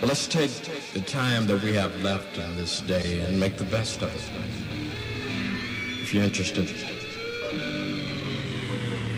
Well, 0.00 0.08
let's 0.08 0.28
take 0.28 0.50
the 0.94 1.00
time 1.00 1.46
that 1.46 1.64
we 1.64 1.76
have 1.76 2.02
left 2.02 2.38
on 2.38 2.56
this 2.56 2.80
day 2.80 3.24
and 3.28 3.40
make 3.40 3.56
the 3.58 3.64
best 3.64 4.02
of 4.02 4.08
it. 4.14 4.30
If 6.02 6.14
you're 6.14 6.24
interested. 6.24 6.64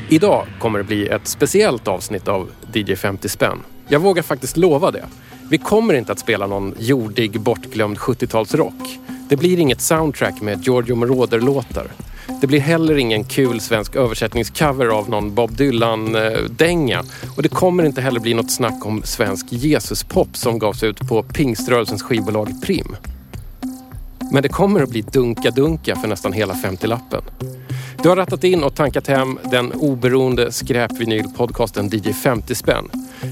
Idag 0.08 0.46
kommer 0.58 0.78
det 0.78 0.84
bli 0.84 1.08
ett 1.08 1.26
speciellt 1.26 1.88
avsnitt 1.88 2.28
av 2.28 2.50
DJ 2.72 2.94
50 2.94 3.28
spänn. 3.28 3.58
Jag 3.88 4.00
vågar 4.00 4.22
faktiskt 4.22 4.56
lova 4.56 4.90
det. 4.90 5.04
Vi 5.50 5.58
kommer 5.58 5.94
inte 5.94 6.12
att 6.12 6.18
spela 6.18 6.46
någon 6.46 6.74
jordig, 6.78 7.40
bortglömd 7.40 7.98
70-talsrock. 7.98 8.98
Det 9.28 9.36
blir 9.36 9.58
inget 9.58 9.80
soundtrack 9.80 10.40
med 10.40 10.62
Giorgio 10.66 10.94
Moroder-låtar. 10.94 11.86
Det 12.40 12.46
blir 12.46 12.60
heller 12.60 12.98
ingen 12.98 13.24
kul 13.24 13.60
svensk 13.60 13.96
översättningscover 13.96 14.86
av 14.86 15.10
någon 15.10 15.34
Bob 15.34 15.56
Dylan-dänga. 15.56 17.04
Och 17.36 17.42
det 17.42 17.48
kommer 17.48 17.84
inte 17.84 18.00
heller 18.00 18.20
bli 18.20 18.34
något 18.34 18.50
snack 18.50 18.86
om 18.86 19.02
svensk 19.04 19.46
Jesuspop 19.50 20.36
som 20.36 20.58
gavs 20.58 20.82
ut 20.82 21.08
på 21.08 21.22
pingströrelsens 21.22 22.02
skivbolag 22.02 22.62
Prim. 22.62 22.96
Men 24.32 24.42
det 24.42 24.48
kommer 24.48 24.82
att 24.82 24.90
bli 24.90 25.02
dunka-dunka 25.02 25.96
för 25.96 26.08
nästan 26.08 26.32
hela 26.32 26.54
50-lappen. 26.54 27.22
Du 28.02 28.08
har 28.08 28.16
rattat 28.16 28.44
in 28.44 28.62
och 28.62 28.74
tankat 28.74 29.06
hem 29.06 29.38
den 29.50 29.72
oberoende 29.72 30.52
skräpvinylpodcasten 30.52 31.88
DJ 31.88 32.12
50 32.12 32.54
spänn. 32.54 32.90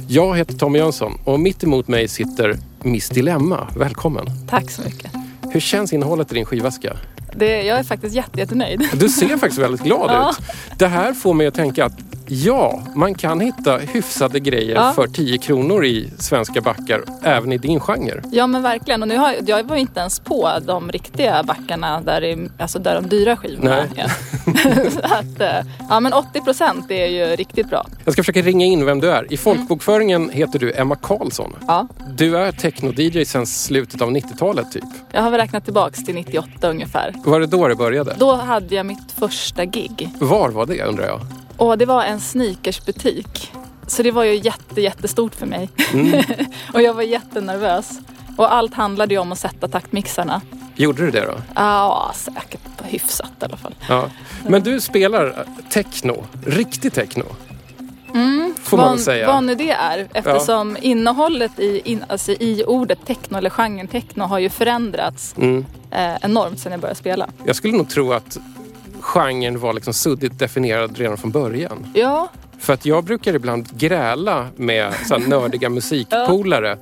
Jag 0.08 0.36
heter 0.36 0.54
Tommy 0.54 0.78
Jönsson 0.78 1.18
och 1.24 1.40
mitt 1.40 1.64
emot 1.64 1.88
mig 1.88 2.08
sitter 2.08 2.56
Miss 2.82 3.08
Dilemma. 3.08 3.68
Välkommen! 3.76 4.26
Tack 4.48 4.70
så 4.70 4.82
mycket. 4.82 5.10
Hur 5.50 5.60
känns 5.60 5.92
innehållet 5.92 6.32
i 6.32 6.34
din 6.34 6.44
skivväska? 6.44 6.96
Det, 7.38 7.62
jag 7.62 7.78
är 7.78 7.82
faktiskt 7.82 8.14
jätte, 8.14 8.38
jättenöjd. 8.40 8.88
Du 8.92 9.08
ser 9.08 9.36
faktiskt 9.36 9.58
väldigt 9.58 9.80
glad 9.82 10.30
ut. 10.30 10.46
Det 10.78 10.86
här 10.86 11.12
får 11.12 11.34
mig 11.34 11.46
att 11.46 11.54
tänka 11.54 11.84
att 11.84 11.92
ja, 12.28 12.82
man 12.94 13.14
kan 13.14 13.40
hitta 13.40 13.76
hyfsade 13.78 14.40
grejer 14.40 14.74
Ja. 14.74 14.92
för 14.92 15.06
10 15.06 15.38
kronor 15.38 15.84
i 15.84 16.10
svenska 16.18 16.60
backar 16.60 17.02
även 17.22 17.52
i 17.52 17.58
din 17.58 17.80
genre. 17.80 18.22
Ja 18.32 18.46
men 18.46 18.62
verkligen. 18.62 19.02
Och 19.02 19.08
nu 19.08 19.16
har, 19.16 19.34
jag 19.46 19.64
var 19.64 19.76
inte 19.76 20.00
ens 20.00 20.20
på 20.20 20.50
de 20.66 20.90
riktiga 20.92 21.42
backarna 21.42 22.00
där, 22.00 22.24
i, 22.24 22.48
alltså 22.58 22.78
där 22.78 22.94
de 22.94 23.08
dyra 23.08 23.36
skivorna 23.36 23.76
Nej. 23.94 24.04
är. 24.04 24.12
Att, 25.18 25.40
eh, 25.40 25.70
ja 25.88 26.00
men 26.00 26.12
80 26.12 26.40
procent 26.40 26.90
är 26.90 27.06
ju 27.06 27.36
riktigt 27.36 27.68
bra. 27.70 27.86
Jag 28.04 28.12
ska 28.12 28.22
försöka 28.22 28.42
ringa 28.42 28.66
in 28.66 28.84
vem 28.86 29.00
du 29.00 29.10
är. 29.10 29.32
I 29.32 29.36
folkbokföringen 29.36 30.30
heter 30.30 30.58
du 30.58 30.72
Emma 30.72 30.96
Karlsson. 30.96 31.56
Ja. 31.66 31.88
Du 32.16 32.36
är 32.38 32.52
techno-DJ 32.52 33.24
sedan 33.24 33.46
slutet 33.46 34.02
av 34.02 34.10
90-talet 34.10 34.72
typ. 34.72 34.84
Jag 35.12 35.22
har 35.22 35.30
väl 35.30 35.40
räknat 35.40 35.64
tillbaks 35.64 36.04
till 36.04 36.14
98 36.14 36.68
ungefär. 36.70 37.14
Var 37.24 37.40
det 37.40 37.46
då 37.46 37.68
det 37.68 37.74
började? 37.74 38.14
Då 38.18 38.34
hade 38.34 38.74
jag 38.74 38.86
mitt 38.86 39.12
första 39.18 39.64
gig. 39.64 40.08
Var 40.18 40.48
var 40.48 40.66
det 40.66 40.82
undrar 40.82 41.06
jag? 41.06 41.20
Och 41.58 41.78
det 41.78 41.86
var 41.86 42.04
en 42.04 42.20
sneakersbutik. 42.20 43.52
Så 43.86 44.02
det 44.02 44.10
var 44.10 44.24
ju 44.24 44.34
jätte, 44.34 44.80
jättestort 44.80 45.34
för 45.34 45.46
mig. 45.46 45.70
Mm. 45.92 46.22
och 46.74 46.82
jag 46.82 46.94
var 46.94 47.02
jättenervös. 47.02 47.98
Och 48.36 48.52
allt 48.54 48.74
handlade 48.74 49.14
ju 49.14 49.20
om 49.20 49.32
att 49.32 49.38
sätta 49.38 49.68
taktmixarna. 49.68 50.40
Gjorde 50.76 51.04
du 51.04 51.10
det 51.10 51.24
då? 51.24 51.34
Ja, 51.54 52.12
säkert 52.14 52.60
hyfsat 52.84 53.30
i 53.40 53.44
alla 53.44 53.56
fall. 53.56 53.74
Ja. 53.88 54.10
Men 54.46 54.62
du 54.62 54.80
spelar 54.80 55.44
techno, 55.70 56.26
riktig 56.46 56.92
techno. 56.92 57.24
Får 58.62 58.76
man 58.76 58.86
vad, 58.86 58.94
väl 58.96 59.04
säga. 59.04 59.26
vad 59.26 59.44
nu 59.44 59.54
det 59.54 59.70
är. 59.70 60.08
Eftersom 60.14 60.76
innehållet 60.80 61.58
i, 61.58 61.80
in, 61.84 62.04
alltså 62.08 62.32
i 62.32 62.64
ordet 62.66 62.98
techno 63.06 63.38
eller 63.38 63.50
genren 63.50 63.88
techno 63.88 64.22
har 64.24 64.38
ju 64.38 64.50
förändrats 64.50 65.34
Mm. 65.36 65.66
eh, 65.90 66.16
enormt 66.22 66.60
sedan 66.60 66.72
jag 66.72 66.80
började 66.80 66.98
spela. 66.98 67.28
Jag 67.44 67.56
skulle 67.56 67.76
nog 67.76 67.88
tro 67.90 68.12
att 68.12 68.38
genren 69.08 69.60
var 69.60 69.72
liksom 69.72 69.94
suddigt 69.94 70.38
definierad 70.38 70.98
redan 70.98 71.16
från 71.16 71.30
början. 71.30 71.86
Ja, 71.94 72.28
För 72.58 72.72
att 72.72 72.86
jag 72.86 73.04
brukar 73.04 73.34
ibland 73.34 73.78
gräla 73.78 74.46
med 74.56 74.94
så 75.06 75.18
nördiga 75.18 75.68
musikpolare 75.78 76.78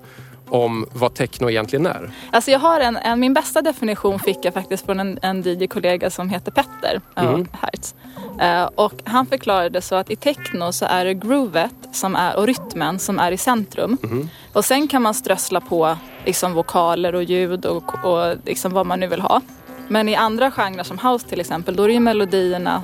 om 0.49 0.87
vad 0.93 1.15
techno 1.15 1.51
egentligen 1.51 1.87
är. 1.87 2.11
alltså 2.31 2.51
jag 2.51 2.59
har 2.59 2.81
en, 2.81 2.97
en, 2.97 3.21
min 3.21 3.35
bästa 3.35 3.63
definition 3.63 4.19
fick 4.19 4.39
jag 4.43 4.55
faktiskt 4.55 4.87
från 4.87 5.01
en, 5.01 5.19
en 5.23 5.43
DJ-kollega 5.43 6.11
som 6.11 6.29
heter 6.31 6.51
Petter 6.53 7.01
Mm. 7.15 7.49
Hertz. 7.53 7.95
Eh, 8.41 8.65
och 8.75 8.93
han 9.05 9.27
förklarade 9.27 9.81
så 9.83 9.95
att 9.95 10.11
i 10.11 10.17
techno 10.17 10.73
så 10.73 10.85
är 10.85 11.05
det 11.05 11.15
groovet 11.15 11.75
som 11.93 12.17
är, 12.17 12.37
och 12.37 12.47
rytmen 12.47 12.99
som 12.99 13.19
är 13.19 13.33
i 13.33 13.37
centrum. 13.39 13.99
Mm. 14.03 14.29
Och 14.53 14.65
sen 14.65 14.89
kan 14.89 15.03
man 15.03 15.15
strössla 15.15 15.61
på 15.61 15.97
liksom, 16.25 16.55
vokaler 16.55 17.15
och 17.15 17.23
ljud 17.23 17.67
och, 17.67 18.05
och 18.05 18.37
liksom, 18.45 18.73
vad 18.73 18.87
man 18.87 19.01
nu 19.01 19.07
vill 19.07 19.21
ha. 19.21 19.41
Men 19.89 20.09
i 20.09 20.15
andra 20.15 20.51
genrer 20.51 20.85
som 20.85 20.99
house 20.99 21.29
till 21.29 21.41
exempel, 21.41 21.77
då 21.77 21.83
är 21.83 21.89
det 21.89 21.95
ju 21.95 22.01
melodierna 22.01 22.83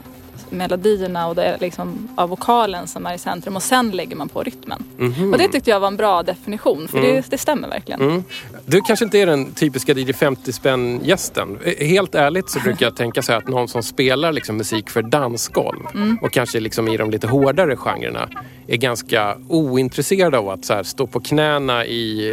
melodierna 0.52 1.26
och 1.26 1.34
det 1.34 1.44
är 1.44 1.58
liksom 1.58 2.08
av 2.14 2.28
vokalen 2.28 2.86
som 2.88 3.06
är 3.06 3.14
i 3.14 3.18
centrum 3.18 3.56
och 3.56 3.62
sen 3.62 3.90
lägger 3.90 4.16
man 4.16 4.28
på 4.28 4.42
rytmen. 4.42 4.84
Och 5.32 5.38
det 5.38 5.48
tyckte 5.48 5.70
jag 5.70 5.80
var 5.80 5.88
en 5.88 5.96
bra 5.96 6.22
definition 6.22 6.88
för 6.88 7.00
det, 7.00 7.30
det 7.30 7.38
stämmer 7.38 7.68
verkligen. 7.68 8.00
Mm. 8.00 8.24
Du 8.66 8.80
kanske 8.80 9.04
inte 9.04 9.18
är 9.18 9.26
den 9.26 9.52
typiska 9.52 9.92
DJ 9.92 10.12
50 10.12 10.52
spänn 10.52 11.00
gästen. 11.04 11.58
Helt 11.78 12.14
ärligt 12.14 12.50
så 12.50 12.60
brukar 12.60 12.86
jag 12.86 12.96
tänka 12.96 13.22
så 13.22 13.32
här 13.32 13.38
att 13.38 13.48
någon 13.48 13.68
som 13.68 13.82
spelar 13.82 14.32
liksom 14.32 14.56
musik 14.56 14.90
för 14.90 15.02
dansgolv 15.02 15.80
och 16.22 16.32
kanske 16.32 16.60
liksom 16.60 16.88
i 16.88 16.96
de 16.96 17.10
lite 17.10 17.26
hårdare 17.26 17.76
genrerna 17.76 18.28
är 18.66 18.76
ganska 18.76 19.36
ointresserad 19.48 20.34
av 20.34 20.48
att 20.48 20.68
här 20.68 20.82
stå 20.82 21.06
på 21.06 21.20
knäna 21.20 21.86
i, 21.86 22.28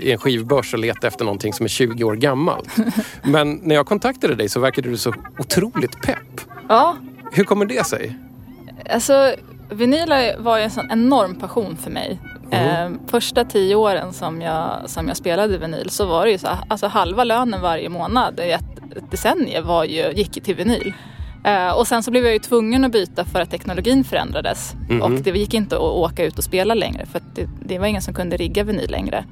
i 0.00 0.12
en 0.12 0.18
skivbörs 0.18 0.74
och 0.74 0.80
leta 0.80 1.06
efter 1.06 1.24
någonting 1.24 1.52
som 1.52 1.64
är 1.64 1.68
20 1.68 2.04
år 2.04 2.14
gammalt. 2.14 2.68
Men 3.22 3.60
när 3.62 3.74
jag 3.74 3.86
kontaktade 3.86 4.34
dig 4.34 4.48
så 4.48 4.60
verkade 4.60 4.88
du 4.88 4.96
så 4.96 5.14
otroligt 5.38 6.02
pepp. 6.02 6.40
Ja, 6.68 6.96
Hur 7.32 7.44
kommer 7.44 7.66
det 7.66 7.86
sig? 7.86 8.18
Alltså, 8.90 9.34
vinyl 9.70 10.14
var 10.38 10.58
ju 10.58 10.64
en 10.64 10.70
sån 10.70 10.90
enorm 10.90 11.34
passion 11.34 11.76
för 11.76 11.90
mig. 11.90 12.20
Eh, 12.50 12.90
första 13.06 13.44
tio 13.44 13.74
åren 13.74 14.12
som 14.12 14.40
jag, 14.40 14.70
som 14.86 15.08
jag 15.08 15.16
spelade 15.16 15.58
vinyl 15.58 15.90
så 15.90 16.06
var 16.06 16.24
det 16.24 16.32
ju 16.32 16.38
så 16.38 16.48
alltså 16.68 16.86
halva 16.86 17.24
lönen 17.24 17.60
varje 17.60 17.88
månad 17.88 18.40
i 18.40 18.50
ett, 18.50 18.96
ett 18.96 19.10
decennium 19.10 19.66
var 19.66 19.84
ju, 19.84 20.12
gick 20.12 20.44
till 20.44 20.54
vinyl. 20.54 20.92
Eh, 21.44 21.70
och 21.70 21.86
sen 21.86 22.02
så 22.02 22.10
blev 22.10 22.24
jag 22.24 22.32
ju 22.32 22.38
tvungen 22.38 22.84
att 22.84 22.92
byta 22.92 23.24
för 23.24 23.40
att 23.40 23.50
teknologin 23.50 24.04
förändrades. 24.04 24.74
Och 25.02 25.10
det 25.10 25.30
gick 25.30 25.54
inte 25.54 25.76
att 25.76 25.82
åka 25.82 26.24
ut 26.24 26.38
och 26.38 26.44
spela 26.44 26.74
längre 26.74 27.06
för 27.06 27.22
det, 27.34 27.48
det 27.64 27.78
var 27.78 27.86
ingen 27.86 28.02
som 28.02 28.14
kunde 28.14 28.36
rigga 28.36 28.64
vinyl 28.64 28.90
längre. 28.90 29.24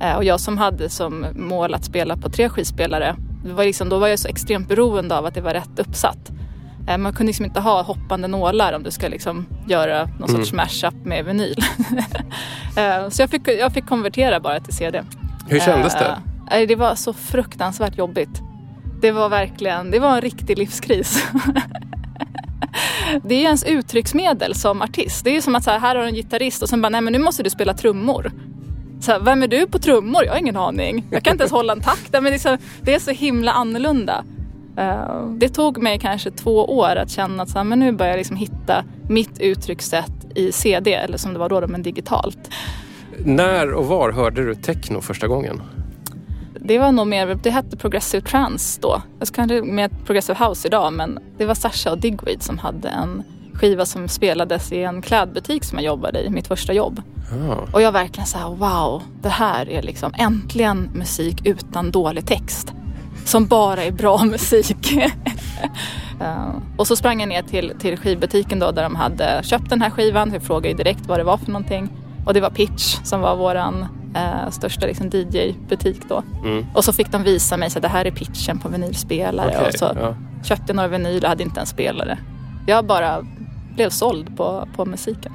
Eh, 0.00 0.16
och 0.16 0.24
jag 0.24 0.40
som 0.40 0.58
hade 0.58 0.88
som 0.88 1.26
mål 1.34 1.74
att 1.74 1.84
spela 1.84 2.16
på 2.16 2.28
tre 2.28 2.48
skivspelare, 2.48 3.16
var 3.44 3.64
liksom, 3.64 3.88
då 3.88 3.98
var 3.98 4.08
jag 4.08 4.18
så 4.18 4.28
extremt 4.28 4.68
beroende 4.68 5.18
av 5.18 5.26
att 5.26 5.34
det 5.34 5.40
var 5.40 5.54
rätt 5.54 5.78
uppsatt. 5.78 6.30
Eh, 6.88 6.98
Man 6.98 7.12
kunde 7.12 7.26
liksom 7.30 7.44
inte 7.44 7.60
ha 7.60 7.82
hoppande 7.82 8.28
nålar 8.28 8.72
om 8.72 8.82
du 8.82 8.90
ska 8.90 9.08
liksom 9.08 9.46
göra 9.68 10.08
någon 10.18 10.28
sorts 10.28 10.52
mashup 10.52 10.94
med 11.04 11.24
vinyl. 11.24 11.56
Eh, 12.76 13.08
så 13.08 13.22
jag 13.22 13.30
fick, 13.30 13.48
jag 13.48 13.72
fick 13.72 13.86
konvertera 13.86 14.40
bara 14.40 14.60
till 14.60 14.76
CD. 14.76 15.02
Hur 15.48 15.60
kändes 15.60 15.94
det? 15.94 16.18
Eh, 16.50 16.68
Det 16.68 16.76
var 16.76 16.94
så 16.94 17.12
fruktansvärt 17.12 17.98
jobbigt. 17.98 18.40
Det 19.00 19.10
var 19.10 19.28
verkligen, 19.28 19.90
det 19.90 19.98
var 19.98 20.14
en 20.14 20.20
riktig 20.20 20.58
livskris. 20.58 21.24
Det 23.24 23.34
är 23.34 23.42
ens 23.42 23.64
uttrycksmedel 23.64 24.54
som 24.54 24.82
artist. 24.82 25.24
Det 25.24 25.36
är 25.36 25.40
som 25.40 25.54
att 25.54 25.64
så 25.64 25.70
här, 25.70 25.78
här 25.78 25.94
har 25.96 26.02
du 26.02 26.08
en 26.08 26.14
gitarrist 26.14 26.62
och 26.62 26.68
sen 26.68 26.82
bara, 26.82 26.88
nej 26.88 27.00
men 27.00 27.12
nu 27.12 27.18
måste 27.18 27.42
du 27.42 27.50
spela 27.50 27.74
trummor. 27.74 28.32
Så 29.00 29.12
här, 29.12 29.20
vem 29.20 29.42
är 29.42 29.48
du 29.48 29.66
på 29.66 29.78
trummor? 29.78 30.24
Jag 30.24 30.32
har 30.32 30.38
ingen 30.38 30.56
aning. 30.56 31.06
Jag 31.10 31.22
kan 31.24 31.32
inte 31.32 31.42
ens 31.42 31.52
hålla 31.52 31.72
en 31.72 31.80
takt. 31.80 32.12
Men 32.12 32.24
det, 32.24 32.34
är 32.34 32.38
så, 32.38 32.56
det 32.82 32.94
är 32.94 32.98
så 32.98 33.10
himla 33.10 33.52
annorlunda. 33.52 34.24
Det 35.38 35.48
tog 35.48 35.82
mig 35.82 35.98
kanske 35.98 36.30
två 36.30 36.64
år 36.78 36.96
att 36.96 37.10
känna 37.10 37.42
att 37.42 37.48
så 37.48 37.58
här, 37.58 37.64
men 37.64 37.78
nu 37.78 37.92
börjar 37.92 38.12
jag 38.12 38.18
liksom 38.18 38.36
hitta 38.36 38.84
mitt 39.08 39.40
uttryckssätt 39.40 40.12
i 40.34 40.52
CD, 40.52 40.94
eller 40.94 41.18
som 41.18 41.32
det 41.32 41.38
var 41.38 41.48
då, 41.48 41.66
men 41.66 41.82
digitalt. 41.82 42.50
När 43.18 43.74
och 43.74 43.86
var 43.86 44.12
hörde 44.12 44.44
du 44.46 44.54
techno 44.54 45.00
första 45.00 45.26
gången? 45.26 45.62
Det 46.60 46.78
var 46.78 46.92
nog 46.92 47.06
mer, 47.06 47.38
det 47.42 47.50
hette 47.50 47.76
Progressive 47.76 48.26
Trance 48.26 48.80
då. 48.82 49.02
Jag 49.18 49.28
ska 49.28 49.46
mer 49.46 49.88
Progressive 49.88 50.46
House 50.46 50.68
idag, 50.68 50.92
men 50.92 51.18
det 51.38 51.44
var 51.44 51.54
Sasha 51.54 51.90
och 51.90 51.98
Digweed 51.98 52.42
som 52.42 52.58
hade 52.58 52.88
en 52.88 53.22
skiva 53.54 53.86
som 53.86 54.08
spelades 54.08 54.72
i 54.72 54.82
en 54.82 55.02
klädbutik 55.02 55.64
som 55.64 55.78
jag 55.78 55.86
jobbade 55.86 56.20
i, 56.20 56.30
mitt 56.30 56.46
första 56.46 56.72
jobb. 56.72 57.02
Ah. 57.50 57.72
Och 57.72 57.82
jag 57.82 57.92
verkligen 57.92 58.26
så 58.26 58.38
här, 58.38 58.48
wow, 58.48 59.02
det 59.22 59.28
här 59.28 59.68
är 59.68 59.82
liksom 59.82 60.12
äntligen 60.18 60.90
musik 60.94 61.46
utan 61.46 61.90
dålig 61.90 62.26
text. 62.26 62.72
Som 63.28 63.46
bara 63.46 63.84
är 63.84 63.92
bra 63.92 64.24
musik. 64.24 64.92
Eh, 66.20 66.54
och 66.76 66.86
så 66.86 66.96
sprang 66.96 67.20
jag 67.20 67.28
ner 67.28 67.42
till, 67.42 67.72
till 67.80 67.96
skivbutiken 67.96 68.58
då 68.58 68.70
där 68.70 68.82
de 68.82 68.96
hade 68.96 69.40
köpt 69.42 69.70
den 69.70 69.82
här 69.82 69.90
skivan. 69.90 70.30
Jag 70.32 70.42
frågade 70.42 70.74
direkt 70.74 71.06
vad 71.06 71.18
det 71.18 71.24
var 71.24 71.36
för 71.36 71.50
någonting. 71.52 71.88
Och 72.26 72.34
det 72.34 72.40
var 72.40 72.50
Pitch 72.50 72.96
som 73.04 73.20
var 73.20 73.36
våran 73.36 73.86
eh, 74.14 74.50
största 74.50 74.86
liksom, 74.86 75.10
DJ-butik 75.12 76.00
då. 76.08 76.22
Mm. 76.44 76.66
Och 76.74 76.84
så 76.84 76.92
fick 76.92 77.12
de 77.12 77.22
visa 77.22 77.56
mig 77.56 77.70
så 77.70 77.80
det 77.80 77.88
här 77.88 78.04
är 78.04 78.10
pitchen 78.10 78.58
på 78.58 78.68
vinylspelare. 78.68 79.52
Okej, 79.56 79.68
och 79.68 79.74
så 79.74 79.84
ja. 80.00 80.14
köpte 80.44 80.64
jag 80.66 80.76
några 80.76 80.88
vinyl 80.88 81.22
och 81.22 81.28
hade 81.28 81.42
inte 81.42 81.60
en 81.60 81.66
spelare. 81.66 82.18
Jag 82.66 82.86
bara 82.86 83.26
blev 83.74 83.90
såld 83.90 84.36
på, 84.36 84.68
på 84.76 84.84
musiken. 84.84 85.32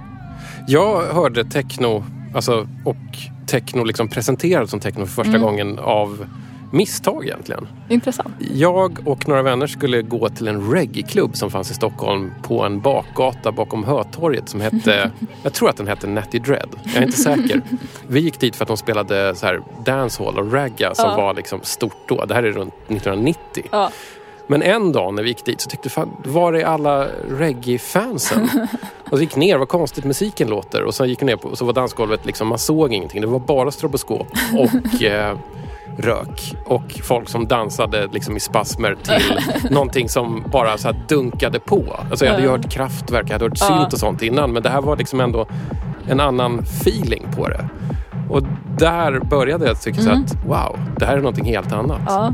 Jag 0.68 1.13
hörde 1.13 1.46
techno, 1.46 2.04
alltså, 2.36 2.68
och 2.86 3.18
techno 3.48 3.84
liksom 3.84 4.07
presenterad 4.07 4.69
som 4.69 4.80
techno 4.80 5.06
för 5.06 5.13
första 5.13 5.30
Mm. 5.38 5.42
gången 5.42 5.80
av 5.80 6.25
misstag 6.74 7.25
egentligen. 7.25 7.68
Intressant. 7.90 8.34
Jag 8.54 9.08
och 9.08 9.28
några 9.28 9.42
vänner 9.42 9.68
skulle 9.68 10.02
gå 10.02 10.30
till 10.30 10.48
en 10.48 10.72
reggae-klubb 10.72 11.36
som 11.38 11.52
fanns 11.52 11.72
i 11.72 11.74
Stockholm 11.74 12.31
på 12.42 12.64
en 12.64 12.81
bakgata 12.81 13.52
bakom 13.52 13.84
Hötorget 13.84 14.50
som 14.50 14.62
hette, 14.62 15.12
jag 15.44 15.54
tror 15.54 15.70
att 15.70 15.78
den 15.78 15.88
hette 15.88 16.08
Natty 16.08 16.40
Dread. 16.40 16.70
Jag 16.84 16.96
är 16.96 17.02
inte 17.06 17.18
säker. 17.18 17.62
Vi 18.08 18.20
gick 18.20 18.40
dit 18.40 18.56
för 18.56 18.64
att 18.64 18.68
de 18.68 18.78
spelade 18.78 19.36
så 19.36 19.46
här 19.46 19.62
dancehall 19.86 20.38
och 20.40 20.54
ragga 20.54 20.96
som 20.96 21.10
Ja. 21.10 21.16
var 21.18 21.34
liksom 21.34 21.60
stort 21.64 21.98
då. 22.08 22.25
Det 22.25 22.34
här 22.34 22.44
är 22.44 22.52
runt 22.52 22.74
1990. 22.88 23.64
Ja. 23.72 23.90
Men 24.48 24.62
en 24.62 24.92
dag 24.92 25.14
när 25.14 25.24
vi 25.24 25.30
gick 25.30 25.46
dit 25.46 25.62
så 25.62 25.70
tyckte 25.70 25.90
fan, 25.90 26.10
var 26.25 26.54
är 26.54 26.66
alla 26.66 27.08
reggae-fansen? 27.30 28.50
och 29.10 29.18
så 29.18 29.24
gick 29.24 29.36
ner, 29.36 29.58
vad 29.58 29.68
konstigt 29.68 30.06
musiken 30.06 30.48
låter. 30.50 30.84
Och 30.84 30.96
så 30.96 31.06
gick 31.06 31.22
vi 31.22 31.25
ner 31.25 31.36
på, 31.36 31.48
och 31.50 31.58
så 31.58 31.66
var 31.66 31.74
dansgolvet 31.74 32.25
liksom, 32.25 32.48
man 32.48 32.58
såg 32.60 32.94
ingenting. 32.94 33.22
Det 33.22 33.28
var 33.28 33.40
bara 33.40 33.72
stroboskop 33.72 34.28
och 34.58 35.02
eh, 35.04 35.38
rök. 35.98 36.56
Och 36.66 37.00
folk 37.04 37.30
som 37.30 37.48
dansade 37.48 38.07
liksom 38.12 38.38
i 38.38 38.40
spasmer 38.40 38.95
till 39.04 39.40
någonting 39.72 40.10
som 40.10 40.44
bara 40.51 40.78
så 40.78 40.92
dunkade 41.07 41.60
på. 41.60 42.00
Alltså 42.10 42.25
jag 42.25 42.31
hade 42.31 42.44
ju 42.44 42.50
hört 42.50 42.72
kraftverk, 42.72 43.25
jag 43.28 43.34
hade 43.34 43.45
hört 43.45 43.57
synt 43.57 43.94
och 43.94 44.00
sånt 44.00 44.22
innan. 44.22 44.51
Men 44.54 44.63
det 44.63 44.69
här 44.69 44.81
var 44.81 44.98
liksom 44.98 45.19
ändå 45.19 45.48
en 46.07 46.19
annan 46.19 46.60
feeling 46.60 47.25
på 47.36 47.48
det. 47.48 47.69
Och 48.30 48.42
där 48.78 49.19
började 49.19 49.66
jag 49.66 49.81
tycka 49.81 50.01
så 50.01 50.10
att 50.10 50.45
wow, 50.45 50.80
det 50.98 51.06
här 51.06 51.13
är 51.13 51.18
någonting 51.18 51.45
helt 51.45 51.72
annat. 51.72 52.01
Ja. 52.07 52.34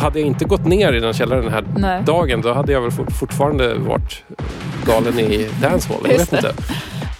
Hade 0.00 0.18
jag 0.18 0.26
inte 0.28 0.44
gått 0.44 0.64
ner 0.64 0.92
i 0.92 1.00
den 1.00 1.14
källaren 1.14 1.44
den 1.44 1.52
här 1.52 1.64
Nej. 1.76 2.02
dagen 2.04 2.40
då 2.40 2.52
hade 2.52 2.72
jag 2.72 2.80
väl 2.80 2.90
fort- 2.90 3.12
fortfarande 3.12 3.74
varit 3.74 4.22
galen 4.86 5.18
i 5.18 5.48
dancehall. 5.62 6.00
Jag 6.02 6.08
vet 6.08 6.18
Just 6.20 6.32
inte. 6.32 6.54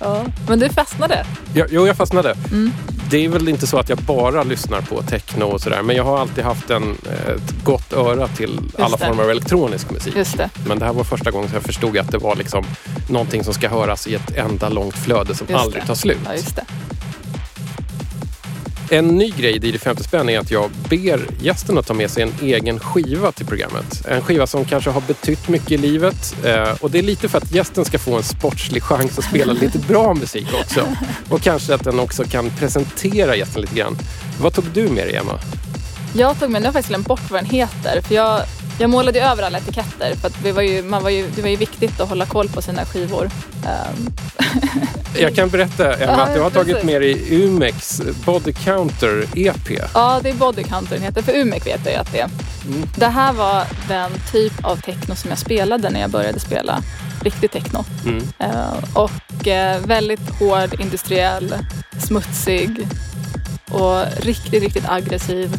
Ja. 0.00 0.25
Men 0.48 0.58
du 0.58 0.69
fastnade. 0.69 1.25
Jag, 1.54 1.66
jo, 1.70 1.86
jag 1.86 1.96
fastnade. 1.96 2.34
Mm. 2.50 2.72
Det 3.10 3.25
är 3.25 3.28
väl 3.28 3.48
inte 3.48 3.66
så 3.66 3.78
att 3.78 3.88
jag 3.88 3.98
bara 3.98 4.42
lyssnar 4.42 4.80
på 4.80 5.02
techno 5.02 5.44
och 5.44 5.60
sådär. 5.60 5.82
Men 5.82 5.96
jag 5.96 6.04
har 6.04 6.19
alltid 6.19 6.44
haft 6.44 6.70
en, 6.70 6.96
ett 7.28 7.64
gott 7.64 7.92
öra 7.92 8.28
till 8.28 8.60
alla 8.78 8.96
det. 8.96 9.06
former 9.06 9.22
av 9.22 9.30
elektronisk 9.30 9.90
musik. 9.90 10.16
Just 10.16 10.36
det. 10.36 10.50
Men 10.66 10.78
det 10.78 10.84
här 10.84 10.92
var 10.92 11.04
första 11.04 11.30
gången 11.30 11.48
som 11.48 11.54
jag 11.54 11.62
förstod 11.64 11.98
att 11.98 12.10
det 12.10 12.19
var 12.19 12.36
liksom 12.36 12.64
någonting 13.10 13.44
som 13.44 13.54
ska 13.54 13.69
höras 13.69 14.06
i 14.06 14.14
ett 14.14 14.36
enda 14.36 14.69
långt 14.69 14.94
flöde 14.96 15.34
som 15.34 15.46
Just 15.50 15.64
aldrig 15.64 15.82
det. 15.82 15.86
tar 15.86 15.94
slut. 15.94 16.19
Ja, 16.25 16.32
just. 16.32 16.58
En 18.90 19.06
ny 19.06 19.31
grej 19.31 19.56
i 19.56 19.70
DJ 19.70 19.79
50 19.79 20.02
spänn 20.02 20.29
är 20.29 20.38
att 20.38 20.50
jag 20.50 20.70
ber 20.88 21.20
gästen 21.43 21.79
att 21.79 21.87
ta 21.87 21.94
med 21.94 22.11
sig 22.11 22.23
en 22.23 22.32
egen 22.43 22.81
skiva 22.81 23.32
till 23.32 23.46
programmet. 23.46 24.06
En 24.06 24.23
skiva 24.23 24.46
som 24.46 24.64
kanske 24.64 24.90
har 24.90 25.00
betytt 25.00 25.49
mycket 25.49 25.70
i 25.70 25.76
livet. 25.76 26.37
Eh, 26.44 26.75
och 26.81 26.90
det 26.90 26.99
är 26.99 27.02
lite 27.02 27.29
för 27.29 27.38
att 27.38 27.55
gästen 27.55 27.85
ska 27.85 27.99
få 27.99 28.17
en 28.17 28.23
sportslig 28.23 28.82
chans 28.82 29.19
att 29.19 29.25
spela 29.25 29.52
lite 29.61 29.79
bra 29.79 30.14
musik 30.14 30.46
också. 30.61 30.88
Och 31.29 31.40
kanske 31.40 31.75
att 31.75 31.85
den 31.85 31.99
också 31.99 32.25
kan 32.25 32.50
presentera 32.50 33.37
gästen 33.37 33.62
lite 33.62 33.75
grann. 33.75 33.99
Vad 34.40 34.55
tog 34.55 34.64
du 34.64 34.88
med 34.88 35.06
dig, 35.06 35.17
Emma? 35.17 35.40
Jag 36.14 36.40
tog 36.40 36.50
med, 36.50 36.62
nu 36.62 36.67
har 36.67 36.69
jag 36.69 36.73
faktiskt 36.73 36.88
glömt 36.88 37.06
bort 37.06 37.31
vad 37.31 37.43
den 37.43 37.50
heter. 37.50 38.00
För 38.00 38.14
jag, 38.14 38.43
jag 38.78 38.90
målade 38.90 39.19
ju 39.19 39.25
över 39.25 39.42
alla 39.42 39.58
etiketter 39.58 40.14
för 40.14 40.28
att 40.28 40.42
det 40.42 40.52
var, 40.52 40.62
ju, 40.62 40.82
man 40.82 41.02
var 41.02 41.10
ju, 41.10 41.30
det 41.36 41.42
var 41.42 41.48
ju 41.48 41.56
viktigt 41.56 42.00
att 42.00 42.08
hålla 42.08 42.26
koll 42.26 42.48
på 42.48 42.62
sina 42.62 42.84
skivor. 42.84 43.30
Ehm, 43.66 44.12
Jag 45.20 45.34
kan 45.34 45.48
berätta, 45.48 45.94
Emma, 45.94 46.12
Ja, 46.12 46.22
att 46.22 46.34
du 46.34 46.40
har 46.40 46.50
tagit 46.50 46.75
precis. 46.75 46.84
med 46.90 47.00
dig 47.00 47.44
Umex 47.44 48.02
Body 48.25 48.52
Counter 48.52 49.25
EP. 49.34 49.70
ja, 49.94 50.20
det 50.22 50.28
är 50.28 50.34
Body 50.34 50.62
Counter 50.64 50.94
den 50.94 51.02
heter. 51.04 51.22
För 51.22 51.36
Umek 51.36 51.66
vet 51.66 51.80
jag 51.84 51.94
ju 51.94 52.00
att 52.00 52.12
det 52.12 52.20
är. 52.20 52.28
Det 52.96 53.06
här 53.06 53.32
var 53.32 53.64
den 53.88 54.10
typ 54.32 54.64
av 54.64 54.76
techno 54.76 55.14
som 55.14 55.30
jag 55.30 55.38
spelade 55.38 55.90
när 55.90 56.00
jag 56.00 56.10
började 56.10 56.40
spela 56.40 56.82
riktig 57.22 57.50
techno. 57.50 57.84
Mm. 58.06 58.22
Eh, 58.38 58.84
och 58.94 59.48
eh, 59.48 59.80
väldigt 59.80 60.30
hård, 60.38 60.80
industriell, 60.80 61.54
smutsig 62.06 62.86
och 63.70 64.02
riktigt, 64.20 64.62
riktigt 64.62 64.88
aggressiv. 64.88 65.56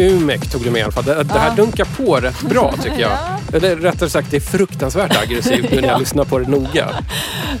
Umek 0.00 0.50
tog 0.50 0.62
du 0.64 0.70
med 0.70 0.80
i 0.80 0.82
alla 0.82 0.92
fall. 0.92 1.04
Det, 1.04 1.22
det 1.24 1.38
här 1.38 1.56
dunkar 1.56 1.84
på 1.96 2.16
rätt 2.16 2.42
bra 2.42 2.74
tycker 2.82 3.00
jag. 3.00 3.10
Ja. 3.10 3.56
Eller 3.56 3.76
rättare 3.76 4.10
sagt, 4.10 4.30
det 4.30 4.36
är 4.36 4.40
fruktansvärt 4.40 5.16
aggressivt 5.22 5.70
nu 5.70 5.80
när 5.80 5.88
jag 5.88 5.92
Ja. 5.94 5.98
lyssnar 5.98 6.24
på 6.24 6.38
det 6.38 6.46
noga. 6.48 6.88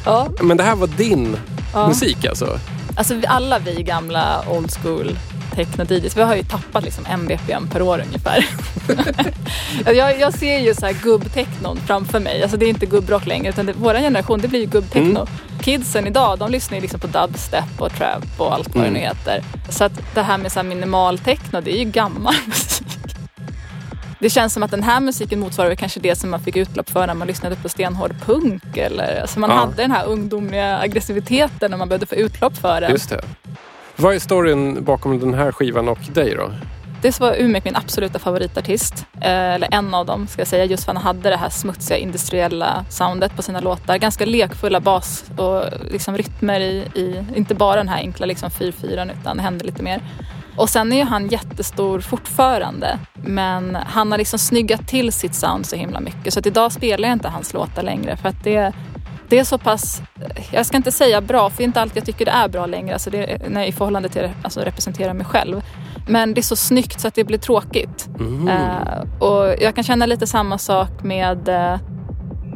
Ja, 0.04 0.28
Men 0.42 0.56
det 0.56 0.62
här 0.62 0.76
var 0.76 0.86
din 0.86 1.36
musik 1.88 2.24
alltså? 2.24 2.58
Alltså 2.96 3.14
vi- 3.14 3.26
alla 3.26 3.58
vi 3.58 3.82
gamla 3.82 4.44
old 4.48 4.70
school 4.82 5.18
techno 5.50 5.84
DJs, 5.84 6.16
vi 6.16 6.22
har 6.22 6.36
ju 6.36 6.42
tappat 6.42 6.84
liksom 6.84 7.06
en 7.06 7.26
BPM 7.26 7.68
per 7.68 7.82
år 7.82 8.02
ungefär. 8.06 8.46
jag, 9.94 10.20
jag 10.20 10.34
ser 10.34 10.58
ju 10.58 10.74
så 10.74 10.86
här 10.86 10.92
gubbtechnon 10.92 11.80
framför 11.86 12.20
mig. 12.20 12.42
Alltså 12.42 12.56
det 12.56 12.66
är 12.66 12.68
inte 12.70 12.86
gubbrock 12.86 13.26
längre 13.26 13.48
utan 13.48 13.66
det, 13.66 13.72
vår 13.76 13.94
generation 13.94 14.40
det 14.40 14.48
blir 14.48 14.60
ju 14.60 14.66
gubbtechno. 14.66 15.26
Kidsen 15.62 16.06
idag 16.06 16.38
de 16.38 16.50
lyssnar 16.50 16.76
ju 16.76 16.82
liksom 16.82 17.00
på 17.00 17.06
dubstep 17.06 17.64
och 17.80 17.92
trap 17.96 18.24
och 18.38 18.54
allt 18.54 18.74
vad 18.74 18.84
det 18.84 18.90
nu 18.90 18.98
Mm. 18.98 19.08
heter. 19.16 19.42
Så 19.68 19.84
att 19.84 19.92
det 20.14 20.22
här 20.22 20.38
med 20.38 20.52
så 20.52 20.58
här 20.58 20.66
minimal 20.66 21.18
techno 21.18 21.60
det 21.60 21.74
är 21.76 21.78
ju 21.78 21.90
gammal 21.90 22.34
musik. 22.46 22.86
Det 24.18 24.30
känns 24.30 24.52
som 24.52 24.62
att 24.62 24.70
den 24.70 24.82
här 24.82 25.00
musiken 25.00 25.40
motsvarar 25.40 25.74
kanske 25.74 26.00
det 26.00 26.16
som 26.18 26.30
man 26.30 26.40
fick 26.40 26.56
utlopp 26.56 26.90
för 26.90 27.06
när 27.06 27.14
man 27.14 27.26
lyssnade 27.28 27.56
på 27.56 27.68
stenhård 27.68 28.14
punk. 28.26 28.76
Eller, 28.76 29.20
alltså 29.20 29.40
man 29.40 29.50
Ja. 29.50 29.56
hade 29.56 29.72
den 29.76 29.90
här 29.90 30.06
ungdomliga 30.06 30.78
aggressiviteten 30.78 31.72
och 31.72 31.78
man 31.78 31.88
behövde 31.88 32.06
få 32.06 32.14
utlopp 32.14 32.56
för 32.56 32.80
den. 32.80 32.90
Just 32.90 33.08
det. 33.10 33.20
Vad 34.00 34.14
är 34.14 34.18
storyn 34.18 34.84
bakom 34.84 35.20
den 35.20 35.34
här 35.34 35.52
skivan 35.52 35.88
och 35.88 35.98
dig 36.14 36.34
då? 36.34 36.52
Dels 37.02 37.20
var 37.20 37.40
Umek 37.40 37.64
min 37.64 37.76
absoluta 37.76 38.18
favoritartist. 38.18 39.06
Eh, 39.14 39.54
eller 39.54 39.68
en 39.74 39.94
av 39.94 40.06
dem 40.06 40.26
ska 40.26 40.40
jag 40.40 40.48
säga. 40.48 40.64
Just 40.64 40.84
för 40.84 40.92
att 40.92 40.96
han 40.96 41.06
hade 41.16 41.30
det 41.30 41.36
här 41.36 41.48
smutsiga 41.48 41.98
industriella 41.98 42.84
soundet 42.88 43.36
på 43.36 43.42
sina 43.42 43.60
låtar. 43.60 43.96
Ganska 43.96 44.26
lekfulla 44.26 44.80
bas 44.80 45.24
och 45.36 45.64
liksom 45.90 46.16
rytmer 46.16 46.60
i, 46.60 46.74
i 46.94 47.24
inte 47.36 47.54
bara 47.54 47.76
den 47.76 47.88
här 47.88 47.98
enkla 47.98 48.26
liksom 48.26 48.50
4-4 48.50 49.20
utan 49.20 49.36
det 49.36 49.42
hände 49.42 49.64
lite 49.64 49.82
mer. 49.82 50.02
Och 50.56 50.68
sen 50.68 50.92
är 50.92 50.96
ju 50.96 51.04
han 51.04 51.28
jättestor 51.28 52.00
fortfarande. 52.00 52.98
Men 53.14 53.74
han 53.74 54.10
har 54.10 54.18
liksom 54.18 54.38
snyggat 54.38 54.88
till 54.88 55.12
sitt 55.12 55.34
sound 55.34 55.66
så 55.66 55.76
himla 55.76 56.00
mycket. 56.00 56.32
Så 56.34 56.40
att 56.40 56.46
idag 56.46 56.72
spelar 56.72 57.08
jag 57.08 57.16
inte 57.16 57.28
hans 57.28 57.54
låtar 57.54 57.82
längre 57.82 58.16
för 58.16 58.28
att 58.28 58.44
det 58.44 58.72
det 59.30 59.38
är 59.38 59.44
så 59.44 59.58
pass, 59.58 60.02
jag 60.52 60.66
ska 60.66 60.76
inte 60.76 60.92
säga 60.92 61.20
bra, 61.20 61.50
för 61.50 61.56
det 61.56 61.62
är 61.62 61.66
inte 61.66 61.80
alltid 61.80 61.96
jag 61.96 62.06
tycker 62.06 62.24
det 62.24 62.30
är 62.30 62.48
bra 62.48 62.66
längre, 62.66 62.92
alltså 62.92 63.10
det, 63.10 63.48
när, 63.48 63.64
i 63.64 63.72
förhållande 63.72 64.08
till 64.08 64.24
att 64.24 64.30
alltså, 64.42 64.60
representera 64.60 65.14
mig 65.14 65.26
själv. 65.26 65.62
Men 66.08 66.34
det 66.34 66.40
är 66.40 66.42
så 66.42 66.56
snyggt 66.56 67.00
så 67.00 67.08
att 67.08 67.14
det 67.14 67.24
blir 67.24 67.38
tråkigt. 67.38 68.08
Mm. 68.18 68.48
Eh, 68.48 69.22
och 69.22 69.54
jag 69.60 69.74
kan 69.74 69.84
känna 69.84 70.06
lite 70.06 70.26
samma 70.26 70.58
sak 70.58 71.02
med, 71.02 71.48
eh, 71.48 71.78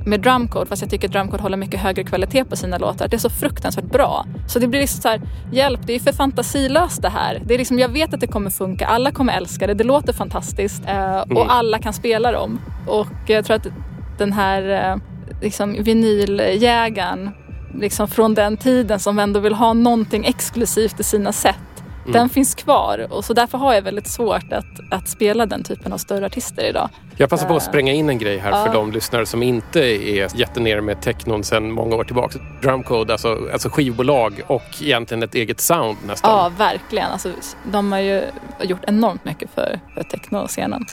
med 0.07 0.21
drumcode, 0.21 0.67
fast 0.67 0.83
jag 0.83 0.91
tycker 0.91 1.09
att 1.09 1.13
drumcode 1.13 1.43
håller 1.43 1.57
mycket 1.57 1.81
högre 1.81 2.05
kvalitet 2.05 2.45
på 2.45 2.57
sina 2.57 2.79
låtar. 2.79 3.09
Det 3.09 3.17
är 3.17 3.19
så 3.19 3.31
fruktansvärt 3.31 3.85
bra. 3.85 4.27
Så 4.49 4.59
det 4.59 4.67
blir 4.67 4.81
liksom 4.81 5.03
så 5.03 5.09
här, 5.09 5.21
hjälp, 5.53 5.81
det 5.87 5.93
är 5.93 5.99
för 5.99 6.13
fantasilöst 6.13 7.03
det 7.03 7.09
här. 7.09 7.43
Det 7.45 7.55
är 7.55 7.59
liksom, 7.59 7.79
jag 7.79 7.89
vet 7.89 8.15
att 8.15 8.21
det 8.21 8.27
kommer 8.27 8.51
funka, 8.51 8.87
alla 8.87 9.11
kommer 9.11 9.33
älska 9.33 9.67
det, 9.67 9.75
det 9.75 9.85
låter 9.85 10.13
fantastiskt 10.13 10.83
eh, 10.89 11.21
och 11.21 11.53
alla 11.53 11.79
kan 11.79 11.93
spela 11.93 12.33
dem. 12.33 12.61
Och 12.87 13.09
jag 13.27 13.45
tror 13.45 13.57
att 13.57 13.67
den 14.19 14.33
här 14.33 14.91
eh, 14.93 14.97
liksom 15.43 15.83
vinyljägaren 15.83 17.31
liksom 17.79 18.09
från 18.09 18.35
den 18.35 18.57
tiden 18.57 19.01
som 19.01 19.19
ändå 19.19 19.41
vill 19.41 19.55
ha 19.55 19.73
någonting 19.73 20.25
exklusivt 20.25 21.01
i 21.01 21.03
sina 21.03 21.33
set. 21.33 21.57
Den 22.13 22.29
finns 22.29 22.55
kvar 22.55 23.07
och 23.11 23.25
så 23.25 23.33
därför 23.33 23.59
har 23.59 23.75
jag 23.75 23.83
väldigt 23.83 24.07
svårt 24.09 24.53
att, 24.53 24.65
att 24.91 25.09
spela 25.09 25.47
den 25.47 25.63
typen 25.65 25.93
av 25.93 25.99
större 25.99 26.27
artister 26.27 26.65
idag. 26.69 26.89
Jag 27.17 27.31
passar 27.31 27.47
på 27.49 27.57
att 27.57 27.63
spränga 27.63 27.93
in 27.93 28.09
en 28.09 28.19
grej 28.19 28.39
här 28.39 28.51
för 28.51 28.67
Ja. 28.67 28.73
de 28.73 28.93
lyssnare 28.93 29.27
som 29.27 29.43
inte 29.43 29.81
är 29.81 30.39
jättenere 30.41 30.81
med 30.83 31.03
technon 31.03 31.45
sedan 31.45 31.71
många 31.73 31.97
år 31.97 32.05
tillbaka. 32.05 32.39
Drumcode, 32.63 33.13
alltså, 33.13 33.39
alltså 33.53 33.69
skivbolag 33.69 34.43
och 34.47 34.63
egentligen 34.83 35.23
ett 35.23 35.35
eget 35.35 35.61
sound 35.61 35.97
nästan. 36.07 36.31
Ja, 36.31 36.53
verkligen. 36.59 37.11
Alltså, 37.11 37.29
de 37.73 37.93
har 37.93 37.99
ju 38.01 38.23
gjort 38.63 38.85
enormt 38.87 39.25
mycket 39.25 39.51
för, 39.55 39.81
för 39.95 40.03
techno-scenen. 40.03 40.85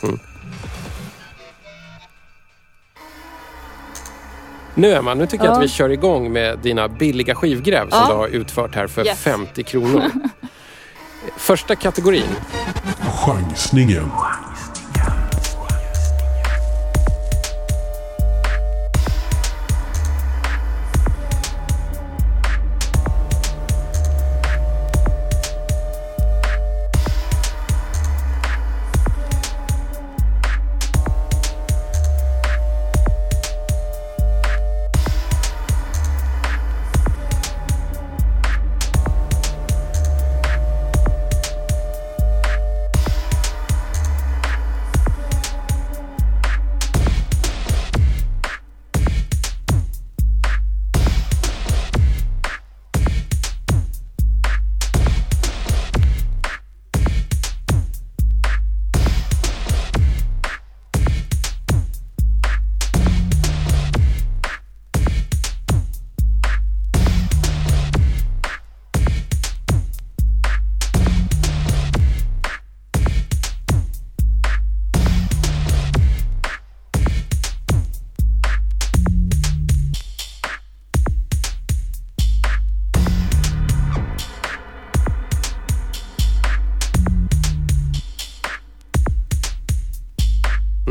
Nu 4.82 4.94
Emma, 4.94 5.14
nu 5.14 5.28
tycker 5.28 5.46
jag 5.46 5.54
Ja. 5.54 5.58
att 5.58 5.64
vi 5.64 5.68
kör 5.68 5.90
igång 5.90 6.32
med 6.34 6.60
dina 6.60 6.88
billiga 6.88 7.36
skivgräv 7.36 7.90
som 7.90 8.00
Ja. 8.00 8.08
du 8.10 8.14
har 8.16 8.28
utfört 8.28 8.76
här 8.76 8.88
för 8.88 9.06
Yes. 9.06 9.20
50 9.20 9.64
kronor. 9.64 10.04
Första 11.38 11.76
kategorin. 11.76 12.24
Chansningen. 13.26 14.12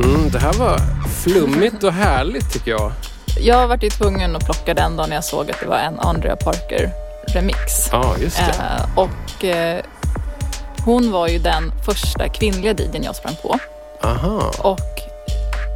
Mm, 0.05 0.31
det 0.31 0.39
här 0.39 0.53
var 0.53 0.79
flummigt 1.09 1.85
och 1.85 1.93
härligt 1.93 2.53
tycker 2.53 2.71
jag. 2.71 2.93
Jag 3.41 3.69
var 3.69 3.79
ju 3.83 3.91
tvungen 3.91 4.37
att 4.37 4.45
plocka 4.45 4.75
den 4.75 4.97
dagen 4.97 5.11
jag 5.13 5.25
såg 5.25 5.51
att 5.51 5.61
det 5.61 5.67
var 5.67 5.77
en 5.79 6.01
Andrea 6.01 6.37
Parker 6.37 6.91
remix. 7.35 7.89
Ja, 7.93 8.15
just 8.19 8.37
det. 8.37 8.43
Eh, 8.53 8.99
och 8.99 9.45
eh, 9.45 9.81
hon 10.85 11.11
var 11.13 11.29
ju 11.29 11.39
den 11.39 11.73
första 11.85 12.29
kvinnliga 12.29 12.73
DJn 12.73 13.03
jag 13.05 13.17
sprang 13.17 13.35
på. 13.43 13.59
Aha. 14.03 14.53
Och 14.59 14.81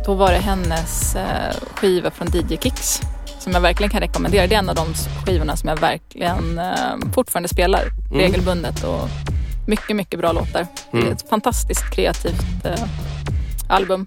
då 0.07 0.15
var 0.15 0.31
det 0.33 0.39
hennes 0.39 1.17
eh, 1.17 1.55
skiva 1.75 2.11
från 2.11 2.29
DJ 2.33 2.57
Kicks 2.61 3.01
som 3.39 3.53
jag 3.53 3.61
verkligen 3.61 3.91
kan 3.91 4.01
rekommendera. 4.01 4.47
Det 4.47 4.55
är 4.55 4.59
en 4.59 4.69
av 4.69 4.75
de 4.75 4.87
skivorna 5.27 5.57
som 5.57 5.69
jag 5.69 5.77
verkligen 5.81 6.59
eh, 6.59 7.13
fortfarande 7.15 7.49
spelar 7.49 7.83
Mm. 8.11 8.19
regelbundet 8.27 8.85
och 8.85 9.09
mycket, 9.67 9.97
mycket 9.97 10.19
bra 10.21 10.33
låtar. 10.33 10.67
Det 10.91 10.99
är 10.99 11.03
Mm. 11.03 11.13
ett 11.13 11.29
fantastiskt 11.29 11.91
kreativt 11.95 12.65
eh, 12.65 12.85
album. 13.69 14.07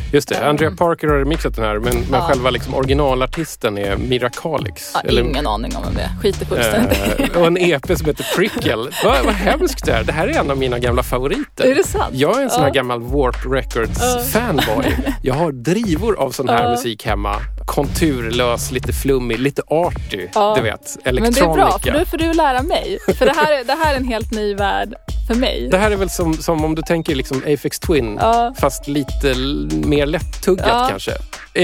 Just 0.11 0.29
det, 0.29 0.45
Andrea 0.47 0.71
Parker 0.71 1.07
har 1.07 1.15
remixat 1.17 1.55
den 1.55 1.65
här 1.65 1.79
men, 1.79 1.93
men 2.09 2.19
Ja. 2.19 2.21
själva 2.27 2.49
liksom 2.49 2.73
originalartisten 2.75 3.77
är 3.77 3.97
Mirakalix. 3.97 4.93
Ja, 5.03 5.19
ingen 5.21 5.47
aning 5.47 5.75
om 5.75 5.83
vem 5.83 5.93
det 5.95 6.01
är. 6.01 6.09
Skiter 6.21 6.45
fullständigt 6.45 6.99
Eh, 7.35 7.41
och 7.41 7.47
en 7.47 7.57
EP 7.57 7.97
som 7.97 8.05
heter 8.07 8.35
Prickle. 8.35 8.75
Vad, 9.03 9.25
vad 9.25 9.33
hemskt 9.33 9.85
det 9.85 9.91
är. 9.93 10.03
Det 10.03 10.11
här 10.11 10.27
är 10.27 10.39
en 10.39 10.51
av 10.51 10.57
mina 10.57 10.79
gamla 10.79 11.03
favoriter. 11.03 11.65
Är 11.71 11.75
det 11.75 11.87
sant? 11.87 12.09
Jag 12.15 12.37
är 12.37 12.43
en 12.43 12.49
sån 12.49 12.59
här 12.61 12.67
Ja. 12.67 12.73
gammal 12.73 13.01
Warp 13.01 13.35
Records-fanboy. 13.45 15.13
Jag 15.23 15.33
har 15.33 15.51
drivor 15.51 16.19
av 16.19 16.31
sån 16.31 16.49
här 16.49 16.69
musik 16.71 17.05
hemma. 17.05 17.35
Konturlös, 17.67 18.71
lite 18.71 18.93
flummig, 18.93 19.39
lite 19.39 19.61
arty. 19.67 20.27
Ja. 20.35 20.53
Du 20.57 20.61
vet, 20.63 20.97
Men 21.03 21.15
det 21.15 21.19
är 21.21 21.23
elektronika. 21.23 21.53
bra, 21.53 21.79
för 21.79 21.91
nu 21.91 22.05
får 22.05 22.17
du 22.17 22.33
lära 22.33 22.61
mig. 22.63 22.97
För 23.17 23.25
det 23.25 23.33
här, 23.35 23.51
är, 23.59 23.63
det 23.63 23.73
här 23.83 23.93
är 23.93 23.97
en 23.97 24.07
helt 24.07 24.31
ny 24.31 24.55
värld 24.55 24.93
för 25.27 25.35
mig. 25.35 25.67
Det 25.71 25.77
här 25.77 25.91
är 25.91 25.95
väl 25.95 26.09
som, 26.09 26.33
som 26.33 26.65
om 26.65 26.75
du 26.75 26.81
tänker 26.81 27.15
liksom 27.15 27.37
Aphex 27.47 27.79
Twin, 27.79 28.17
Ja. 28.21 28.53
fast 28.59 28.87
lite 28.87 29.31
l- 29.31 29.69
mer 30.01 30.05
lättuggat 30.05 30.67
Ja. 30.69 30.87
kanske. 30.89 31.11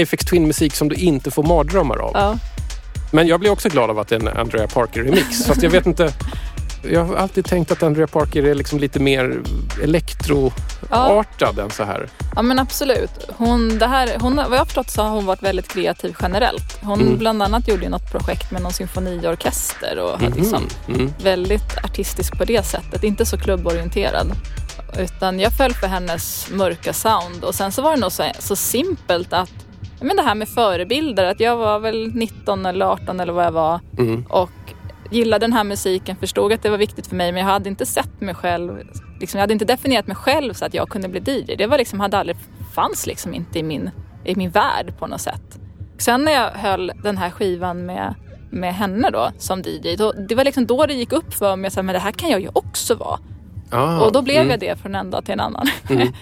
Aphex 0.02 0.24
Twin-musik 0.24 0.74
som 0.74 0.88
du 0.88 0.94
inte 0.94 1.30
får 1.30 1.42
mardrömmar 1.42 1.96
av. 1.98 2.10
Ja. 2.14 2.38
Men 3.12 3.26
jag 3.26 3.40
blir 3.40 3.50
också 3.50 3.68
glad 3.68 3.90
av 3.90 3.98
att 3.98 4.08
det 4.08 4.16
är 4.16 4.20
en 4.20 4.28
Andrea 4.28 4.66
Parker-remix. 4.66 5.42
Fast 5.46 5.62
jag 5.62 5.70
vet 5.70 5.86
inte. 5.86 6.12
Jag 6.90 7.04
har 7.04 7.16
alltid 7.16 7.44
tänkt 7.44 7.70
att 7.72 7.82
Andrea 7.82 8.06
Parker 8.06 8.42
är 8.46 8.54
liksom 8.54 8.78
lite 8.78 9.00
mer 9.00 9.40
elektroartad 9.82 11.58
än 11.58 11.70
så 11.70 11.84
här. 11.84 12.08
Ja 12.36 12.42
men 12.42 12.58
absolut. 12.58 13.10
Hon, 13.36 13.78
det 13.78 13.86
här, 13.86 14.10
hon, 14.20 14.36
vad 14.36 14.52
jag 14.52 14.58
har 14.58 14.64
förstått 14.64 14.90
så 14.90 15.02
har 15.02 15.10
hon 15.10 15.26
varit 15.26 15.42
väldigt 15.42 15.68
kreativ 15.68 16.14
generellt. 16.22 16.78
Hon 16.82 17.00
Mm. 17.00 17.18
bland 17.18 17.42
annat 17.42 17.68
gjorde 17.68 17.82
ju 17.82 17.88
något 17.88 18.10
projekt 18.12 18.50
med 18.50 18.62
någon 18.62 18.72
symfoniorkester 18.72 19.98
och 19.98 20.20
mm. 20.20 20.32
liksom 20.32 20.68
Mm. 20.88 21.12
väldigt 21.22 21.76
artistisk 21.84 22.38
på 22.38 22.44
det 22.44 22.66
sättet. 22.66 23.04
Inte 23.04 23.26
så 23.26 23.38
klubborienterad. 23.38 24.32
Utan 24.98 25.40
jag 25.40 25.52
föll 25.52 25.72
för 25.72 25.86
hennes 25.86 26.50
mörka 26.50 26.92
sound 26.92 27.44
och 27.44 27.54
sen 27.54 27.72
så 27.72 27.82
var 27.82 27.94
det 27.94 28.00
nog 28.00 28.12
så, 28.12 28.24
så 28.38 28.56
simpelt 28.56 29.32
att 29.32 29.50
men 30.00 30.16
det 30.16 30.22
här 30.22 30.34
med 30.34 30.48
förebilder, 30.48 31.24
att 31.24 31.40
jag 31.40 31.56
var 31.56 31.78
väl 31.78 32.14
19 32.14 32.66
eller 32.66 32.86
18 32.86 33.20
eller 33.20 33.32
vad 33.32 33.44
jag 33.44 33.52
var 33.52 33.80
Mm. 33.98 34.26
och 34.30 34.50
gillade 35.10 35.44
den 35.46 35.52
här 35.52 35.64
musiken, 35.64 36.16
förstod 36.16 36.52
att 36.52 36.62
det 36.62 36.70
var 36.70 36.78
viktigt 36.78 37.06
för 37.06 37.16
mig 37.16 37.32
men 37.32 37.40
jag 37.42 37.52
hade 37.52 37.68
inte 37.68 37.86
sett 37.86 38.20
mig 38.20 38.34
själv, 38.34 38.78
liksom, 39.20 39.38
jag 39.38 39.42
hade 39.42 39.52
inte 39.52 39.64
definierat 39.64 40.06
mig 40.06 40.16
själv 40.16 40.54
så 40.54 40.64
att 40.64 40.74
jag 40.74 40.88
kunde 40.88 41.08
bli 41.08 41.20
DJ. 41.20 41.56
Det 41.56 41.66
var 41.66 41.78
liksom, 41.78 42.00
hade 42.00 42.18
aldrig, 42.18 42.36
fanns 42.74 43.06
liksom 43.06 43.34
inte 43.34 43.58
i 43.58 43.62
min, 43.62 43.90
i 44.24 44.36
min 44.36 44.50
värld 44.50 44.98
på 44.98 45.06
något 45.06 45.20
sätt. 45.20 45.58
Sen 45.98 46.24
när 46.24 46.32
jag 46.32 46.50
höll 46.50 46.92
den 47.02 47.18
här 47.18 47.30
skivan 47.30 47.86
med, 47.86 48.14
med 48.50 48.74
henne 48.74 49.10
då 49.10 49.30
som 49.38 49.62
DJ, 49.62 49.96
då, 49.96 50.12
det 50.12 50.34
var 50.34 50.44
liksom 50.44 50.66
då 50.66 50.86
det 50.86 50.94
gick 50.94 51.12
upp 51.12 51.34
för 51.34 51.56
mig 51.56 51.68
att 51.68 51.74
det 51.74 51.98
här 51.98 52.12
kan 52.12 52.30
jag 52.30 52.40
ju 52.40 52.48
också 52.52 52.94
vara. 52.94 53.18
Ah, 53.70 54.00
och 54.00 54.12
då 54.12 54.22
blev 54.22 54.36
mm. 54.36 54.50
jag 54.50 54.60
det 54.60 54.76
från 54.80 54.94
en 54.94 55.10
dag 55.10 55.24
till 55.24 55.32
en 55.32 55.40
annan. 55.40 55.66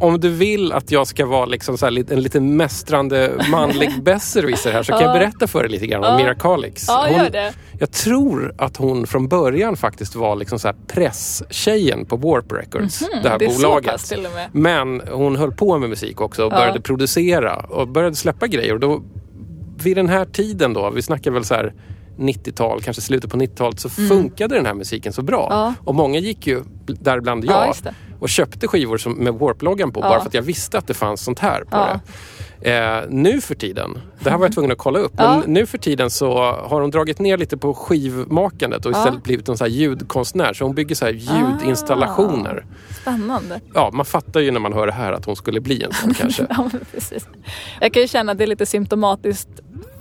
Om 0.00 0.20
du 0.20 0.28
vill 0.30 0.72
att 0.72 0.90
jag 0.90 1.06
ska 1.06 1.26
vara 1.26 1.46
liksom 1.46 1.78
så 1.78 1.86
här, 1.86 2.12
en 2.12 2.20
lite 2.22 2.40
mästrande 2.40 3.32
manlig 3.50 3.90
besserwisser 4.02 4.72
här 4.72 4.82
så 4.82 4.92
kan 4.92 5.00
Ja. 5.00 5.06
jag 5.06 5.14
berätta 5.18 5.46
för 5.46 5.60
dig 5.62 5.70
lite 5.70 5.86
grann 5.86 6.04
om 6.04 6.10
Ja. 6.10 6.16
Mirakalix. 6.16 6.84
Ja, 6.88 7.06
Hon- 7.08 7.18
gör 7.18 7.30
det. 7.30 7.52
Jag 7.78 7.90
tror 7.92 8.54
att 8.58 8.76
hon 8.76 9.06
från 9.06 9.28
början 9.28 9.76
faktiskt 9.76 10.14
var 10.14 10.36
liksom 10.36 10.58
så 10.58 10.68
här 10.68 10.76
presstjejen 10.88 12.06
på 12.06 12.16
Warp 12.16 12.52
Records. 12.52 12.98
det 12.98 13.06
här 13.28 13.30
Mhm, 13.30 13.38
det 13.38 13.44
är 13.44 13.48
så 13.50 13.62
bolaget. 13.68 13.90
pass 13.92 14.08
till 14.08 14.26
och 14.26 14.32
med. 14.32 14.48
Men 14.52 15.02
hon 15.12 15.36
höll 15.36 15.52
på 15.52 15.78
med 15.78 15.88
musik 15.90 16.20
också 16.20 16.44
och 16.46 16.52
Ja. 16.52 16.56
började 16.56 16.80
producera 16.80 17.56
och 17.56 17.88
började 17.88 18.16
släppa 18.16 18.46
grejer. 18.46 18.74
Och 18.74 18.80
då, 18.80 19.02
vid 19.82 19.96
den 19.96 20.08
här 20.08 20.24
tiden 20.24 20.72
då, 20.72 20.90
vi 20.90 21.02
snackar 21.02 21.30
väl 21.30 21.44
så 21.44 21.54
här 21.54 21.72
90-tal, 22.16 22.82
kanske 22.82 23.02
slutet 23.02 23.30
på 23.30 23.36
90-talet, 23.36 23.80
så 23.80 23.88
funkade 23.88 24.54
den 24.54 24.66
här 24.66 24.74
musiken 24.74 25.12
så 25.12 25.22
bra. 25.22 25.46
Mm. 25.46 25.58
Ja. 25.58 25.74
Och 25.84 25.94
många 25.94 26.18
gick 26.18 26.46
ju, 26.46 26.62
däribland 26.86 27.44
Ja, 27.44 27.66
jag, 27.66 27.76
det. 27.82 27.94
och 28.20 28.28
köpte 28.28 28.68
skivor 28.68 28.98
som, 28.98 29.12
med 29.12 29.34
Warp-loggan 29.34 29.92
på 29.92 30.00
Ja. 30.00 30.08
bara 30.08 30.20
för 30.20 30.28
att 30.28 30.34
jag 30.34 30.42
visste 30.42 30.78
att 30.78 30.86
det 30.86 30.94
fanns 30.94 31.20
sånt 31.20 31.38
här 31.38 31.60
på 31.60 31.66
Ja. 31.70 31.86
det. 31.86 32.00
Eh, 32.70 33.02
nu 33.08 33.40
för 33.40 33.54
tiden, 33.54 33.98
det 34.20 34.30
här 34.30 34.38
var 34.38 34.46
jag 34.46 34.52
tvungen 34.54 34.72
att 34.72 34.78
kolla 34.78 34.98
upp, 34.98 35.12
Ja. 35.16 35.36
men 35.44 35.52
nu 35.54 35.66
för 35.66 35.78
tiden 35.78 36.10
så 36.10 36.34
har 36.52 36.80
hon 36.80 36.90
dragit 36.90 37.18
ner 37.18 37.36
lite 37.38 37.56
på 37.56 37.74
skivmakandet 37.74 38.86
och 38.86 38.92
Ja. 38.92 38.98
istället 38.98 39.22
blivit 39.22 39.48
en 39.48 39.56
så 39.58 39.64
här 39.64 39.70
ljudkonstnär. 39.70 40.52
Så 40.52 40.64
hon 40.64 40.74
bygger 40.74 40.94
så 40.94 41.04
här 41.04 41.12
ljudinstallationer. 41.12 42.64
Spännande. 43.00 43.60
Ja, 43.74 43.90
man 43.92 44.06
fattar 44.06 44.40
ju 44.40 44.50
när 44.50 44.60
man 44.60 44.72
hör 44.72 44.86
det 44.86 44.92
här 44.92 45.12
att 45.12 45.24
hon 45.24 45.36
skulle 45.36 45.60
bli 45.60 45.82
en 45.82 45.92
sån 45.92 46.14
kanske. 46.18 46.46
Ja, 46.50 46.70
precis. 46.92 47.26
Jag 47.80 47.92
kan 47.92 48.02
ju 48.02 48.08
känna 48.08 48.32
att 48.32 48.38
det 48.38 48.44
är 48.44 48.48
lite 48.48 48.66
symptomatiskt 48.66 49.48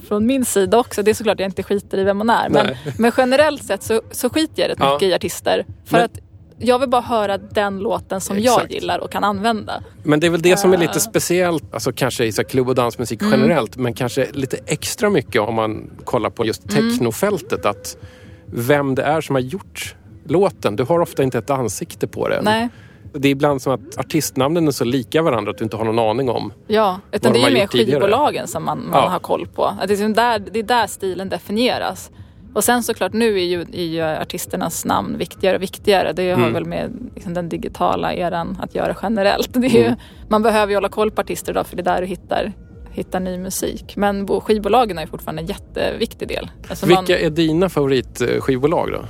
från 0.08 0.26
min 0.26 0.46
sida 0.46 0.80
också. 0.80 1.04
Det 1.04 1.12
är 1.12 1.16
såklart 1.16 1.40
jag 1.40 1.48
inte 1.48 1.64
skiter 1.64 1.98
i 1.98 2.04
vem 2.04 2.18
man 2.18 2.30
är. 2.30 2.50
Men, 2.50 2.68
men 2.98 3.12
generellt 3.18 3.64
sett 3.64 3.84
så, 3.84 4.02
så 4.12 4.30
skiter 4.30 4.62
jag 4.62 4.70
rätt 4.70 4.78
Ja. 4.80 4.94
mycket 4.94 5.08
i 5.10 5.14
artister. 5.14 5.66
För 5.86 5.98
Men- 5.98 6.06
att 6.06 6.20
jag 6.60 6.80
vill 6.80 6.90
bara 6.90 7.02
höra 7.02 7.38
den 7.38 7.80
låten 7.80 8.22
som 8.22 8.38
Exakt. 8.38 8.62
jag 8.64 8.72
gillar 8.72 9.00
och 9.00 9.12
kan 9.12 9.24
använda. 9.24 9.84
Men 10.04 10.20
det 10.20 10.28
är 10.28 10.32
väl 10.32 10.42
det 10.42 10.58
som 10.58 10.74
är 10.74 10.78
lite 10.78 10.94
Eh. 10.94 10.98
speciellt, 11.00 11.74
alltså 11.74 11.92
kanske 11.94 12.26
i 12.26 12.32
så 12.32 12.44
klubb 12.44 12.70
och 12.70 12.76
dansmusik 12.76 13.22
Mm. 13.22 13.34
generellt, 13.40 13.78
men 13.78 13.94
kanske 13.94 14.28
lite 14.34 14.58
extra 14.66 15.10
mycket 15.10 15.42
om 15.42 15.56
man 15.56 15.90
kollar 16.04 16.30
på 16.30 16.46
just 16.46 16.72
Mm. 16.72 16.90
technofältet. 16.92 17.66
Att 17.66 17.98
vem 18.46 18.96
det 18.96 19.04
är 19.04 19.22
som 19.22 19.36
har 19.36 19.42
gjort 19.42 19.96
låten. 20.28 20.76
Du 20.76 20.84
har 20.84 21.00
ofta 21.00 21.24
inte 21.24 21.38
ett 21.38 21.50
ansikte 21.50 22.08
på 22.08 22.28
den. 22.30 22.44
Nej, 22.44 22.70
Det 23.14 23.28
är 23.28 23.32
ibland 23.32 23.62
som 23.62 23.74
att 23.74 23.98
artistnamnen 23.98 24.68
är 24.68 24.72
så 24.72 24.84
lika 24.86 25.22
varandra 25.22 25.52
att 25.52 25.58
du 25.58 25.64
inte 25.64 25.78
har 25.78 25.86
någon 25.86 26.00
aning 26.00 26.30
om. 26.30 26.54
ja. 26.68 27.00
Utan 27.12 27.34
det 27.34 27.40
är 27.40 27.48
ju 27.50 27.54
mer 27.54 27.68
tidigare. 27.68 27.92
skivbolagen 28.02 28.48
som 28.48 28.64
man, 28.66 28.78
man 28.92 29.04
Ja. 29.04 29.10
har 29.10 29.20
koll 29.20 29.48
på. 29.48 29.64
Att 29.66 29.88
det, 29.88 30.00
är 30.02 30.10
där, 30.10 30.40
det 30.52 30.60
är 30.60 30.64
där 30.64 30.88
stilen 30.88 31.30
definieras. 31.30 32.12
Och 32.54 32.64
sen 32.64 32.84
såklart 32.84 33.14
nu 33.14 33.40
är 33.40 33.44
ju, 33.46 33.62
är 33.62 33.84
ju 33.84 34.02
artisternas 34.02 34.86
namn 34.86 35.18
viktigare 35.18 35.56
och 35.56 35.62
viktigare. 35.62 36.14
Det 36.14 36.30
har 36.32 36.38
Mm. 36.38 36.54
väl 36.54 36.66
med 36.66 36.92
liksom, 37.16 37.34
den 37.34 37.50
digitala 37.50 38.14
eran 38.14 38.58
att 38.62 38.76
göra 38.76 38.96
generellt. 39.02 39.50
Det 39.54 39.68
är 39.68 39.72
ju, 39.72 39.86
Mm. 39.86 40.00
Man 40.30 40.42
behöver 40.44 40.70
ju 40.72 40.76
hålla 40.78 40.90
koll 40.90 41.12
på 41.12 41.22
artister 41.22 41.52
idag 41.52 41.68
för 41.68 41.76
det 41.76 41.82
är 41.82 41.94
där 41.96 42.02
du 42.02 42.08
hittar, 42.08 42.54
hittar 42.92 43.20
ny 43.20 43.38
musik. 43.38 43.94
Men 43.96 44.26
bo- 44.26 44.40
skivbolagen 44.42 44.98
är 44.98 45.06
fortfarande 45.08 45.42
en 45.42 45.46
jätteviktig 45.48 46.28
del. 46.28 46.50
Alltså 46.70 46.86
Vilka 46.86 47.20
är 47.20 47.30
dina 47.30 47.70
favoritskivbolag 47.70 48.92
då? 48.92 49.06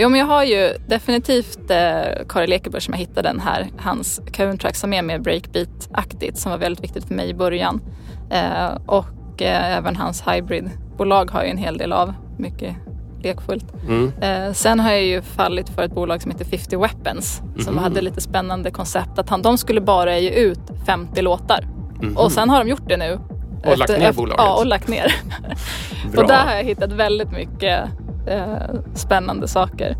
Jo 0.00 0.08
men 0.08 0.20
jag 0.20 0.26
har 0.26 0.44
ju 0.44 0.72
definitivt 0.88 1.70
eh, 1.70 2.26
Kari 2.28 2.46
Lekeberg 2.46 2.80
som 2.82 2.94
jag 2.94 2.98
hittade 2.98 3.28
den 3.28 3.40
här. 3.40 3.66
Hans 3.78 4.20
counttrack 4.32 4.76
som 4.76 4.92
är 4.92 5.02
mer 5.02 5.18
breakbeat-aktigt 5.18 6.34
som 6.36 6.50
var 6.50 6.58
väldigt 6.58 6.84
viktigt 6.84 7.04
för 7.04 7.14
mig 7.14 7.28
i 7.28 7.34
början. 7.34 7.80
Eh, 8.30 8.68
och 8.86 9.42
eh, 9.42 9.76
även 9.76 9.96
hans 9.96 10.22
hybrid-bolag 10.26 11.30
har 11.30 11.40
jag 11.40 11.50
en 11.50 11.56
hel 11.56 11.78
del 11.78 11.92
av. 11.92 12.14
Mycket 12.38 12.74
lekfullt. 13.22 13.64
Mm. 13.88 14.12
Eh, 14.20 14.52
sen 14.52 14.80
har 14.80 14.90
jag 14.90 15.02
ju 15.04 15.22
fallit 15.22 15.68
för 15.68 15.82
ett 15.82 15.94
bolag 15.94 16.22
som 16.22 16.30
heter 16.30 16.44
50 16.44 16.76
Weapons 16.76 17.42
som 17.58 17.74
Mhm. 17.74 17.82
hade 17.82 18.00
lite 18.00 18.20
spännande 18.20 18.70
koncept 18.70 19.18
att 19.18 19.28
han, 19.30 19.42
de 19.42 19.58
skulle 19.58 19.80
bara 19.80 20.18
ge 20.18 20.30
ut 20.30 20.60
50 20.86 21.22
låtar. 21.22 21.64
Mhm. 22.02 22.16
Och 22.16 22.32
sen 22.32 22.50
har 22.50 22.64
de 22.64 22.70
gjort 22.70 22.88
det 22.88 22.96
nu. 22.96 23.18
Och 23.64 23.78
lagt 23.78 23.98
ner 23.98 24.12
bolaget. 24.12 24.44
Ja, 24.46 24.54
och 24.58 24.66
lagt 24.66 24.88
ner. 24.88 25.14
Och 26.16 26.26
där 26.28 26.46
har 26.46 26.54
jag 26.54 26.64
hittat 26.64 26.92
väldigt 26.92 27.30
mycket 27.32 27.80
eh, 28.28 28.80
spännande 28.94 29.48
saker. 29.48 29.96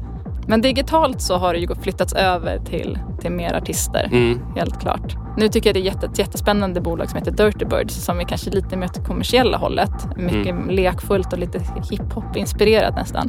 Men 0.46 0.60
digitalt 0.60 1.20
så 1.20 1.36
har 1.36 1.52
det 1.52 1.58
ju 1.60 1.74
flyttats 1.82 2.12
över 2.12 2.58
till, 2.58 2.98
till 3.20 3.30
mer 3.32 3.54
artister, 3.54 4.08
Mm. 4.12 4.40
helt 4.56 4.80
klart. 4.80 5.16
Nu 5.36 5.48
tycker 5.48 5.68
jag 5.68 5.74
det 5.74 5.80
är 5.80 5.84
jätte, 5.84 6.06
ett 6.06 6.18
jättespännande 6.18 6.80
bolag 6.80 7.10
som 7.10 7.18
heter 7.18 7.30
Dirty 7.30 7.64
Birds 7.64 7.94
som 8.04 8.20
är 8.20 8.24
kanske 8.24 8.50
lite 8.50 8.76
mer 8.76 8.86
åt 8.86 8.94
det 8.94 9.00
kommersiella 9.04 9.58
hållet. 9.58 9.90
Mycket 10.16 10.46
Mm. 10.46 10.70
lekfullt 10.70 11.32
och 11.32 11.38
lite 11.38 11.58
hiphop-inspirerat 11.90 12.94
nästan. 12.96 13.28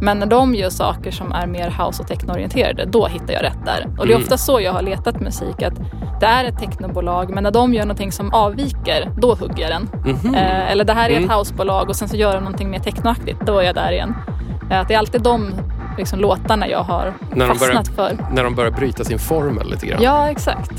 Men 0.00 0.18
när 0.18 0.26
de 0.26 0.54
gör 0.54 0.70
saker 0.70 1.10
som 1.10 1.32
är 1.32 1.46
mer 1.46 1.70
house 1.84 2.02
och 2.02 2.08
technoorienterade, 2.08 2.84
då 2.84 3.06
hittar 3.06 3.32
jag 3.34 3.42
rätt 3.42 3.64
där. 3.64 3.86
Och 3.98 4.06
det 4.06 4.12
är 4.12 4.16
Mm. 4.16 4.22
ofta 4.22 4.36
så 4.38 4.60
jag 4.60 4.72
har 4.72 4.82
letat 4.82 5.20
musik, 5.20 5.62
att 5.62 5.74
det 6.20 6.26
är 6.26 6.44
ett 6.44 6.58
technobolag 6.58 7.30
men 7.34 7.42
när 7.44 7.50
de 7.50 7.74
gör 7.74 7.82
någonting 7.84 8.12
som 8.12 8.32
avviker, 8.34 9.10
då 9.16 9.34
hugger 9.34 9.62
jag 9.62 9.70
den. 9.70 9.88
Mhm. 10.14 10.34
Eh, 10.34 10.70
eller 10.72 10.84
det 10.84 10.92
här 10.92 11.10
är 11.10 11.16
Mm. 11.16 11.30
ett 11.30 11.36
housebolag 11.36 11.88
och 11.88 11.96
sen 11.96 12.08
så 12.08 12.16
gör 12.16 12.34
de 12.34 12.38
någonting 12.40 12.70
mer 12.70 12.78
technoaktigt, 12.78 13.40
då 13.46 13.58
är 13.58 13.62
jag 13.62 13.74
där 13.74 13.92
igen. 13.92 14.14
Eh, 14.70 14.80
att 14.80 14.88
det 14.88 14.94
är 14.94 14.98
alltid 14.98 15.22
de 15.22 15.50
liksom, 15.98 16.20
låtarna 16.20 16.68
jag 16.68 16.82
har 16.82 17.14
När 17.34 17.48
de, 17.48 17.58
börjar, 17.58 17.74
fastnat 17.74 17.96
för. 17.96 18.16
när 18.32 18.44
de 18.44 18.54
börjar 18.54 18.70
bryta 18.70 19.04
sin 19.04 19.18
formel 19.18 19.70
lite 19.70 19.86
grann. 19.86 20.02
Ja, 20.02 20.30
exakt. 20.30 20.70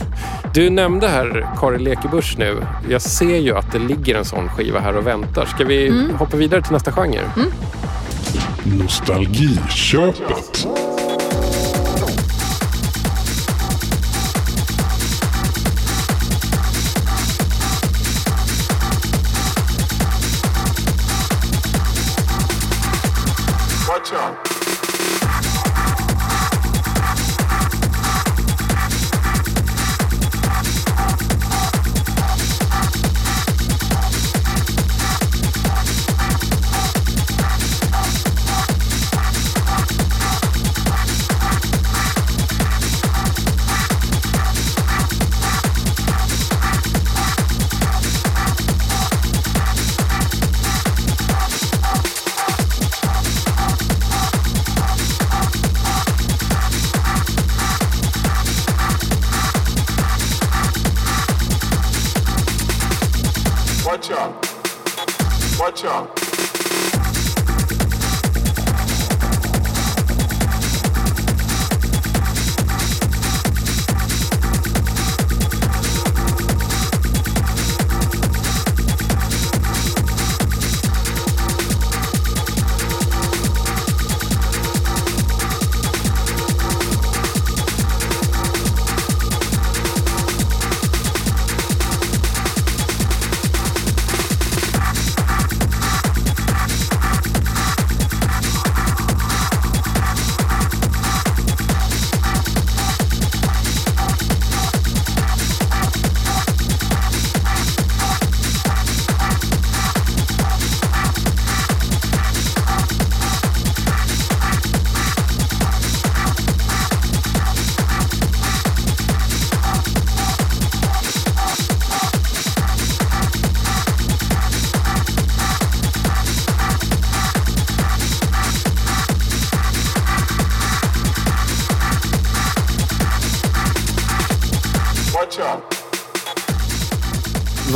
Du 0.53 0.69
nämnde 0.69 1.08
här 1.08 1.48
Kari 1.58 1.79
Lekebusch 1.79 2.36
nu. 2.38 2.58
Jag 2.89 3.01
ser 3.01 3.38
ju 3.38 3.58
att 3.58 3.72
det 3.72 3.79
ligger 3.79 4.15
en 4.15 4.25
sån 4.25 4.50
skiva 4.50 4.79
här 4.79 4.98
och 4.98 5.08
väntar. 5.08 5.46
Ska 5.46 5.63
vi 5.65 5.88
Mm. 5.88 6.15
hoppa 6.15 6.38
vidare 6.38 6.62
till 6.62 6.72
nästa 6.74 6.91
genre? 6.91 7.22
Nostalgiköpet. 8.63 10.67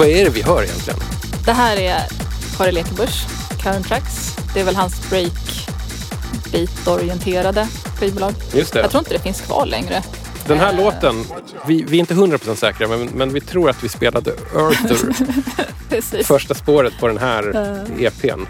Vad 0.03 0.11
är 0.11 0.23
det 0.23 0.29
vi 0.29 0.41
hör 0.41 0.63
egentligen? 0.63 0.99
Det 1.45 1.51
här 1.51 1.77
är 1.77 2.01
Kari 2.57 2.71
Lekebusch, 2.71 3.25
Current 3.61 3.87
Tracks. 3.87 4.35
Det 4.53 4.59
är 4.59 4.63
väl 4.63 4.75
hans 4.75 5.09
break 5.09 5.67
beat-orienterade 6.51 7.67
skivbolag. 7.99 8.33
Just 8.53 8.73
det. 8.73 8.79
Jag 8.79 8.91
tror 8.91 8.99
inte 9.01 9.13
det 9.13 9.19
finns 9.19 9.41
kvar 9.41 9.65
längre. 9.65 10.03
Den 10.47 10.59
här 10.59 10.69
Eh, 10.73 10.77
låten, 10.77 11.25
vi, 11.67 11.83
vi 11.87 11.97
är 11.97 11.99
inte 11.99 12.13
100% 12.13 12.55
säkra 12.55 12.87
men, 12.87 13.05
men 13.05 13.33
vi 13.33 13.41
tror 13.41 13.69
att 13.69 13.83
vi 13.83 13.89
spelade 13.89 14.31
Precis. 15.89 16.27
första 16.27 16.53
spåret 16.53 16.93
på 16.99 17.07
den 17.07 17.17
här 17.17 17.43
EPn. 17.99 18.41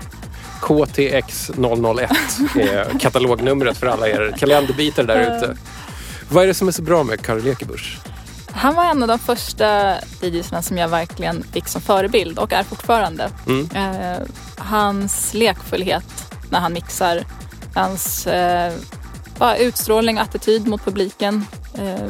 KTX 0.61 1.51
001 1.57 2.11
är 2.55 2.99
katalognumret 2.99 3.77
för 3.77 3.87
alla 3.87 4.07
er 4.07 4.35
kalenderbitar 4.39 5.03
där 5.03 5.37
ute. 5.37 5.57
Vad 6.29 6.43
är 6.43 6.47
det 6.47 6.53
som 6.53 6.67
är 6.67 6.71
så 6.71 6.81
bra 6.81 7.03
med 7.03 7.21
Kari 7.25 7.41
Lekebusch? 7.41 7.97
Han 8.63 8.75
var 8.75 8.83
en 8.83 9.01
av 9.01 9.07
de 9.07 9.19
första 9.19 9.95
DJsarna 10.21 10.61
som 10.61 10.77
jag 10.77 10.87
verkligen 10.87 11.43
fick 11.43 11.67
som 11.67 11.81
förebild 11.81 12.39
och 12.39 12.53
är 12.53 12.63
fortfarande. 12.63 13.29
Mm. 13.47 13.69
Eh, 13.75 14.21
hans 14.57 15.33
lekfullhet 15.33 16.35
när 16.49 16.59
han 16.59 16.73
mixar, 16.73 17.23
hans 17.75 18.27
eh, 18.27 18.73
utstrålning 19.59 20.17
och 20.17 20.23
attityd 20.23 20.67
mot 20.67 20.85
publiken 20.85 21.45
eh, 21.77 22.09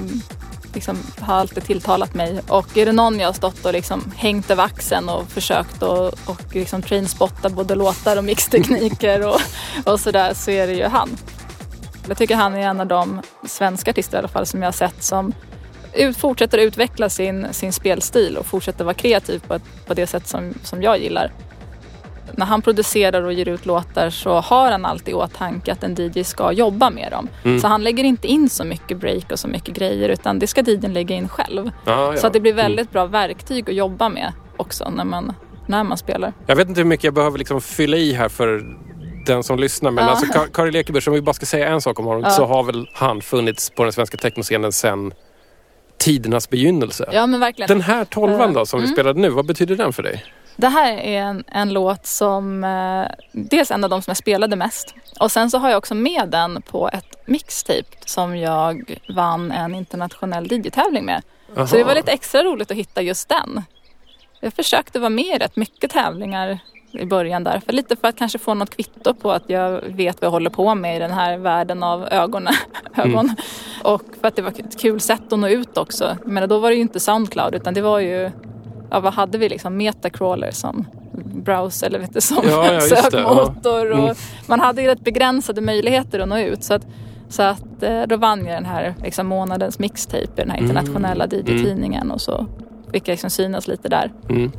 liksom, 0.74 0.98
har 1.20 1.36
alltid 1.36 1.63
tilltalat 1.63 2.13
mig. 2.13 2.42
Och 2.48 2.78
är 2.78 2.86
det 2.86 2.92
någon 2.92 3.20
jag 3.20 3.28
har 3.28 3.34
stått 3.34 3.66
och 3.66 3.74
liksom 3.74 4.12
hängt 4.16 4.52
över 4.52 4.63
axeln 4.63 5.10
och 5.10 5.28
försökt 5.28 5.84
och, 5.84 6.08
och 6.26 6.42
liksom 6.52 6.82
trainspotta 6.82 7.50
både 7.50 7.76
låtar 7.76 8.18
och 8.18 8.24
mixtekniker 8.24 9.28
och, 9.28 9.42
och 9.86 10.00
sådär 10.00 10.34
så 10.34 10.52
är 10.52 10.68
det 10.68 10.74
ju 10.74 10.86
han. 10.86 11.10
Jag 12.08 12.18
tycker 12.18 12.36
han 12.36 12.54
är 12.54 12.60
en 12.60 12.80
av 12.80 12.88
de 12.88 13.22
svenska 13.48 13.92
artister 13.92 14.18
i 14.18 14.20
alla 14.20 14.28
fall 14.28 14.46
som 14.46 14.62
jag 14.62 14.68
har 14.68 14.74
sett 14.74 15.04
som 15.04 15.34
ut, 15.95 16.17
fortsätter 16.17 16.58
utveckla 16.58 17.10
sin, 17.10 17.47
sin 17.53 17.73
spelstil 17.73 18.38
och 18.38 18.45
fortsätter 18.45 18.84
vara 18.86 18.93
kreativ 18.93 19.39
på, 19.47 19.53
ett, 19.53 19.63
på 19.88 19.93
det 19.93 20.08
sätt 20.08 20.27
som, 20.27 20.53
som 20.63 20.82
jag 20.84 20.99
gillar. 20.99 21.32
När 22.38 22.45
han 22.45 22.62
producerar 22.62 23.21
och 23.23 23.34
ger 23.34 23.47
ut 23.47 23.65
låtar 23.65 24.10
så 24.10 24.34
har 24.39 24.71
han 24.71 24.86
alltid 24.86 25.10
i 25.10 25.13
åtanke 25.13 25.71
att 25.71 25.84
en 25.84 25.95
DJ 25.99 26.23
ska 26.23 26.51
jobba 26.51 26.89
med 26.89 27.12
dem. 27.12 27.27
Mm. 27.43 27.60
Så 27.60 27.67
han 27.67 27.84
lägger 27.84 28.03
inte 28.03 28.27
in 28.27 28.49
så 28.49 28.63
mycket 28.63 28.97
break 28.97 29.32
och 29.32 29.39
så 29.39 29.47
mycket 29.47 29.75
grejer 29.75 30.10
utan 30.10 30.39
det 30.39 30.47
ska 30.47 30.62
DJn 30.62 30.93
lägga 30.93 31.15
in 31.15 31.29
själv. 31.29 31.71
Ja, 31.86 32.13
ja. 32.13 32.17
Så 32.17 32.27
att 32.27 32.34
det 32.34 32.39
blir 32.39 32.53
väldigt 32.53 32.91
bra 32.91 33.06
verktyg 33.06 33.69
att 33.69 33.75
jobba 33.75 34.10
med 34.10 34.34
också 34.58 34.89
när 34.89 35.03
man, 35.06 35.34
när 35.67 35.84
man 35.84 35.97
spelar. 35.97 36.34
Jag 36.45 36.56
vet 36.56 36.67
inte 36.69 36.82
hur 36.82 36.86
mycket 36.86 37.03
jag 37.03 37.13
behöver 37.13 37.38
liksom 37.38 37.62
fylla 37.62 37.97
i 37.97 38.13
här 38.13 38.29
för 38.29 38.63
den 39.25 39.43
som 39.43 39.60
lyssnar. 39.60 39.91
Men 39.91 40.03
Ja. 40.06 40.10
alltså 40.12 40.25
Ka- 40.25 40.51
Kari 40.53 40.71
Lekebusch, 40.71 41.08
om 41.08 41.13
vi 41.13 41.21
bara 41.21 41.34
ska 41.34 41.45
säga 41.45 41.67
en 41.67 41.82
sak 41.82 41.99
om 41.99 42.06
honom, 42.06 42.21
Ja. 42.23 42.29
så 42.29 42.45
har 42.45 42.63
väl 42.63 42.88
han 42.93 43.21
funnits 43.21 43.69
på 43.69 43.84
den 43.84 43.93
svenska 43.93 44.17
technoscenen 44.17 44.71
sedan 44.71 45.12
tidernas 46.04 46.50
begynnelse. 46.50 47.10
Ja 47.12 47.26
men 47.28 47.39
verkligen. 47.39 47.68
Den 47.68 47.82
här 47.82 48.06
tolvan 48.06 48.54
då 48.54 48.66
som 48.66 48.80
vi 48.80 48.86
Mm. 48.86 48.96
spelade 48.96 49.20
nu, 49.20 49.30
vad 49.30 49.46
betyder 49.46 49.76
den 49.76 49.94
för 49.94 50.04
dig? 50.04 50.26
Det 50.56 50.68
här 50.68 50.94
är 50.94 51.22
en, 51.22 51.44
en 51.48 51.74
låt 51.74 52.06
som 52.06 52.63
eh, 52.63 53.06
dels 53.32 53.72
en 53.72 53.84
av 53.84 53.89
de 53.89 54.02
som 54.02 54.12
jag 54.12 54.18
spelade 54.18 54.56
mest 54.56 54.96
och 55.20 55.32
sen 55.32 55.52
så 55.52 55.58
har 55.58 55.70
jag 55.70 55.78
också 55.78 55.96
med 55.96 56.30
den 56.30 56.62
på 56.62 56.89
ett 56.94 57.28
mixtape 57.28 57.84
som 58.06 58.38
jag 58.38 58.98
vann 59.16 59.52
en 59.52 59.76
internationell 59.76 60.52
DJ-tävling 60.52 61.06
med. 61.06 61.22
Så 61.70 61.76
det 61.76 61.84
var 61.84 61.96
lite 61.96 62.12
extra 62.12 62.44
roligt 62.44 62.72
att 62.72 62.78
hitta 62.78 63.02
just 63.02 63.30
den. 63.30 63.63
Jag 64.39 64.54
försökte 64.54 65.00
vara 65.00 65.10
med 65.10 65.26
i 65.26 65.38
rätt 65.38 65.56
mycket 65.56 65.92
tävlingar 65.92 66.60
i 66.93 67.06
början 67.06 67.43
där. 67.43 67.60
För 67.65 67.73
lite 67.73 67.95
för 67.95 68.08
att 68.08 68.15
kanske 68.15 68.38
få 68.39 68.53
något 68.53 68.75
kvitto 68.75 69.13
på 69.13 69.32
att 69.32 69.43
jag 69.47 69.82
vet 69.82 70.21
vad 70.21 70.25
jag 70.27 70.32
håller 70.32 70.49
på 70.49 70.75
med 70.75 70.95
i 70.95 70.99
den 70.99 71.12
här 71.12 71.38
världen 71.38 71.84
av 71.84 72.08
ögon. 72.12 72.47
ögon. 72.95 73.36
Och 73.84 74.03
för 74.21 74.27
att 74.27 74.36
det 74.36 74.41
var 74.41 74.49
ett 74.49 74.79
kul 74.79 74.99
sätt 74.99 75.34
att 75.34 75.39
nå 75.39 75.47
ut 75.47 75.77
också. 75.77 76.17
Menar, 76.25 76.47
då 76.47 76.60
var 76.60 76.69
det 76.69 76.75
ju 76.75 76.82
inte 76.82 76.99
Soundcloud 76.99 77.56
utan 77.56 77.73
det 77.73 77.82
var 77.82 77.99
ju, 77.99 78.32
ja 78.91 78.99
vad 78.99 79.13
hade 79.13 79.38
vi 79.38 79.49
liksom, 79.49 79.77
Metacrawler 79.77 80.51
som 80.51 80.86
browser 81.43 81.88
eller 81.88 81.99
vet 81.99 82.13
du, 82.13 82.21
som 82.21 82.38
Ja, 82.43 82.65
ja, 82.65 82.73
ja. 82.73 82.82
sökmotor. 82.82 83.91
Och 83.91 84.03
Mm. 84.03 84.15
Man 84.47 84.60
hade 84.60 84.82
ju 84.82 84.88
rätt 84.88 85.03
begränsade 85.03 85.62
möjligheter 85.62 86.19
att 86.19 86.27
nå 86.27 86.39
ut. 86.39 86.63
Så 86.63 86.73
att, 86.73 86.88
så 87.29 87.43
att 87.43 87.84
eh, 87.84 88.01
då 88.01 88.17
vann 88.17 88.45
jag 88.45 88.56
den 88.58 88.65
här 88.65 88.95
liksom, 89.03 89.27
månadens 89.27 89.79
mixtape 89.79 90.23
i 90.23 90.27
den 90.36 90.49
här 90.49 90.58
internationella 90.58 91.25
DJ-tidningen 91.25 92.12
och 92.12 92.21
så 92.21 92.47
jag 92.93 93.08
liksom 93.13 93.29
synas 93.29 93.67
lite 93.67 93.89
där. 93.89 94.12
Mm. 94.29 94.51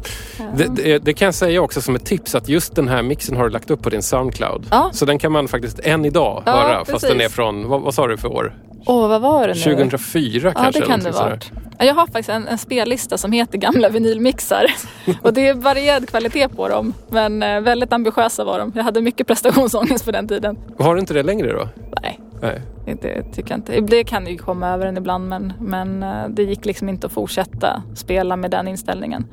Det, 0.57 0.67
det, 0.77 0.99
det 0.99 1.13
kan 1.15 1.27
jag 1.27 1.35
säga 1.35 1.63
också 1.63 1.81
som 1.81 1.95
ett 1.95 2.05
tips 2.05 2.35
att 2.35 2.49
just 2.49 2.75
den 2.77 2.89
här 2.89 3.03
mixen 3.03 3.37
har 3.37 3.45
du 3.45 3.51
lagt 3.51 3.71
upp 3.71 3.83
på 3.83 3.91
din 3.91 4.03
Soundcloud. 4.03 4.67
Ja. 4.71 4.91
Så 4.93 5.05
den 5.05 5.19
kan 5.19 5.33
man 5.33 5.49
faktiskt 5.49 5.81
än 5.81 6.05
idag 6.05 6.43
Ja, 6.47 6.53
höra 6.53 6.79
fast 6.79 6.91
precis. 6.91 7.09
den 7.09 7.21
är 7.21 7.29
från, 7.29 7.69
vad, 7.69 7.81
vad 7.81 7.95
sa 7.95 8.07
du 8.07 8.17
för 8.17 8.29
år? 8.29 8.55
Åh, 8.87 9.09
vad 9.09 9.21
var 9.21 9.49
det 9.49 9.55
nu? 9.55 9.61
2004 9.61 10.49
Ja, 10.55 10.63
kanske? 10.63 10.81
det 10.81 10.87
kan 10.87 11.01
det 11.01 11.13
sådär. 11.13 11.39
Ja, 11.55 11.61
Jag 11.79 11.95
har 11.95 12.07
faktiskt 12.07 12.29
en, 12.29 12.49
en 12.49 12.59
spellista 12.59 13.19
som 13.19 13.33
heter 13.33 13.59
Gamla 13.59 13.89
vinylmixar. 13.89 14.65
Och 15.23 15.33
det 15.33 15.49
är 15.49 15.55
varierad 15.55 16.09
kvalitet 16.09 16.49
på 16.49 16.69
dem. 16.69 16.95
Men 17.09 17.43
eh, 17.43 17.61
väldigt 17.61 17.93
ambitiösa 17.93 18.45
var 18.45 18.59
de. 18.59 18.73
Jag 18.75 18.83
hade 18.85 19.01
mycket 19.01 19.27
prestationsångest 19.27 20.05
på 20.05 20.11
den 20.13 20.29
tiden. 20.29 20.59
Har 20.79 20.95
du 20.95 21.01
inte 21.01 21.15
det 21.15 21.23
längre 21.23 21.53
då? 21.53 21.69
Nej, 22.03 22.21
Nej. 22.43 22.61
det 23.03 23.23
tycker 23.23 23.51
jag 23.51 23.59
inte. 23.59 23.81
Det 23.81 24.05
kan 24.05 24.27
ju 24.27 24.37
komma 24.39 24.69
över 24.69 24.87
en 24.87 24.97
ibland 24.97 25.29
men, 25.29 25.53
men 25.61 26.03
eh, 26.03 26.29
det 26.29 26.43
gick 26.43 26.65
liksom 26.65 26.89
inte 26.89 27.07
att 27.07 27.13
fortsätta 27.13 27.83
spela 27.95 28.37
med 28.37 28.51
den 28.51 28.69
inställningen. 28.69 29.25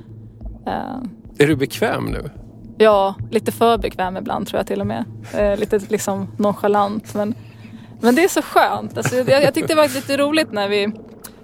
Eh, 0.68 1.44
Är 1.44 1.48
du 1.48 1.56
bekväm 1.56 2.06
nu? 2.06 2.30
Ja, 2.78 3.16
lite 3.32 3.52
för 3.52 3.78
bekväm 3.78 4.18
ibland 4.18 4.48
tror 4.48 4.60
jag 4.60 4.68
till 4.68 4.82
och 4.82 4.88
med. 4.88 5.06
Lite 5.58 5.80
liksom 5.88 6.28
nonchalant. 6.38 7.14
Men, 7.14 7.36
men 8.00 8.16
det 8.16 8.24
är 8.24 8.28
så 8.28 8.42
skönt. 8.42 8.98
Alltså, 8.98 9.16
jag, 9.16 9.44
jag 9.44 9.54
tyckte 9.54 9.74
det 9.74 9.78
var 9.78 9.96
lite 9.96 10.18
roligt 10.18 10.52
när 10.52 10.70
vi 10.70 10.92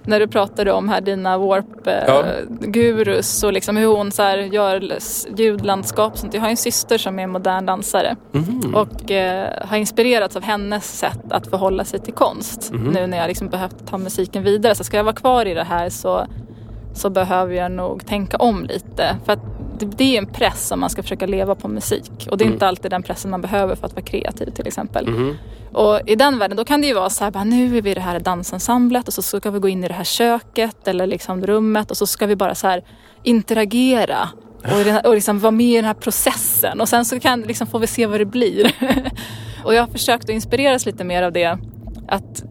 när 0.08 0.20
du 0.20 0.26
pratade 0.28 0.72
om 0.72 0.88
här 0.88 1.00
dina 1.00 1.30
Ja. 1.30 1.38
warp-gurus 1.38 3.42
och 3.44 3.52
liksom 3.52 3.76
hur 3.76 3.86
hon 3.86 4.12
så 4.12 4.22
gör 4.52 4.98
ljudlandskap 5.36 6.18
sånt. 6.18 6.34
Jag 6.34 6.40
har 6.40 6.48
en 6.48 6.56
syster 6.56 6.98
som 6.98 7.18
är 7.18 7.26
modern 7.26 7.66
dansare 7.66 8.16
Mhm. 8.32 8.74
och 8.74 9.10
eh, 9.10 9.48
har 9.64 9.76
inspirerats 9.76 10.36
av 10.36 10.42
hennes 10.42 10.98
sätt 10.98 11.32
att 11.32 11.46
förhålla 11.46 11.84
sig 11.84 12.00
till 12.00 12.14
konst. 12.14 12.70
Mhm. 12.72 12.90
Nu 12.92 13.06
när 13.06 13.18
jag 13.18 13.28
liksom 13.28 13.48
behövt 13.48 13.86
ta 13.86 13.98
musiken 13.98 14.42
vidare. 14.42 14.74
Så 14.74 14.84
ska 14.84 14.96
jag 14.96 15.04
vara 15.04 15.14
kvar 15.14 15.46
i 15.46 15.54
det 15.54 15.64
här 15.64 15.88
så, 15.88 16.26
så 16.94 17.10
behöver 17.10 17.54
jag 17.54 17.72
nog 17.72 18.06
tänka 18.06 18.36
om 18.36 18.64
lite. 18.64 19.16
För 19.24 19.32
att 19.32 19.42
det, 19.86 20.14
är 20.16 20.18
en 20.18 20.26
press 20.26 20.70
om 20.72 20.80
man 20.80 20.90
ska 20.90 21.02
försöka 21.02 21.26
leva 21.26 21.54
på 21.54 21.68
musik. 21.68 22.28
Och 22.30 22.38
det 22.38 22.42
är 22.44 22.46
Mm. 22.46 22.54
inte 22.54 22.66
alltid 22.68 22.90
den 22.90 23.02
pressen 23.02 23.30
man 23.30 23.40
behöver 23.40 23.74
för 23.74 23.86
att 23.86 23.92
vara 23.92 24.04
kreativ 24.04 24.46
till 24.50 24.66
exempel. 24.66 25.08
Mhm. 25.08 25.36
Och 25.72 26.00
i 26.06 26.16
den 26.16 26.38
världen 26.38 26.56
då 26.56 26.64
kan 26.64 26.80
det 26.80 26.86
ju 26.86 26.94
vara 26.94 27.10
så 27.10 27.24
här, 27.24 27.30
bara, 27.30 27.44
nu 27.44 27.76
är 27.78 27.82
vi 27.82 27.90
i 27.90 27.94
det 27.94 28.00
här 28.00 28.20
dansensemblet 28.20 29.08
och 29.08 29.14
så 29.14 29.22
ska 29.22 29.50
vi 29.50 29.58
gå 29.58 29.68
in 29.68 29.84
i 29.84 29.88
det 29.88 29.94
här 29.94 30.04
köket 30.04 30.88
eller 30.88 31.06
liksom 31.06 31.46
rummet 31.46 31.90
och 31.90 31.96
så 31.96 32.06
ska 32.06 32.26
vi 32.26 32.36
bara 32.36 32.54
så 32.54 32.66
här 32.66 32.84
interagera 33.42 34.28
och, 34.62 34.84
den 34.84 34.92
här- 34.94 35.06
och 35.06 35.14
liksom 35.14 35.38
vara 35.38 35.50
med 35.50 35.66
i 35.66 35.76
den 35.76 35.84
här 35.84 35.94
processen 35.94 36.80
och 36.80 36.88
sen 36.88 37.04
så 37.04 37.20
kan, 37.20 37.40
liksom, 37.42 37.66
får 37.66 37.78
vi 37.78 37.86
se 37.86 38.06
vad 38.06 38.20
det 38.20 38.24
blir. 38.24 38.72
och 39.64 39.74
jag 39.74 39.82
har 39.82 39.88
försökt 39.88 40.24
att 40.24 40.30
inspireras 40.30 40.86
lite 40.86 41.04
mer 41.04 41.22
av 41.22 41.32
det 41.32 41.58
att 42.08 42.42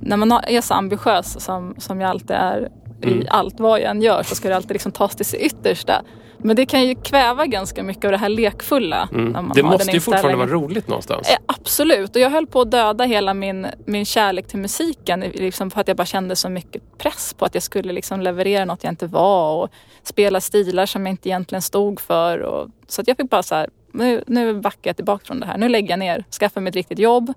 när 0.00 0.16
man 0.16 0.32
är 0.32 0.60
så 0.60 0.74
ambitiös 0.74 1.40
som, 1.44 1.74
som 1.78 2.00
jag 2.00 2.10
alltid 2.10 2.30
är 2.36 2.68
i 3.02 3.06
Mm. 3.12 3.26
allt 3.30 3.60
vad 3.60 3.80
jag 3.80 3.90
än 3.90 4.02
gör 4.02 4.22
så 4.22 4.34
ska 4.34 4.48
det 4.48 4.56
alltid 4.56 4.72
liksom 4.72 4.92
tas 4.92 5.16
till 5.16 5.26
sitt 5.26 5.40
yttersta. 5.40 6.02
Men 6.38 6.56
det 6.56 6.66
kan 6.66 6.84
ju 6.84 6.94
kväva 6.94 7.46
ganska 7.46 7.82
mycket 7.82 8.04
av 8.04 8.10
det 8.10 8.18
här 8.18 8.28
lekfulla. 8.28 9.08
när 9.12 9.18
man 9.18 9.36
Mm. 9.36 9.52
Det 9.54 9.62
måste 9.62 9.90
ju 9.90 10.00
fortfarande 10.00 10.36
vara 10.36 10.50
roligt 10.50 10.88
någonstans. 10.88 11.30
Eh, 11.30 11.36
Absolut, 11.46 12.16
och 12.16 12.22
jag 12.22 12.30
höll 12.30 12.46
på 12.46 12.60
att 12.60 12.70
döda 12.70 13.04
hela 13.04 13.34
min, 13.34 13.66
min 13.86 14.04
kärlek 14.04 14.48
till 14.48 14.58
musiken 14.58 15.20
liksom 15.20 15.70
för 15.70 15.80
att 15.80 15.88
jag 15.88 15.96
bara 15.96 16.06
kände 16.06 16.36
så 16.36 16.48
mycket 16.48 16.98
press 16.98 17.34
på 17.34 17.44
att 17.44 17.54
jag 17.54 17.62
skulle 17.62 17.92
liksom 17.92 18.20
leverera 18.20 18.64
något 18.64 18.84
jag 18.84 18.92
inte 18.92 19.06
var 19.06 19.62
och 19.62 19.70
spela 20.02 20.40
stilar 20.40 20.86
som 20.86 21.06
jag 21.06 21.12
inte 21.12 21.28
egentligen 21.28 21.62
stod 21.62 22.00
för. 22.00 22.38
Och, 22.38 22.68
så 22.86 23.00
att 23.00 23.08
jag 23.08 23.16
fick 23.16 23.30
bara 23.30 23.42
så 23.42 23.54
här, 23.54 23.68
nu, 23.92 24.24
nu 24.26 24.60
backar 24.60 24.80
jag 24.82 24.96
tillbaka 24.96 25.24
från 25.24 25.40
det 25.40 25.46
här. 25.46 25.58
Nu 25.58 25.68
lägger 25.68 25.90
jag 25.90 25.98
ner, 25.98 26.24
skaffar 26.40 26.60
mig 26.60 26.68
ett 26.68 26.76
riktigt 26.76 26.98
jobb 26.98 27.32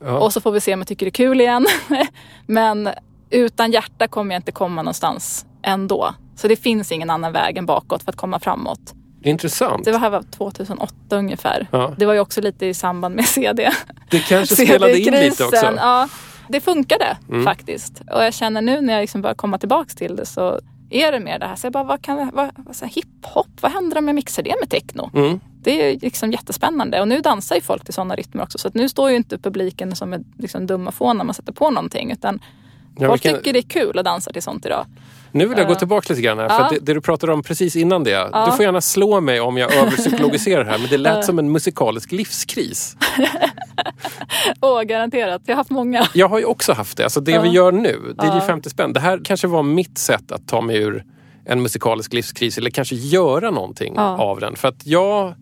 Ja. 0.00 0.18
och 0.18 0.32
så 0.32 0.40
får 0.40 0.52
vi 0.52 0.60
se 0.60 0.74
om 0.74 0.80
jag 0.80 0.86
tycker 0.88 1.06
det 1.06 1.10
är 1.10 1.24
kul 1.26 1.40
igen. 1.40 1.66
Men 2.46 2.88
utan 3.30 3.72
hjärta 3.72 4.08
kommer 4.08 4.34
jag 4.34 4.38
inte 4.38 4.52
komma 4.52 4.82
någonstans 4.82 5.46
ändå. 5.62 6.14
Så 6.38 6.48
det 6.48 6.56
finns 6.56 6.92
ingen 6.92 7.10
annan 7.10 7.32
väg 7.32 7.56
än 7.56 7.66
bakåt 7.66 8.02
för 8.02 8.10
att 8.10 8.16
komma 8.16 8.38
framåt. 8.40 8.94
Intressant. 9.22 9.84
Det 9.84 9.92
var 9.92 9.98
här 9.98 10.10
var 10.10 10.22
2008 10.22 10.94
ungefär. 11.10 11.66
Ja. 11.72 11.94
Det 11.96 12.06
var 12.06 12.14
ju 12.14 12.20
också 12.20 12.40
lite 12.40 12.66
i 12.66 12.74
samband 12.74 13.14
med 13.14 13.24
CD. 13.28 13.70
Det 14.10 14.18
kanske 14.18 14.54
spelade 14.56 14.98
in 14.98 15.12
lite 15.12 15.44
också. 15.44 15.66
Mm. 15.66 15.74
Ja, 15.76 16.08
det 16.48 16.60
funkade 16.60 17.16
faktiskt. 17.44 18.02
Och 18.12 18.24
jag 18.24 18.34
känner 18.34 18.62
nu 18.62 18.80
när 18.80 18.92
jag 18.92 19.00
liksom 19.00 19.22
börjar 19.22 19.34
komma 19.34 19.58
tillbaks 19.58 19.94
till 19.94 20.16
det 20.16 20.26
så 20.26 20.60
är 20.90 21.12
det 21.12 21.20
mer 21.20 21.38
det 21.38 21.46
här. 21.46 21.56
Så 21.56 21.66
jag 21.66 21.72
bara, 21.72 21.84
vad 21.84 22.02
kan, 22.02 22.30
vad, 22.34 22.50
vad, 22.56 22.76
så 22.76 22.84
här, 22.84 22.92
hiphop, 22.92 23.46
vad 23.60 23.72
händer 23.72 23.98
om 23.98 24.06
jag 24.08 24.14
mixar 24.14 24.42
det 24.42 24.54
med 24.60 24.70
techno? 24.70 25.10
Mm. 25.14 25.40
Det 25.62 25.82
är 25.90 26.00
liksom 26.00 26.32
jättespännande. 26.32 27.00
Och 27.00 27.08
nu 27.08 27.20
dansar 27.20 27.56
ju 27.56 27.62
folk 27.62 27.84
till 27.84 27.94
sådana 27.94 28.14
rytmer 28.14 28.42
också. 28.42 28.58
Så 28.58 28.68
att 28.68 28.74
nu 28.74 28.88
står 28.88 29.10
ju 29.10 29.16
inte 29.16 29.38
publiken 29.38 29.96
som 29.96 30.12
ett 30.12 30.22
liksom, 30.38 30.66
dumma 30.66 30.92
fån 30.92 31.16
när 31.16 31.24
man 31.24 31.34
sätter 31.34 31.52
på 31.52 31.70
någonting. 31.70 32.10
Utan 32.12 32.40
Ja, 32.98 33.08
folk 33.08 33.22
kan- 33.22 33.34
tycker 33.34 33.52
det 33.52 33.58
är 33.58 33.62
kul 33.62 33.98
att 33.98 34.04
dansa 34.04 34.32
till 34.32 34.42
sånt 34.42 34.66
idag. 34.66 34.86
Nu 35.38 35.46
vill 35.46 35.58
jag 35.58 35.66
gå 35.66 35.74
tillbaka 35.74 36.06
lite 36.12 36.22
grann 36.22 36.38
här. 36.38 36.48
För 36.48 36.74
det, 36.74 36.80
det 36.80 36.94
du 36.94 37.00
pratade 37.00 37.32
om 37.32 37.42
precis 37.42 37.76
innan 37.76 38.04
det. 38.04 38.30
Du 38.46 38.52
får 38.52 38.64
gärna 38.64 38.80
slå 38.80 39.20
mig 39.20 39.40
om 39.40 39.56
jag 39.56 39.74
överpsykologiserar 39.74 40.64
här. 40.64 40.78
Men 40.78 40.88
det 40.90 40.98
lät 40.98 41.24
som 41.24 41.38
en 41.38 41.52
musikalisk 41.52 42.12
livskris. 42.12 42.96
Åh, 44.60 44.82
garanterat. 44.82 45.42
Jag 45.44 45.54
har 45.54 45.56
haft 45.56 45.70
många. 45.70 46.06
Jag 46.14 46.28
har 46.28 46.38
ju 46.38 46.44
också 46.44 46.72
haft 46.72 46.96
det. 46.96 47.04
Alltså 47.04 47.20
det 47.20 47.38
vi 47.38 47.48
gör 47.48 47.72
nu, 47.72 48.14
det 48.18 48.26
är 48.26 48.34
ju 48.34 48.40
50 48.40 48.70
spänn. 48.70 48.92
Det 48.92 49.00
här 49.00 49.20
kanske 49.24 49.46
var 49.46 49.62
mitt 49.62 49.98
sätt 49.98 50.32
att 50.32 50.48
ta 50.48 50.60
mig 50.60 50.76
ur 50.76 51.04
en 51.44 51.62
musikalisk 51.62 52.12
livskris. 52.12 52.58
Eller 52.58 52.70
kanske 52.70 52.94
göra 52.94 53.50
någonting 53.50 53.98
av 53.98 54.40
den. 54.40 54.56
För 54.56 54.68
att 54.68 54.86
jag 54.86 55.34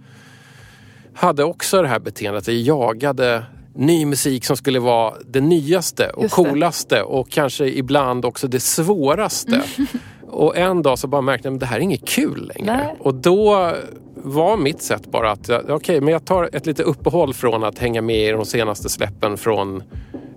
hade 1.14 1.44
också 1.44 1.82
det 1.82 1.88
här 1.88 1.98
beteendet. 1.98 2.42
att 2.42 2.48
Jag 2.48 2.56
jagade 2.56 3.42
ny 3.76 4.06
musik 4.06 4.44
som 4.44 4.56
skulle 4.56 4.80
vara 4.80 5.14
det 5.26 5.40
nyaste 5.40 6.08
och 6.08 6.22
Just 6.22 6.36
det. 6.36 6.42
coolaste 6.42 7.02
och 7.02 7.30
kanske 7.30 7.66
ibland 7.66 8.24
också 8.24 8.48
det 8.48 8.60
svåraste. 8.60 9.62
Och 10.28 10.56
en 10.56 10.82
dag 10.82 10.98
så 10.98 11.08
bara 11.08 11.20
märkte 11.22 11.48
jag 11.48 11.54
att 11.54 11.60
det 11.60 11.66
här 11.66 11.76
är 11.76 11.80
inget 11.80 12.08
kul 12.08 12.52
längre. 12.54 12.76
Nej. 12.76 12.96
Och 12.98 13.14
då 13.14 13.72
var 14.14 14.56
mitt 14.56 14.82
sätt 14.82 15.10
bara 15.10 15.30
att, 15.30 15.50
okej, 15.68 16.00
men 16.00 16.12
jag 16.12 16.24
tar 16.24 16.50
ett 16.52 16.66
lite 16.66 16.82
uppehåll 16.82 17.34
från 17.34 17.64
att 17.64 17.78
hänga 17.78 18.02
med 18.02 18.28
i 18.28 18.32
de 18.32 18.44
senaste 18.44 18.88
släppen 18.88 19.36
från 19.36 19.82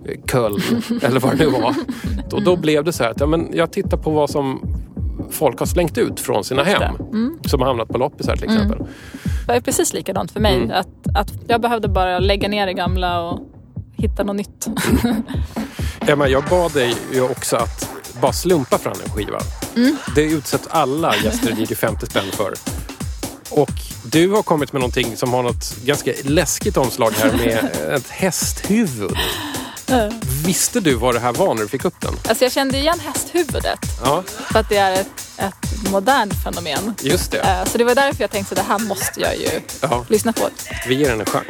eh, 0.04 0.20
Köln 0.32 0.60
eller 1.02 1.20
vad 1.20 1.38
det 1.38 1.44
nu 1.44 1.50
var. 1.50 1.74
Och 2.32 2.42
då 2.42 2.56
blev 2.56 2.84
det 2.84 2.92
så 2.92 3.02
här 3.02 3.10
att 3.10 3.20
ja, 3.20 3.26
men 3.26 3.48
jag 3.52 3.72
tittar 3.72 3.96
på 3.96 4.10
vad 4.10 4.30
som 4.30 4.60
folk 5.30 5.58
har 5.58 5.66
slängt 5.66 5.98
ut 5.98 6.20
från 6.20 6.44
sina 6.44 6.62
hem. 6.62 6.94
Som 7.44 7.60
har 7.60 7.66
hamnat 7.68 7.88
på 7.88 7.98
loppisar 7.98 8.36
till 8.36 8.44
exempel. 8.44 8.78
Det 9.46 9.52
är 9.52 9.60
precis 9.60 9.92
likadant 9.92 10.32
för 10.32 10.40
mig. 10.40 10.56
Mm. 10.56 10.70
Att, 10.70 11.16
att 11.16 11.32
jag 11.48 11.60
behövde 11.60 11.88
bara 11.88 12.18
lägga 12.18 12.48
ner 12.48 12.66
det 12.66 12.72
gamla 12.72 13.20
och 13.20 13.40
hitta 13.96 14.24
något 14.24 14.36
nytt. 14.36 14.66
Emma, 16.00 16.28
jag 16.28 16.44
bad 16.44 16.72
dig 16.72 16.94
ju 17.12 17.22
också 17.22 17.56
att 17.56 17.90
bara 18.20 18.32
slumpa 18.32 18.78
fram 18.78 18.96
en 19.04 19.10
skiva. 19.10 19.38
Mm. 19.76 19.96
Det 20.14 20.22
utsätts 20.22 20.66
alla 20.70 21.14
gäster 21.16 21.72
i 21.72 21.74
50 21.74 22.06
spänn 22.06 22.30
för. 22.32 22.52
Och 23.50 23.70
du 24.04 24.28
har 24.28 24.42
kommit 24.42 24.72
med 24.72 24.80
någonting 24.80 25.16
som 25.16 25.32
har 25.32 25.42
något 25.42 25.76
ganska 25.84 26.12
läskigt 26.24 26.76
omslag 26.76 27.10
här 27.10 27.32
med 27.32 27.70
ett 27.96 28.08
hästhuvud. 28.08 29.16
Visste 30.46 30.80
du 30.80 30.94
vad 30.94 31.14
det 31.14 31.20
här 31.20 31.32
var 31.32 31.54
när 31.54 31.62
du 31.62 31.68
fick 31.68 31.84
upp 31.84 32.00
den? 32.00 32.14
Alltså 32.28 32.44
jag 32.44 32.52
kände 32.52 32.78
igen 32.78 33.00
hästhuvudet. 33.00 33.78
Ja, 34.04 34.22
För 34.52 34.58
att 34.58 34.68
det 34.68 34.76
är 34.76 34.92
ett, 35.00 35.06
ett 35.36 35.90
modernt 35.90 36.32
fenomen. 36.44 36.94
just 37.00 37.30
det. 37.30 37.38
Eh, 37.38 37.64
Så 37.64 37.78
det 37.78 37.84
var 37.84 37.94
därför 37.94 38.20
jag 38.22 38.30
tänkte 38.30 38.52
att 38.60 38.66
det 38.66 38.72
här 38.72 38.78
måste 38.78 39.20
jag 39.20 39.36
ju 39.36 39.60
Ja, 39.80 40.04
lyssna 40.08 40.32
på. 40.32 40.48
vi 40.88 40.94
ger 40.94 41.10
den 41.10 41.20
en 41.20 41.26
chans. 41.26 41.46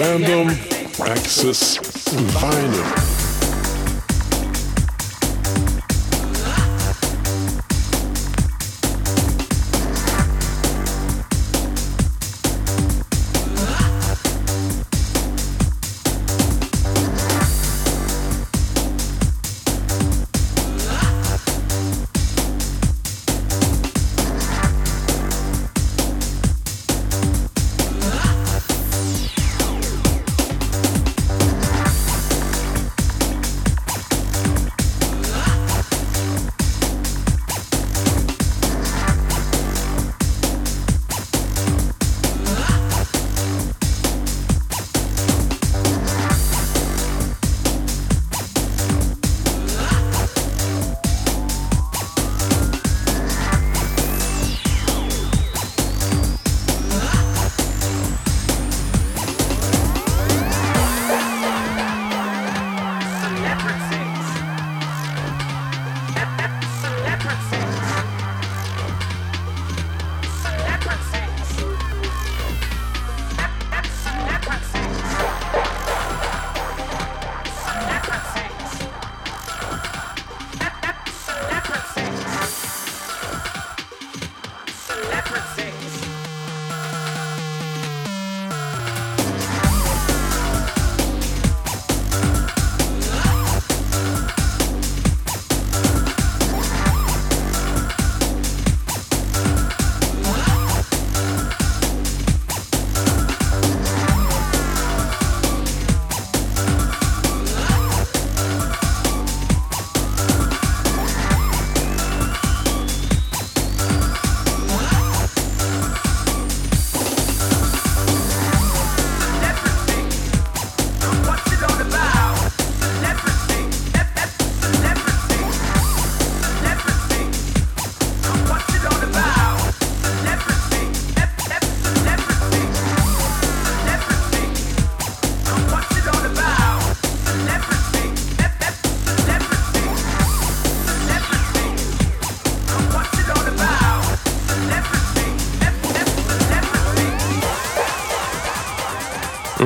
Random 0.00 0.50
Access 0.98 1.80
Vinyl. 2.12 2.84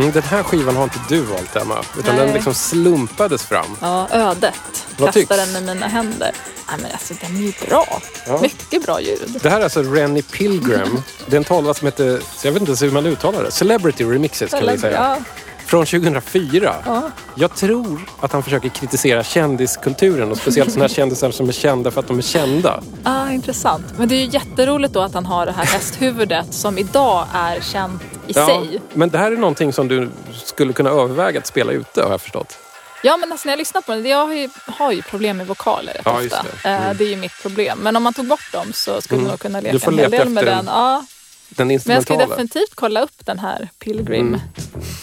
Mm, 0.09 0.21
den 0.21 0.31
här 0.31 0.42
skivan 0.42 0.77
har 0.77 0.85
inte 0.85 0.99
du 1.09 1.21
valt 1.21 1.57
Emma. 1.57 1.85
Utan 1.99 2.16
Nej. 2.16 2.25
den 2.25 2.35
liksom 2.35 2.55
slumpades 2.55 3.42
fram. 3.42 3.77
Ja, 3.81 4.09
ödet. 4.11 4.87
Vad 4.97 5.12
tycks? 5.12 5.29
den 5.29 5.53
med 5.53 5.62
mina 5.62 5.87
händer. 5.87 6.31
Nej, 6.68 6.77
men 6.83 6.92
alltså 6.92 7.14
den 7.21 7.37
är 7.37 7.40
ju 7.40 7.53
bra. 7.68 8.01
Ja. 8.27 8.40
Mycket 8.42 8.87
bra 8.87 9.01
ljud. 9.01 9.38
Det 9.42 9.51
här 9.51 9.61
är 9.61 9.64
alltså 9.64 9.83
Rennie 9.83 10.23
Pilgrim. 10.23 11.03
Det 11.27 11.37
är 11.37 11.37
en 11.37 11.44
tolva 11.44 11.75
som 11.75 11.87
heter, 11.87 12.23
jag 12.42 12.53
vet 12.53 12.61
inte 12.61 12.71
ens 12.71 12.83
hur 12.83 12.90
man 12.90 13.07
uttalar 13.07 13.42
det, 13.42 13.51
Celebrity 13.51 14.05
Remixes 14.05 14.51
kan 14.51 14.66
vi 14.66 14.79
säga. 14.79 15.01
Ja, 15.01 15.18
Från 15.68 15.87
2004. 15.87 16.74
ja. 16.87 17.11
Jag 17.35 17.54
tror 17.57 18.00
att 18.20 18.33
han 18.33 18.42
försöker 18.42 18.68
kritisera 18.68 19.24
kändiskulturen 19.24 20.31
och 20.31 20.37
speciellt 20.37 20.70
sådana 20.70 20.88
här 20.88 20.94
kändisar 20.94 21.31
som 21.31 21.48
är 21.48 21.52
kända 21.52 21.90
för 21.90 22.00
att 22.00 22.09
de 22.09 22.18
är 22.18 22.22
kända. 22.22 22.83
Ah, 23.04 23.31
intressant. 23.31 23.85
Men 23.98 24.09
det 24.09 24.14
är 24.14 24.20
ju 24.20 24.31
jätteroligt 24.31 24.94
då 24.94 25.00
att 25.00 25.14
han 25.14 25.26
har 25.26 25.46
det 25.46 25.52
här 25.52 25.64
hästhuvudet 25.64 26.54
som 26.54 26.78
idag 26.78 27.26
är 27.35 27.61
känt 27.61 28.02
i 28.26 28.35
sig. 28.35 28.81
men 28.92 29.09
det 29.11 29.18
här 29.18 29.33
är 29.33 29.37
någonting 29.37 29.72
som 29.72 29.88
du 29.88 30.11
skulle 30.44 30.72
kunna 30.72 30.90
överväga 30.90 31.38
att 31.40 31.46
spela 31.46 31.72
ute 31.72 32.02
har 32.02 32.11
jag 32.11 32.20
förstått. 32.20 32.59
Ja 33.02 33.16
men 33.16 33.33
alltså 33.33 33.46
när 33.46 33.52
jag 33.52 33.59
lyssnar 33.59 33.81
på 33.81 33.92
den, 33.92 34.07
jag 34.07 34.26
har 34.26 34.35
ju, 34.35 34.48
har 34.66 34.92
ju 34.92 35.02
problem 35.02 35.37
med 35.37 35.46
vokaler 35.46 35.92
rätt 35.92 36.02
Ja, 36.04 36.20
ofta. 36.24 36.42
det. 36.62 36.68
Mm. 36.68 36.83
Eh, 36.90 36.96
det 36.96 37.04
är 37.04 37.09
ju 37.09 37.16
mitt 37.16 37.42
problem. 37.42 37.78
Men 37.83 37.96
om 37.96 38.02
man 38.02 38.14
tog 38.14 38.26
bort 38.26 38.52
dem 38.52 38.72
så 38.72 39.00
skulle 39.00 39.20
man 39.20 39.31
nog 39.31 39.40
kunna 39.40 39.61
leka 39.61 39.87
en 39.90 39.98
hel 39.98 40.11
del 40.11 40.28
med 40.28 40.46
den. 40.46 40.66
Ja, 40.66 41.04
Den 41.48 41.66
men 41.66 41.74
jag 41.74 41.82
ska 41.82 41.96
instrumentala. 41.96 42.28
definitivt 42.28 42.74
kolla 42.74 43.02
upp 43.02 43.26
den 43.26 43.38
här 43.38 43.68
Pilgrim. 43.78 44.26
Mm. 44.28 44.40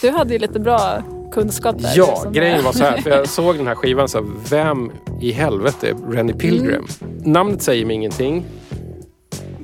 Du 0.01 0.09
hade 0.09 0.33
ju 0.33 0.39
lite 0.39 0.59
bra 0.59 1.03
kunskap 1.31 1.75
där. 1.79 1.93
Ja, 1.95 2.15
som 2.15 2.33
grejen 2.33 2.63
var 2.63 2.71
så 2.71 2.83
här, 2.83 3.01
för 3.01 3.09
jag 3.09 3.29
såg 3.39 3.57
den 3.57 3.67
här 3.67 3.75
skivan 3.75 4.09
så 4.09 4.17
här, 4.17 4.27
vem 4.49 4.91
i 5.21 5.31
helvete 5.31 5.89
är 5.89 6.11
Rennie 6.11 6.33
Pilgrim? 6.33 6.87
Namnet 7.23 7.61
säger 7.61 7.85
mig 7.85 7.95
ingenting. 7.95 8.45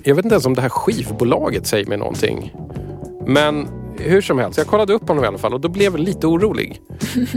Jag 0.03 0.15
vet 0.15 0.25
inte 0.25 0.33
ens 0.33 0.45
om 0.45 0.53
det 0.53 0.61
här 0.61 0.69
skivbolaget 0.69 1.67
säger 1.67 1.85
mig 1.85 1.97
någonting. 1.97 2.53
Men 3.27 3.67
hur 3.97 4.21
som 4.21 4.39
helst, 4.39 4.57
jag 4.57 4.67
kollade 4.67 4.93
upp 4.93 5.07
honom 5.07 5.23
i 5.23 5.27
alla 5.27 5.37
fall 5.37 5.53
och 5.53 5.61
då 5.61 5.69
blev 5.69 5.91
jag 5.93 5.99
lite 5.99 6.27
orolig. 6.27 6.81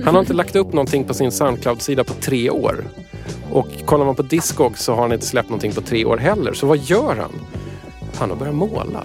Han 0.05 0.15
har 0.15 0.21
inte 0.21 0.33
lagt 0.33 0.57
upp 0.57 0.73
någonting 0.73 1.05
på 1.05 1.15
sin 1.15 1.33
Soundcloud-sida 1.33 2.05
på 2.05 2.15
tre 2.15 2.51
år. 2.51 2.85
Och 3.53 3.69
kollar 3.85 4.05
man 4.05 4.15
på 4.15 4.23
Discog 4.23 4.79
så 4.79 4.95
har 4.95 5.03
han 5.03 5.13
inte 5.13 5.27
släppt 5.27 5.49
någonting 5.49 5.73
på 5.73 5.81
tre 5.81 6.05
år 6.05 6.17
heller. 6.17 6.53
Så 6.53 6.67
vad 6.67 6.79
gör 6.79 7.17
han? 7.17 7.33
Han 8.19 8.31
har 8.31 8.37
börjat 8.37 8.55
måla. 8.55 9.05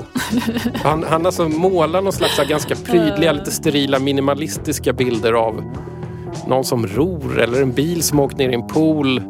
Han, 0.83 1.03
han 1.03 1.25
alltså 1.25 1.49
målar 1.49 2.01
någon 2.01 2.13
slags 2.13 2.49
ganska 2.49 2.75
prydliga, 2.75 3.31
lite 3.31 3.51
sterila, 3.51 3.99
minimalistiska 3.99 4.93
bilder 4.93 5.33
av 5.33 5.63
någon 6.47 6.63
som 6.63 6.87
ror 6.87 7.39
eller 7.39 7.61
en 7.61 7.71
bil 7.71 8.03
som 8.03 8.19
åkt 8.19 8.37
ner 8.37 8.49
i 8.49 8.53
en 8.53 8.67
pool. 8.67 9.21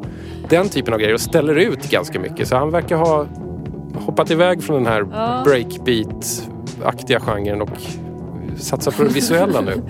Den 0.50 0.70
typen 0.70 0.94
av 0.94 1.00
grejer 1.00 1.14
och 1.14 1.22
ställer 1.22 1.56
ut 1.56 1.90
ganska 1.90 2.20
mycket. 2.20 2.48
Så 2.48 2.56
han 2.56 2.72
verkar 2.72 2.98
ha 2.98 3.26
hoppat 4.06 4.32
iväg 4.32 4.64
från 4.64 4.84
den 4.84 4.94
här 4.94 5.08
Ja. 5.12 5.44
breakbeat-aktiga 5.46 7.20
genren 7.20 7.62
och 7.62 7.70
satsar 8.58 8.92
på 8.92 9.04
det 9.04 9.10
visuella 9.10 9.62
nu. 9.62 9.82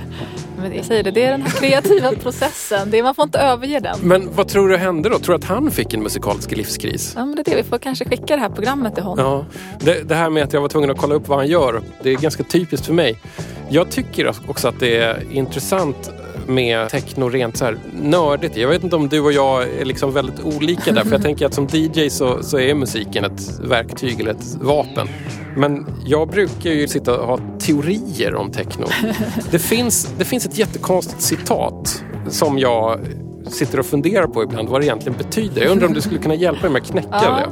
Men 0.61 0.75
jag 0.75 0.85
säger 0.85 1.03
det, 1.03 1.11
det 1.11 1.23
är 1.23 1.31
den 1.31 1.41
här 1.41 1.49
kreativa 1.49 2.11
processen. 2.11 2.91
Det 2.91 3.03
man 3.03 3.15
får 3.15 3.23
inte 3.23 3.39
överge 3.39 3.79
den. 3.79 3.99
Men 4.01 4.35
vad 4.35 4.47
tror 4.47 4.69
du 4.69 4.77
hände 4.77 5.09
då? 5.09 5.19
Tror 5.19 5.37
du 5.37 5.43
att 5.43 5.49
han 5.49 5.71
fick 5.71 5.93
en 5.93 6.03
musikalisk 6.03 6.51
livskris? 6.51 7.13
Ja, 7.15 7.25
men 7.25 7.35
det 7.35 7.41
är 7.41 7.55
det. 7.55 7.61
Vi 7.61 7.63
får 7.63 7.77
kanske 7.77 8.05
skicka 8.05 8.35
det 8.35 8.41
här 8.41 8.49
programmet 8.49 8.95
till 8.95 9.03
honom. 9.03 9.25
Ja, 9.25 9.45
det, 9.79 10.09
det 10.09 10.15
här 10.15 10.29
med 10.29 10.43
att 10.43 10.53
jag 10.53 10.61
var 10.61 10.69
tvungen 10.69 10.89
att 10.89 10.97
kolla 10.97 11.15
upp 11.15 11.27
vad 11.27 11.37
han 11.37 11.47
gör, 11.47 11.81
det 12.03 12.09
är 12.09 12.15
ganska 12.15 12.43
typiskt 12.43 12.85
för 12.85 12.93
mig. 12.93 13.19
Jag 13.69 13.91
tycker 13.91 14.33
också 14.47 14.67
att 14.67 14.79
det 14.79 14.97
är 14.97 15.23
intressant 15.31 16.11
med 16.49 16.89
techno 16.89 17.29
rent 17.29 17.57
så 17.57 17.65
här 17.65 17.77
nördigt. 18.03 18.57
Jag 18.57 18.67
vet 18.69 18.83
inte 18.83 18.95
om 18.95 19.09
du 19.09 19.19
och 19.21 19.31
jag 19.33 19.63
är 19.69 19.85
liksom 19.85 20.13
väldigt 20.13 20.39
olika 20.43 20.91
där, 20.91 21.03
för 21.03 21.11
jag 21.11 21.21
tänker 21.23 21.45
att 21.45 21.53
som 21.53 21.67
DJ 21.71 22.09
så, 22.09 22.43
så 22.43 22.59
är 22.59 22.75
musiken 22.75 23.25
ett 23.25 23.59
verktyg 23.63 24.19
eller 24.19 24.31
ett 24.31 24.55
vapen. 24.61 25.07
Men 25.57 25.85
jag 26.05 26.27
brukar 26.29 26.69
ju 26.69 26.87
sitta 26.87 27.19
och 27.19 27.27
ha 27.27 27.39
teorier 27.59 28.35
om 28.35 28.51
techno. 28.51 28.85
Det 29.51 29.59
finns, 29.59 30.13
det 30.17 30.25
finns 30.25 30.45
ett 30.45 30.57
jättekonstigt 30.57 31.21
citat 31.21 32.03
som 32.29 32.59
jag 32.59 32.99
sitter 33.47 33.79
och 33.79 33.85
funderar 33.85 34.27
på 34.27 34.43
ibland 34.43 34.69
vad 34.69 34.81
det 34.81 34.85
egentligen 34.85 35.17
betyder. 35.17 35.61
Jag 35.61 35.71
undrar 35.71 35.87
om 35.87 35.93
du 35.93 36.01
skulle 36.01 36.19
kunna 36.19 36.35
hjälpa 36.35 36.61
mig 36.61 36.71
med 36.71 36.81
att 36.81 36.87
knäcka 36.91 37.07
Ja. 37.11 37.35
det. 37.35 37.49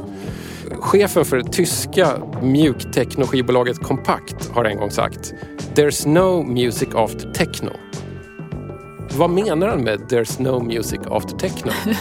Chefen 0.80 1.24
för 1.24 1.36
det 1.36 1.52
tyska 1.52 2.08
mjuktechno-skivbolaget 2.42 3.78
Kompakt 3.78 4.50
har 4.54 4.64
en 4.64 4.76
gång 4.78 4.90
sagt 4.90 5.34
There's 5.74 6.08
no 6.08 6.42
music 6.42 6.88
after 6.94 7.32
techno. 7.32 7.70
Vad 9.16 9.30
menar 9.30 9.68
han 9.68 9.84
med 9.84 9.98
There's 10.00 10.42
no 10.42 10.62
music 10.62 11.00
after 11.10 11.36
techno? 11.36 11.72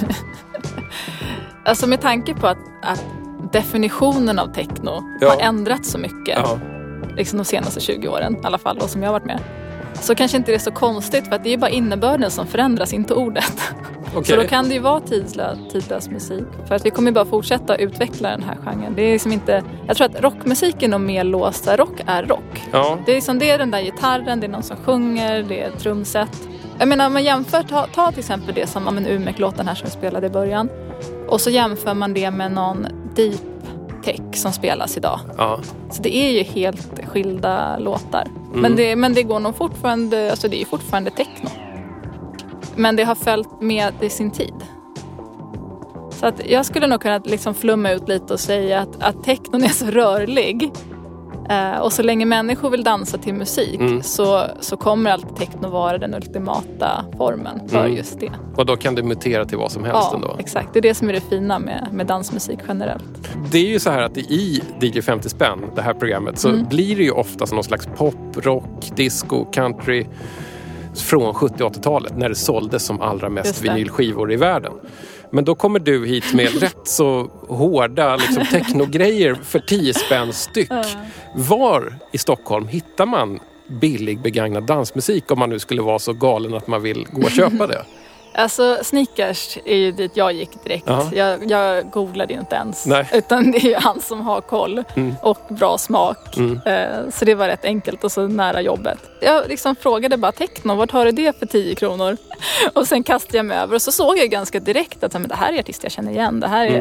Alltså 1.65 1.88
med 1.88 2.02
tanke 2.02 2.34
på 2.34 2.48
att, 2.48 2.58
att 2.82 3.06
definitionen 3.52 4.39
av 4.39 4.48
techno 4.54 5.04
Ja. 5.22 5.30
har 5.30 5.38
ändrats 5.41 5.91
så 5.91 5.98
mycket 5.98 6.38
Ja, 6.43 6.60
liksom 7.17 7.38
de 7.38 7.46
senaste 7.46 7.80
20 7.80 8.08
åren 8.08 8.36
i 8.36 8.39
alla 8.46 8.58
fall, 8.58 8.78
och 8.78 8.89
som 8.89 9.02
jag 9.04 9.10
har 9.10 9.13
varit 9.20 9.26
med. 9.26 9.39
Så 9.93 10.15
kanske 10.15 10.38
inte 10.38 10.52
det 10.52 10.56
är 10.56 10.60
så 10.60 10.72
konstigt 10.72 11.28
för 11.28 11.36
att 11.36 11.43
det 11.43 11.54
är 11.54 11.58
bara 11.58 11.70
innebörden 11.70 12.32
som 12.32 12.48
förändras, 12.48 12.93
inte 12.93 13.13
ordet. 13.13 13.62
okej. 14.15 14.24
Så 14.36 14.36
då 14.36 14.48
kan 14.48 14.67
det 14.67 14.74
ju 14.74 14.80
vara 14.80 15.00
tidslös, 15.00 15.58
tidlös 15.72 16.10
musik. 16.10 16.43
För 16.67 16.76
att 16.76 16.86
vi 16.86 16.89
kommer 16.89 17.10
ju 17.12 17.13
bara 17.15 17.26
fortsätta 17.26 17.76
utveckla 17.76 18.30
den 18.30 18.43
här 18.43 18.58
genren. 18.65 18.93
Det 18.96 19.02
är 19.02 19.12
liksom 19.13 19.32
inte, 19.32 19.63
jag 19.88 19.98
tror 19.98 20.06
att 20.08 20.22
rockmusik 20.24 20.84
är 20.84 20.98
mer 20.98 21.24
låst. 21.24 21.67
Rock 21.67 22.02
är 22.06 22.24
rock. 22.24 22.63
Ja, 22.72 22.98
Det 23.06 23.12
är, 23.12 23.15
liksom, 23.15 23.39
det 23.39 23.50
är 23.52 23.58
den 23.58 23.72
där 23.72 23.82
gitarren, 23.82 24.39
det 24.39 24.46
är 24.48 24.52
någon 24.52 24.63
som 24.63 24.78
sjunger, 24.78 25.43
det 25.43 25.62
är 25.63 25.72
trumset. 25.72 26.48
Jag 26.80 26.88
menar 26.88 27.08
om 27.08 27.13
man 27.13 27.24
jämför, 27.24 27.63
ta, 27.63 27.88
ta 27.88 28.12
till 28.12 28.20
exempel 28.20 28.56
det 28.56 28.68
som 28.68 28.86
ja, 28.86 28.92
men 28.92 29.08
Umeå-låten 29.08 29.68
här 29.68 29.76
som 29.76 29.86
vi 29.86 29.92
spelade 29.92 30.28
i 30.28 30.30
början. 30.30 30.70
Och 31.28 31.42
så 31.42 31.50
jämför 31.50 31.94
man 31.94 32.13
det 32.13 32.32
med 32.32 32.52
någon 32.52 32.88
deep 33.16 33.42
tech 34.04 34.22
som 34.34 34.54
spelas 34.54 34.98
idag. 34.98 35.20
ja. 35.38 35.60
Så 35.92 36.02
det 36.02 36.16
är 36.16 36.32
ju 36.32 36.44
helt 36.44 37.06
skilda 37.06 37.78
låtar. 37.78 38.28
Men, 38.54 38.76
det, 38.76 38.96
men 38.96 39.13
det 39.13 39.24
går 39.24 39.40
nog 39.40 39.56
fortfarande, 39.58 40.32
alltså 40.32 40.48
det 40.48 40.56
är 40.58 40.60
ju 40.60 40.66
fortfarande 40.66 41.12
techno. 41.12 41.50
Men 42.76 42.96
det 42.96 43.04
har 43.04 43.16
följt 43.16 43.62
med 43.62 43.94
i 44.02 44.10
sin 44.10 44.32
tid. 44.32 44.54
Så 46.10 46.26
att 46.26 46.46
jag 46.50 46.66
skulle 46.66 46.88
nog 46.88 47.02
kunna 47.02 47.18
liksom 47.18 47.54
flumma 47.54 47.92
ut 47.92 48.08
lite 48.08 48.34
och 48.34 48.40
säga 48.40 48.80
att, 48.80 49.04
att 49.04 49.24
technon 49.24 49.63
är 49.63 49.70
så 49.70 49.86
rörlig. 49.86 50.72
Eh, 51.49 51.79
och 51.79 51.93
så 51.93 52.03
länge 52.03 52.25
människor 52.25 52.69
vill 52.69 52.83
dansa 52.83 53.17
till 53.17 53.33
musik 53.33 53.79
så, 54.03 54.43
så 54.60 54.77
kommer 54.77 55.12
alltid 55.12 55.36
techno 55.36 55.67
vara 55.69 55.97
den 55.97 56.13
ultimata 56.13 57.05
formen 57.17 57.69
för 57.69 57.77
Mm. 57.86 57.97
just 57.97 58.19
det. 58.19 58.31
Och 58.55 58.65
då 58.65 58.75
kan 58.77 58.95
det 58.95 59.03
mutera 59.03 59.45
till 59.45 59.57
vad 59.57 59.71
som 59.71 59.83
helst 59.83 59.99
Ja, 60.12 60.15
ändå. 60.15 60.36
exakt. 60.39 60.73
Det 60.73 60.79
är 60.79 60.81
det 60.81 60.93
som 60.93 61.10
är 61.10 61.13
det 61.13 61.21
fina 61.29 61.60
med, 61.60 61.88
med 61.91 62.05
dansmusik 62.07 62.60
generellt. 62.67 63.03
Det 63.51 63.57
är 63.57 63.67
ju 63.67 63.79
så 63.79 63.89
här 63.89 64.01
att 64.01 64.17
i 64.17 64.62
DJ 64.81 65.01
50 65.01 65.29
spänn, 65.29 65.60
det 65.75 65.81
här 65.81 65.93
programmet, 65.93 66.39
så 66.39 66.51
blir 66.69 66.95
det 66.95 67.03
ju 67.03 67.12
ofta 67.12 67.45
som 67.47 67.55
någon 67.55 67.63
slags 67.63 67.88
pop, 67.97 68.15
rock, 68.36 68.91
disco, 68.95 69.45
country 69.45 70.05
från 70.95 71.33
70 71.33 71.63
och 71.63 71.73
80-talet 71.73 72.17
när 72.17 72.29
det 72.29 72.36
såldes 72.36 72.86
som 72.86 73.01
allra 73.01 73.29
mest 73.29 73.62
vinylskivor 73.62 74.31
i 74.31 74.36
världen. 74.36 74.71
Men 75.32 75.46
då 75.46 75.56
kommer 75.56 75.80
du 75.80 76.06
hit 76.06 76.34
med 76.34 76.54
rätt 76.62 76.88
så 76.88 77.30
hårda 77.48 78.16
liksom, 78.16 78.46
technogrejer 78.46 79.36
för 79.44 79.60
10 79.60 79.94
spänn 79.94 80.34
styck. 80.34 80.72
Var 81.36 81.96
i 82.12 82.18
Stockholm 82.18 82.68
hittar 82.68 83.06
man 83.06 83.40
billig 83.68 84.22
begagnad 84.22 84.63
dansmusik 84.63 85.32
om 85.32 85.40
man 85.40 85.50
nu 85.50 85.60
skulle 85.60 85.82
vara 85.82 86.00
så 86.00 86.13
galen 86.13 86.54
att 86.54 86.68
man 86.68 86.82
vill 86.82 87.08
gå 87.12 87.22
och 87.22 87.32
köpa 87.32 87.68
det? 87.68 87.86
Alltså 88.38 88.78
sneakers 88.84 89.58
är 89.65 89.76
ju 89.76 89.91
dit 89.91 90.12
jag 90.17 90.34
gick 90.34 90.63
direkt. 90.63 90.84
Ja. 90.88 91.10
Jag, 91.13 91.52
jag 91.52 91.89
googlade 91.89 92.34
ju 92.34 92.39
inte 92.39 92.56
ens. 92.56 92.86
Nej. 92.86 93.10
Utan 93.13 93.52
det 93.52 93.58
är 93.58 93.65
ju 93.69 93.76
han 93.76 94.02
som 94.02 94.21
har 94.21 94.41
koll 94.41 94.84
och 95.21 95.38
bra 95.50 95.78
smak. 95.78 96.38
Eh, 96.65 97.10
Så 97.13 97.26
det 97.26 97.36
var 97.36 97.47
rätt 97.47 97.65
enkelt 97.65 98.04
och 98.04 98.12
så 98.12 98.28
nära 98.28 98.62
jobbet. 98.62 98.97
Jag 99.21 99.47
liksom 99.47 99.76
frågade 99.76 100.17
bara 100.17 100.32
techno, 100.32 100.76
vart 100.76 100.91
har 100.91 101.06
du 101.06 101.12
det 101.12 101.39
för 101.39 101.45
10 101.45 101.76
kronor? 101.76 102.17
Och 102.73 102.88
sen 102.88 103.04
kastade 103.04 103.38
jag 103.38 103.45
mig 103.45 103.58
över 103.58 103.76
och 103.76 103.82
så 103.82 103.91
såg 103.91 104.17
jag 104.17 104.30
ganska 104.30 104.60
direkt 104.60 105.04
att 105.04 105.13
men 105.13 105.28
det 105.28 105.36
här 105.36 105.54
är 105.54 105.60
artister 105.60 105.86
jag 105.86 105.91
känner 105.91 106.12
igen. 106.12 106.39
Det 106.39 106.47
här 106.47 106.65
är... 106.67 106.78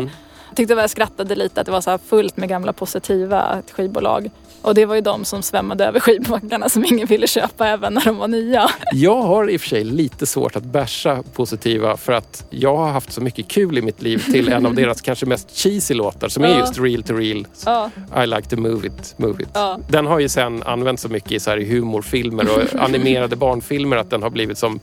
Jag 0.48 0.56
tyckte 0.56 0.74
jag 0.74 0.90
skrattade 0.90 1.34
lite 1.34 1.60
att 1.60 1.66
det 1.66 1.72
var 1.72 1.80
så 1.80 1.90
här 1.90 1.98
fullt 2.08 2.36
med 2.36 2.48
gamla 2.48 2.72
positiva 2.72 3.58
skivbolag. 3.72 4.30
Och 4.66 4.74
det 4.74 4.86
var 4.86 4.94
ju 4.94 5.00
de 5.00 5.24
som 5.24 5.42
svämmade 5.42 5.84
över 5.84 6.00
skivbackarna 6.00 6.68
som 6.68 6.84
ingen 6.84 7.06
ville 7.06 7.26
köpa 7.26 7.68
även 7.68 7.94
när 7.94 8.04
de 8.04 8.16
var 8.16 8.28
nya. 8.28 8.70
Jag 8.92 9.22
har 9.22 9.50
i 9.50 9.56
och 9.56 9.60
för 9.60 9.68
sig 9.68 9.84
lite 9.84 10.26
svårt 10.26 10.56
att 10.56 10.62
bärsa 10.64 11.22
positiva 11.32 11.96
för 11.96 12.12
att 12.12 12.44
jag 12.50 12.76
har 12.76 12.88
haft 12.90 13.12
så 13.12 13.20
mycket 13.20 13.48
kul 13.48 13.78
i 13.78 13.82
mitt 13.82 14.02
liv 14.02 14.24
till 14.32 14.48
en 14.52 14.66
av 14.66 14.74
deras 14.82 15.00
kanske 15.00 15.26
mest 15.26 15.56
cheesy 15.56 15.94
låtar 15.94 16.28
som 16.28 16.44
är 16.44 16.48
Ja. 16.48 16.58
just 16.58 16.78
Real 16.78 17.02
to 17.02 17.14
Real. 17.14 17.46
Ja. 17.66 17.90
I 18.24 18.26
like 18.26 18.48
to 18.48 18.56
move 18.56 18.86
it, 18.86 19.14
move 19.16 19.42
it. 19.42 19.48
Ja. 19.52 19.78
Den 19.88 20.06
har 20.06 20.18
ju 20.18 20.28
sen 20.28 20.62
använts 20.62 21.02
så 21.02 21.08
mycket 21.08 21.32
i, 21.32 21.40
så 21.40 21.50
här, 21.50 21.58
humorfilmer 21.58 22.44
och 22.56 22.80
animerade 22.82 23.36
barnfilmer 23.36 23.96
att 23.96 24.10
den 24.10 24.22
har 24.22 24.30
blivit 24.30 24.58
som 24.58 24.80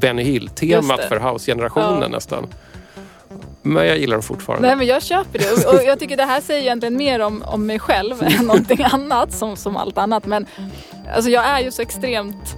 Benny 0.00 0.22
Hill-temat 0.22 1.00
för 1.08 1.32
house-generationen 1.32 2.10
nästan. 2.10 2.46
Men 3.62 3.86
jag 3.86 3.98
gillar 3.98 4.16
den 4.16 4.22
fortfarande. 4.22 4.68
Nej 4.68 4.76
men 4.76 4.86
jag 4.86 5.02
köper 5.02 5.38
det 5.38 5.66
och, 5.66 5.74
och 5.74 5.84
jag 5.84 5.98
tycker 5.98 6.16
det 6.16 6.24
här 6.24 6.40
säger 6.40 6.60
egentligen 6.60 6.96
mer 6.96 7.20
om, 7.20 7.42
om 7.46 7.66
mig 7.66 7.78
själv 7.78 8.22
än 8.38 8.46
någonting 8.46 8.82
annat 8.82 9.32
som, 9.32 9.56
som 9.56 9.76
allt 9.76 9.98
annat. 9.98 10.26
Men 10.26 10.46
alltså 11.14 11.30
jag 11.30 11.44
är 11.44 11.60
ju 11.60 11.70
så 11.70 11.82
extremt 11.82 12.56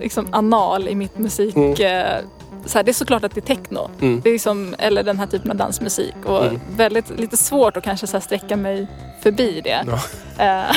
liksom, 0.00 0.28
anal 0.30 0.88
i 0.88 0.94
mitt 0.94 1.18
musik. 1.18 1.56
Eh, 1.80 2.20
så 2.66 2.78
här, 2.78 2.82
det 2.84 2.90
är 2.90 2.92
såklart 2.92 3.24
att 3.24 3.34
det 3.34 3.40
är 3.40 3.56
techno. 3.56 3.90
Mm. 4.00 4.20
Det 4.20 4.28
är 4.28 4.32
liksom, 4.32 4.74
eller 4.78 5.02
den 5.02 5.18
här 5.18 5.26
typen 5.26 5.50
av 5.50 5.56
dansmusik. 5.56 6.14
Och 6.24 6.44
väldigt 6.76 7.18
lite 7.18 7.36
svårt 7.36 7.76
att 7.76 7.84
kanske 7.84 8.06
så 8.06 8.12
här, 8.16 8.20
sträcka 8.20 8.56
mig 8.56 8.86
förbi 9.22 9.60
det. 9.64 9.86
Eh, 10.38 10.76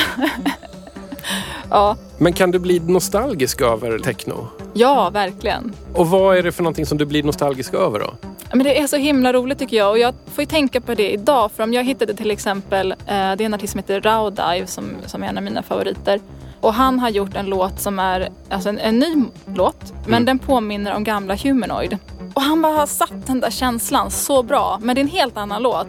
ja, 1.70 1.96
Men 2.18 2.32
kan 2.32 2.50
du 2.50 2.58
bli 2.58 2.80
nostalgisk 2.80 3.60
över 3.60 3.98
techno? 3.98 4.48
ja, 4.74 5.10
verkligen. 5.10 5.72
Och 5.94 6.08
vad 6.10 6.36
är 6.36 6.42
det 6.42 6.52
för 6.52 6.62
någonting 6.62 6.86
som 6.86 6.98
du 6.98 7.06
blir 7.06 7.22
nostalgisk 7.22 7.74
över 7.74 7.98
då? 8.00 8.14
Men 8.50 8.58
det 8.58 8.80
är 8.80 8.86
så 8.86 8.96
himla 8.96 9.32
roligt 9.32 9.58
tycker 9.58 9.76
jag 9.76 9.90
och 9.90 9.98
jag 9.98 10.14
får 10.26 10.42
ju 10.42 10.46
tänka 10.46 10.80
på 10.80 10.94
det 10.94 11.10
idag 11.10 11.52
för 11.52 11.62
om 11.62 11.72
jag 11.72 11.84
hittade 11.84 12.14
till 12.14 12.30
exempel, 12.30 12.92
eh, 12.92 12.96
det 13.06 13.12
är 13.12 13.40
en 13.40 13.54
artist 13.54 13.72
som 13.72 13.78
heter 13.78 14.00
Raudive 14.00 14.66
som, 14.66 14.90
som 15.06 15.22
är 15.22 15.28
en 15.28 15.36
av 15.36 15.44
mina 15.44 15.62
favoriter. 15.62 16.20
Och 16.60 16.74
han 16.74 16.98
har 16.98 17.08
gjort 17.08 17.34
en 17.34 17.46
låt 17.46 17.80
som 17.80 17.98
är 17.98 18.28
alltså 18.48 18.68
en, 18.68 18.78
en 18.78 18.98
ny 18.98 19.24
låt 19.54 19.94
men 20.06 20.24
den 20.24 20.38
påminner 20.38 20.94
om 20.94 21.04
gamla 21.04 21.36
Humanoid. 21.36 21.98
Och 22.34 22.42
han 22.42 22.62
bara 22.62 22.72
har 22.72 22.86
satt 22.86 23.26
den 23.26 23.40
där 23.40 23.50
känslan 23.50 24.10
så 24.10 24.42
bra 24.42 24.78
men 24.82 24.94
det 24.94 25.00
är 25.00 25.02
en 25.02 25.08
helt 25.08 25.36
annan 25.36 25.62
låt. 25.62 25.86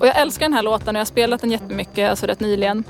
Och 0.00 0.06
jag 0.06 0.16
älskar 0.16 0.46
den 0.46 0.54
här 0.54 0.62
låten 0.62 0.88
och 0.88 0.94
jag 0.94 1.00
har 1.00 1.04
spelat 1.04 1.40
den 1.40 1.50
jättemycket, 1.50 2.10
alltså 2.10 2.26
rätt 2.26 2.40
nyligen. 2.40 2.84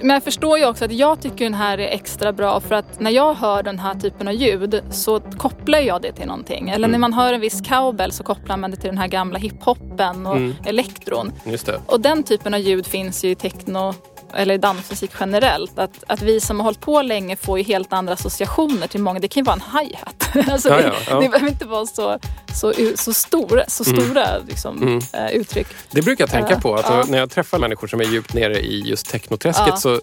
Men 0.00 0.10
jag 0.10 0.22
förstår 0.22 0.58
ju 0.58 0.66
också 0.66 0.84
att 0.84 0.92
jag 0.92 1.20
tycker 1.20 1.44
den 1.44 1.54
här 1.54 1.78
är 1.78 1.88
extra 1.88 2.32
bra 2.32 2.60
för 2.60 2.74
att 2.74 3.00
när 3.00 3.10
jag 3.10 3.34
hör 3.34 3.62
den 3.62 3.78
här 3.78 3.94
typen 3.94 4.28
av 4.28 4.34
ljud 4.34 4.82
så 4.90 5.20
kopplar 5.20 5.78
jag 5.78 6.02
det 6.02 6.12
till 6.12 6.26
någonting. 6.26 6.68
Eller 6.68 6.88
när 6.88 6.98
man 6.98 7.12
hör 7.12 7.32
en 7.32 7.40
viss 7.40 7.60
cowbell 7.60 8.12
så 8.12 8.24
kopplar 8.24 8.56
man 8.56 8.70
det 8.70 8.76
till 8.76 8.90
den 8.90 8.98
här 8.98 9.08
gamla 9.08 9.38
hiphopen 9.38 10.26
och 10.26 10.38
elektron. 10.64 11.32
Just 11.44 11.66
det. 11.66 11.80
Och 11.86 12.00
den 12.00 12.22
typen 12.22 12.54
av 12.54 12.60
ljud 12.60 12.86
finns 12.86 13.24
ju 13.24 13.30
i 13.30 13.34
techno 13.34 13.94
eller 14.34 14.58
dansmusik 14.58 15.10
generellt. 15.20 15.78
Att, 15.78 16.04
att 16.06 16.22
vi 16.22 16.40
som 16.40 16.60
har 16.60 16.64
hållit 16.64 16.80
på 16.80 17.02
länge 17.02 17.36
får 17.36 17.58
ju 17.58 17.64
helt 17.64 17.92
andra 17.92 18.12
associationer 18.12 18.86
till 18.86 19.00
många. 19.00 19.20
Det 19.20 19.28
kan 19.28 19.40
ju 19.40 19.44
vara 19.44 19.56
en 19.56 19.78
hi-hat. 19.80 20.48
alltså 20.52 20.68
Ja, 20.68 20.76
det, 20.76 20.82
ja, 20.82 20.94
ja. 21.08 21.20
det 21.20 21.28
behöver 21.28 21.48
inte 21.48 21.64
vara 21.64 21.86
så, 21.86 22.18
så, 22.54 22.72
så 22.94 23.12
stora, 23.14 23.64
så 23.68 23.84
stora 23.84 24.38
liksom, 24.48 25.00
eh, 25.12 25.30
uttryck. 25.32 25.66
Det 25.90 26.02
brukar 26.02 26.22
jag 26.24 26.30
tänka 26.30 26.52
Ja, 26.52 26.60
på. 26.60 26.76
Alltså, 26.76 26.92
ja. 26.92 27.04
När 27.08 27.18
jag 27.18 27.30
träffar 27.30 27.58
människor 27.58 27.86
som 27.86 28.00
är 28.00 28.04
djupt 28.04 28.34
nere 28.34 28.60
i 28.60 28.80
just 28.80 29.10
technoträsket 29.10 29.78
så 29.78 30.00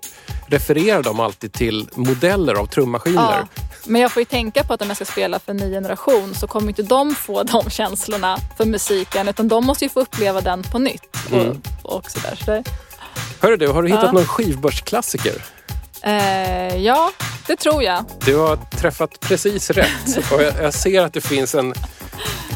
refererar 0.48 1.04
de 1.04 1.20
alltid 1.20 1.54
till 1.54 1.88
modeller 1.96 2.54
av 2.54 2.66
trummaskiner. 2.66 3.48
Men 3.86 4.02
jag 4.02 4.12
får 4.12 4.22
ju 4.22 4.26
tänka 4.26 4.64
på 4.64 4.74
att 4.74 4.82
om 4.82 4.88
jag 4.88 4.96
ska 4.96 5.06
spela 5.06 5.40
för 5.40 5.52
en 5.52 5.58
ny 5.58 5.72
generation 5.72 6.36
så 6.36 6.48
kommer 6.48 6.68
inte 6.68 6.84
de 6.84 7.16
få 7.16 7.44
de 7.44 7.70
känslorna 7.70 8.38
för 8.58 8.66
musiken 8.66 9.28
utan 9.28 9.48
de 9.48 9.66
måste 9.66 9.86
ju 9.86 9.90
få 9.90 10.00
uppleva 10.00 10.42
den 10.42 10.64
på 10.64 10.80
nytt. 10.80 11.18
Mm. 11.32 11.62
Och, 11.84 11.96
och 11.96 12.12
sådär. 12.12 12.40
Så 12.46 12.52
det, 12.52 12.64
Hörru 13.39 13.58
du, 13.58 13.67
har 13.67 13.82
du 13.84 13.88
hittat 13.89 14.04
Ja. 14.04 14.12
någon 14.12 14.26
skivbörsklassiker? 14.26 15.34
eh, 16.02 16.76
ja, 16.78 17.12
det 17.47 17.56
tror 17.56 17.84
jag. 17.84 18.06
Du 18.26 18.36
har 18.38 18.56
träffat 18.56 19.19
precis 19.19 19.69
rätt. 19.69 20.32
Och 20.32 20.41
jag, 20.43 20.54
jag 20.62 20.73
ser 20.73 21.02
att 21.02 21.13
det 21.13 21.21
finns 21.21 21.56
en, 21.56 21.71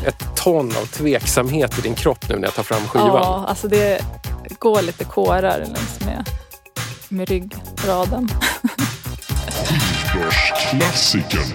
ett 0.06 0.24
ton 0.36 0.74
av 0.82 0.86
tveksamhet 0.86 1.80
i 1.80 1.82
din 1.82 1.96
kropp 1.96 2.30
nu 2.30 2.36
när 2.36 2.44
jag 2.48 2.54
tar 2.56 2.64
fram 2.64 2.88
skivan. 2.88 3.08
Ja, 3.08 3.46
alltså 3.50 3.68
det 3.68 4.02
går 4.60 4.82
lite 4.82 5.04
kårar 5.04 5.60
längs 5.60 6.00
med, 6.06 6.30
med 7.10 7.30
ryggraden. 7.30 8.30
Börsklassikern. 10.16 11.54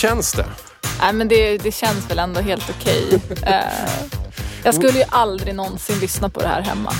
Känns 0.00 0.32
det? 0.32 0.46
Nej, 1.00 1.12
men 1.12 1.28
det, 1.28 1.58
det 1.58 1.72
känns 1.72 2.10
väl 2.10 2.18
ändå 2.18 2.40
helt 2.40 2.70
okej. 2.70 3.20
Eh, 3.46 4.14
jag 4.64 4.74
skulle 4.74 4.98
ju 4.98 5.04
aldrig 5.08 5.54
någonsin 5.54 5.98
lyssna 6.00 6.28
på 6.28 6.40
det 6.40 6.46
här 6.46 6.62
hemma. 6.62 6.92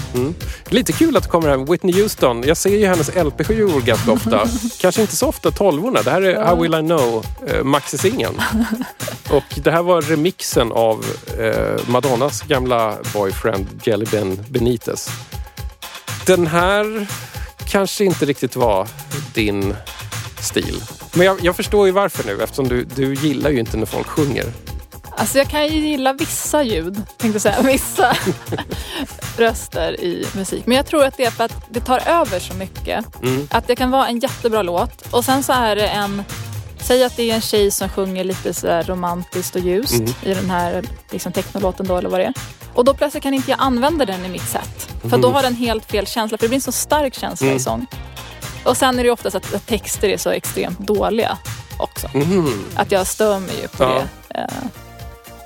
Lite 0.68 0.92
kul 0.92 1.16
att 1.16 1.22
det 1.22 1.28
kommer 1.28 1.48
hem 1.48 1.64
Whitney 1.64 2.02
Houston. 2.02 2.42
Jag 2.46 2.56
ser 2.56 2.70
ju 2.70 2.86
hennes 2.86 3.08
LP-skivor 3.16 3.80
ganska 3.80 4.12
ofta. 4.12 4.48
Kanske 4.80 5.00
inte 5.00 5.16
så 5.16 5.28
ofta 5.28 5.50
tolvorna. 5.50 6.02
Det 6.02 6.10
här 6.10 6.22
är 6.22 6.44
How 6.44 6.62
Will 6.62 6.74
I 6.74 6.80
Know, 6.80 7.26
eh, 7.46 7.64
maxi-singeln. 7.64 8.42
Och 9.30 9.44
det 9.56 9.70
här 9.70 9.82
var 9.82 10.02
remixen 10.02 10.72
av 10.72 11.04
eh, 11.38 11.88
Madonnas 11.88 12.42
gamla 12.42 12.96
boyfriend 13.14 13.66
Jelly 13.84 14.06
Ben 14.10 14.44
Benitez. 14.48 15.10
Den 16.26 16.46
här 16.46 17.06
kanske 17.68 18.04
inte 18.04 18.24
riktigt 18.24 18.56
var 18.56 18.88
din 19.34 19.74
stil. 20.42 20.82
Men 21.14 21.26
jag, 21.26 21.44
jag 21.44 21.56
förstår 21.56 21.86
ju 21.86 21.92
varför 21.92 22.24
nu 22.24 22.42
eftersom 22.42 22.68
du, 22.68 22.84
du 22.84 23.14
gillar 23.14 23.50
ju 23.50 23.60
inte 23.60 23.76
när 23.76 23.86
folk 23.86 24.06
sjunger. 24.06 24.44
Alltså 25.10 25.38
jag 25.38 25.48
kan 25.48 25.68
ju 25.68 25.88
gilla 25.88 26.12
vissa 26.12 26.62
ljud, 26.62 26.94
tänkte 26.94 27.26
jag 27.26 27.42
säga, 27.42 27.62
vissa 27.72 28.16
röster 29.36 30.00
i 30.00 30.26
musik. 30.36 30.66
Men 30.66 30.76
jag 30.76 30.86
tror 30.86 31.04
att 31.04 31.16
det 31.16 31.24
är 31.24 31.30
för 31.30 31.44
att 31.44 31.66
det 31.70 31.80
tar 31.80 32.08
över 32.08 32.38
så 32.38 32.54
mycket. 32.54 33.04
Att 33.50 33.66
det 33.66 33.76
kan 33.76 33.90
vara 33.90 34.08
en 34.08 34.18
jättebra 34.18 34.62
låt 34.62 35.06
och 35.10 35.24
sen 35.24 35.42
så 35.42 35.52
är 35.52 35.76
det 35.76 35.86
en 35.86 36.22
Säg 36.82 37.04
att 37.04 37.16
det 37.16 37.30
är 37.30 37.34
en 37.34 37.40
tjej 37.40 37.70
som 37.70 37.88
sjunger 37.88 38.24
lite 38.24 38.54
så 38.54 38.66
här 38.66 38.82
romantiskt 38.82 39.56
och 39.56 39.62
ljust 39.62 40.02
i 40.22 40.34
den 40.34 40.50
här 40.50 40.84
liksom 41.10 41.32
technolåten 41.32 41.86
då 41.86 41.96
eller 41.96 42.08
vad 42.08 42.20
det 42.20 42.24
är. 42.24 42.34
Och 42.74 42.84
då 42.84 42.94
plötsligt 42.94 43.22
kan 43.22 43.34
inte 43.34 43.50
jag 43.50 43.60
använda 43.60 44.04
den 44.04 44.24
i 44.24 44.28
mitt 44.28 44.48
sätt. 44.48 44.88
För 45.10 45.18
då 45.18 45.30
har 45.30 45.42
den 45.42 45.54
helt 45.54 45.84
fel 45.84 46.06
känsla, 46.06 46.38
för 46.38 46.44
det 46.44 46.48
blir 46.48 46.56
en 46.56 46.62
så 46.62 46.72
stark 46.72 47.14
känsla 47.14 47.52
i 47.52 47.58
sång. 47.58 47.86
Och 48.64 48.76
sen 48.76 48.98
är 48.98 49.04
det 49.04 49.10
oftast 49.10 49.36
att, 49.36 49.54
att 49.54 49.66
texter 49.66 50.08
är 50.08 50.16
så 50.16 50.30
extremt 50.30 50.78
dåliga 50.78 51.38
också. 51.78 52.08
Att 52.74 52.92
jag 52.92 53.06
stör 53.06 53.38
mig 53.38 53.54
ju 53.62 53.68
på 53.68 53.82
Ja. 53.84 54.02
det. 54.28 54.38
Eh, 54.40 54.46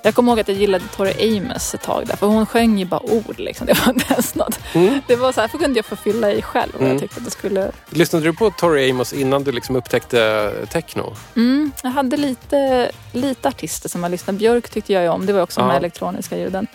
Jag 0.06 0.14
kommer 0.14 0.32
ihåg 0.32 0.40
att 0.40 0.48
jag 0.48 0.56
gillade 0.56 0.84
Tori 0.96 1.38
Amos 1.38 1.74
ett 1.74 1.82
tag 1.82 2.06
där, 2.06 2.16
för 2.16 2.26
hon 2.26 2.46
sjöng 2.46 2.78
ju 2.78 2.84
bara 2.84 3.00
ord. 3.02 3.34
Liksom. 3.38 3.66
Det 3.70 3.86
var 3.86 3.92
inte 3.92 4.12
ens 4.12 4.34
något. 4.34 4.58
Det 5.06 5.16
var 5.16 5.32
så 5.32 5.40
här, 5.40 5.48
för 5.48 5.58
kunde 5.58 5.78
jag 5.78 5.84
få 5.86 5.96
fylla 5.96 6.32
i 6.32 6.42
själv 6.42 6.72
vad 6.78 6.88
jag 6.90 7.00
tyckte 7.00 7.18
att 7.18 7.24
det 7.24 7.30
skulle... 7.30 7.70
Lyssnade 7.90 8.24
du 8.24 8.32
på 8.32 8.50
Tori 8.50 8.90
Amos 8.90 9.12
innan 9.12 9.44
du 9.44 9.52
liksom 9.52 9.76
upptäckte 9.76 10.52
techno? 10.70 11.16
Mm, 11.36 11.72
jag 11.82 11.90
hade 11.90 12.16
lite, 12.16 12.90
lite 13.12 13.48
artister 13.48 13.88
som 13.88 14.02
jag 14.02 14.10
lyssnade. 14.10 14.38
Björk 14.38 14.68
tyckte 14.70 14.92
jag 14.92 15.02
ju 15.02 15.08
om. 15.08 15.26
Det 15.26 15.32
var 15.32 15.40
också 15.42 15.60
de 15.60 15.66
här 15.66 15.72
Ja. 15.74 15.78
elektroniska 15.78 16.38
ljuden 16.38 16.66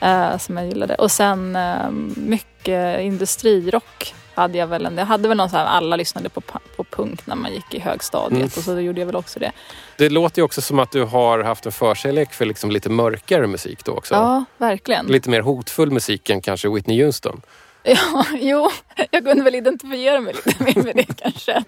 eh, 0.00 0.38
som 0.38 0.56
jag 0.56 0.66
gillade. 0.66 0.94
Och 0.94 1.10
sen 1.10 1.56
eh, 1.56 1.90
mycket 2.16 3.00
industrirock 3.00 4.14
hade 4.38 4.58
jag 4.58 4.66
väl. 4.66 4.86
En, 4.86 4.98
jag 4.98 5.06
hade 5.06 5.28
väl 5.28 5.36
någon 5.36 5.50
så 5.50 5.56
här, 5.56 5.64
alla 5.64 5.96
lyssnade 5.96 6.28
på, 6.28 6.40
på 6.76 6.84
punk 6.84 7.26
när 7.26 7.36
man 7.36 7.52
gick 7.52 7.74
i 7.74 7.78
högstadiet 7.80 8.32
Mm. 8.32 8.44
och 8.56 8.62
så 8.64 8.80
gjorde 8.80 9.00
jag 9.00 9.06
väl 9.06 9.16
också 9.16 9.40
det. 9.40 9.52
Det 9.96 10.08
låter 10.08 10.38
ju 10.38 10.44
också 10.44 10.60
som 10.60 10.78
att 10.78 10.90
du 10.90 11.04
har 11.04 11.38
haft 11.38 11.66
en 11.66 11.72
förkärlek 11.72 12.32
för 12.32 12.44
liksom 12.46 12.70
lite 12.70 12.88
mörkare 12.90 13.46
musik 13.46 13.84
då 13.84 13.92
också. 13.92 14.14
Ja, 14.14 14.44
verkligen. 14.56 15.06
Lite 15.06 15.30
mer 15.30 15.40
hotfull 15.40 15.90
musik 15.90 16.30
än 16.30 16.40
kanske 16.40 16.68
Whitney 16.68 17.04
Houston. 17.04 17.40
Ja, 17.82 18.24
jo, 18.40 18.70
jag 19.10 19.24
kunde 19.24 19.44
väl 19.44 19.54
identifiera 19.54 20.20
mig 20.20 20.34
lite 20.44 20.62
mer 20.64 20.82
med 20.82 20.96
det 20.96 21.14
kanske. 21.22 21.64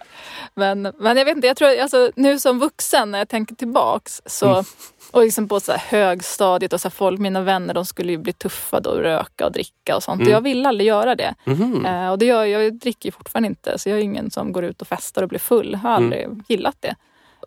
Men, 0.55 0.93
men 0.99 1.17
jag 1.17 1.25
vet 1.25 1.37
inte, 1.37 1.47
jag 1.49 1.57
tror 1.57 1.81
alltså, 1.81 2.11
nu 2.17 2.39
som 2.39 2.59
vuxen 2.59 3.11
när 3.11 3.19
jag 3.19 3.29
tänker 3.29 3.55
tillbaks 3.55 4.23
så 4.27 4.65
och 5.13 5.23
liksom 5.23 5.49
på 5.49 5.61
så 5.61 5.73
här 5.73 5.79
högstadiet 5.89 6.73
och 6.73 6.81
så 6.81 6.91
folk, 6.91 7.21
mina 7.21 7.41
vänner 7.41 7.75
de 7.75 7.87
skulle 7.87 8.13
ju 8.13 8.19
bli 8.19 8.33
tuffa 8.33 8.81
då 8.81 8.91
och 8.91 8.99
röka 8.99 9.47
och 9.47 9.53
dricka 9.53 9.97
och 9.97 10.03
sånt. 10.03 10.23
Och 10.23 10.29
jag 10.29 10.41
ville 10.41 10.69
aldrig 10.69 10.89
göra 10.89 11.15
det. 11.15 11.35
Eh, 11.87 12.11
och 12.11 12.19
det 12.19 12.27
gör, 12.27 12.45
jag 12.45 12.75
dricker 12.79 13.09
ju 13.09 13.13
fortfarande 13.13 13.47
inte 13.49 13.79
så 13.79 13.89
jag 13.89 13.99
är 13.99 14.03
ingen 14.03 14.31
som 14.31 14.53
går 14.53 14.65
ut 14.65 14.83
och 14.83 14.89
festar 14.89 15.23
och 15.23 15.29
blir 15.29 15.39
full. 15.39 15.71
Jag 15.73 15.79
har 15.79 15.91
aldrig 15.91 16.29
gillat 16.49 16.77
det. 16.81 16.95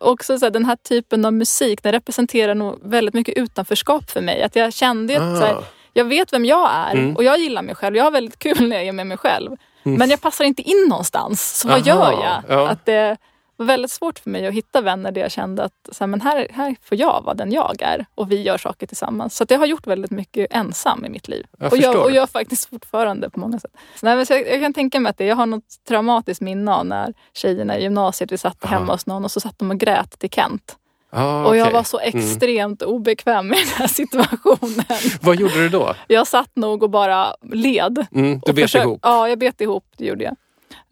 Också 0.00 0.38
så 0.38 0.46
här, 0.46 0.50
den 0.50 0.64
här 0.64 0.76
typen 0.76 1.24
av 1.24 1.32
musik 1.32 1.82
den 1.82 1.92
representerar 1.92 2.54
nog 2.54 2.78
väldigt 2.82 3.14
mycket 3.14 3.34
utanförskap 3.36 4.10
för 4.10 4.20
mig. 4.20 4.42
Att 4.42 4.56
jag 4.56 4.72
kände 4.72 5.16
att 5.16 5.40
här, 5.42 5.54
Ah. 5.54 5.62
jag 5.92 6.04
vet 6.04 6.32
vem 6.32 6.44
jag 6.44 6.70
är 6.74 7.16
och 7.16 7.24
jag 7.24 7.38
gillar 7.38 7.62
mig 7.62 7.74
själv. 7.74 7.96
Jag 7.96 8.04
har 8.04 8.10
väldigt 8.10 8.38
kul 8.38 8.68
när 8.68 8.76
jag 8.76 8.86
är 8.86 8.92
med 8.92 9.06
mig 9.06 9.16
själv. 9.16 9.50
Men 9.82 10.10
jag 10.10 10.20
passar 10.20 10.44
inte 10.44 10.62
in 10.62 10.86
någonstans. 10.88 11.58
Så 11.60 11.68
vad 11.68 11.86
Mm. 11.88 11.98
Aha, 11.98 12.12
gör 12.12 12.22
jag? 12.22 12.42
ja. 12.58 12.68
Att 12.68 12.86
det 12.86 13.16
var 13.56 13.66
väldigt 13.66 13.90
svårt 13.90 14.18
för 14.18 14.30
mig 14.30 14.46
att 14.46 14.54
hitta 14.54 14.80
vänner 14.80 15.12
där 15.12 15.20
jag 15.20 15.30
kände 15.30 15.64
att 15.64 15.88
så 15.92 16.04
här, 16.04 16.06
men 16.06 16.20
här, 16.20 16.46
här 16.52 16.76
får 16.82 16.98
jag 16.98 17.22
vara 17.24 17.34
den 17.34 17.52
jag 17.52 17.82
är 17.82 18.06
och 18.14 18.32
vi 18.32 18.42
gör 18.42 18.58
saker 18.58 18.86
tillsammans. 18.86 19.36
Så 19.36 19.44
jag 19.48 19.58
har 19.58 19.66
gjort 19.66 19.86
väldigt 19.86 20.10
mycket 20.10 20.46
ensam 20.50 21.04
i 21.04 21.08
mitt 21.08 21.28
liv. 21.28 21.46
Jag 21.58 21.72
och, 21.72 21.78
jag, 21.78 21.96
och 22.04 22.10
jag 22.10 22.30
faktiskt 22.30 22.70
fortfarande 22.70 23.30
på 23.30 23.40
många 23.40 23.58
sätt. 23.58 23.70
Så, 23.96 24.06
nej, 24.06 24.16
men 24.16 24.26
jag, 24.28 24.48
jag 24.48 24.60
kan 24.60 24.72
tänka 24.74 25.00
mig 25.00 25.10
att 25.10 25.18
det, 25.18 25.24
jag 25.24 25.36
har 25.36 25.46
något 25.46 25.84
traumatiskt 25.88 26.40
minne 26.40 26.74
av 26.74 26.86
när 26.86 27.14
tjejerna 27.32 27.78
i 27.78 27.82
gymnasiet, 27.82 28.32
vi 28.32 28.38
satt 28.38 28.64
hemma 28.64 28.92
hos 28.92 29.06
någon 29.06 29.24
och 29.24 29.30
så 29.30 29.40
satt 29.40 29.58
de 29.58 29.70
och 29.70 29.78
grät 29.78 30.18
till 30.18 30.30
Kent. 30.30 30.76
Ah, 31.16 31.44
Och 31.44 31.56
jag 31.56 31.62
okej. 31.62 31.74
var 31.74 31.82
så 31.82 31.98
extremt 31.98 32.82
obekväm 32.82 33.48
med 33.48 33.58
den 33.58 33.68
här 33.76 33.86
situationen. 33.86 34.84
Vad 35.22 35.36
gjorde 35.36 35.54
du 35.54 35.68
då? 35.68 35.94
Jag 36.06 36.26
satt 36.26 36.56
nog 36.56 36.82
och 36.82 36.90
bara 36.90 37.34
led. 37.52 38.06
Mm, 38.12 38.40
du 38.46 38.52
bet 38.52 38.74
ihop? 38.74 39.00
Ja, 39.02 39.28
jag 39.28 39.38
bet 39.38 39.60
ihop. 39.60 39.84
Det 39.96 40.04
gjorde 40.06 40.24
jag. 40.24 40.36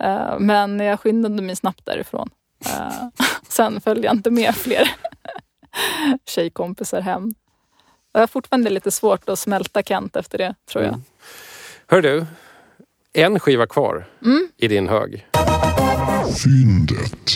Eh, 0.09 0.39
men 0.39 0.81
jag 0.81 1.01
skyndade 1.01 1.43
mig 1.43 1.57
snabbt 1.57 1.87
därifrån. 1.87 2.31
Eh, 2.67 3.09
sen 3.49 3.81
följde 3.81 4.07
jag 4.07 4.17
inte 4.17 4.31
med 4.31 4.55
fler 4.57 4.91
tjejkompisar 6.27 7.01
hem. 7.01 7.35
Jag 8.13 8.21
har 8.21 8.27
fortfarande 8.27 8.71
lite 8.71 8.91
svårt 8.91 9.29
att 9.29 9.39
smälta 9.39 9.83
Kent 9.83 10.17
efter 10.17 10.39
det, 10.39 10.55
tror 10.71 10.85
jag. 10.85 11.01
Hör 11.87 12.03
du, 12.03 12.27
en 13.13 13.41
skiva 13.41 13.67
kvar 13.67 14.07
Mm. 14.25 14.49
i 14.57 14.69
din 14.69 14.89
hög. 14.89 15.27
Fyndet. 16.45 17.31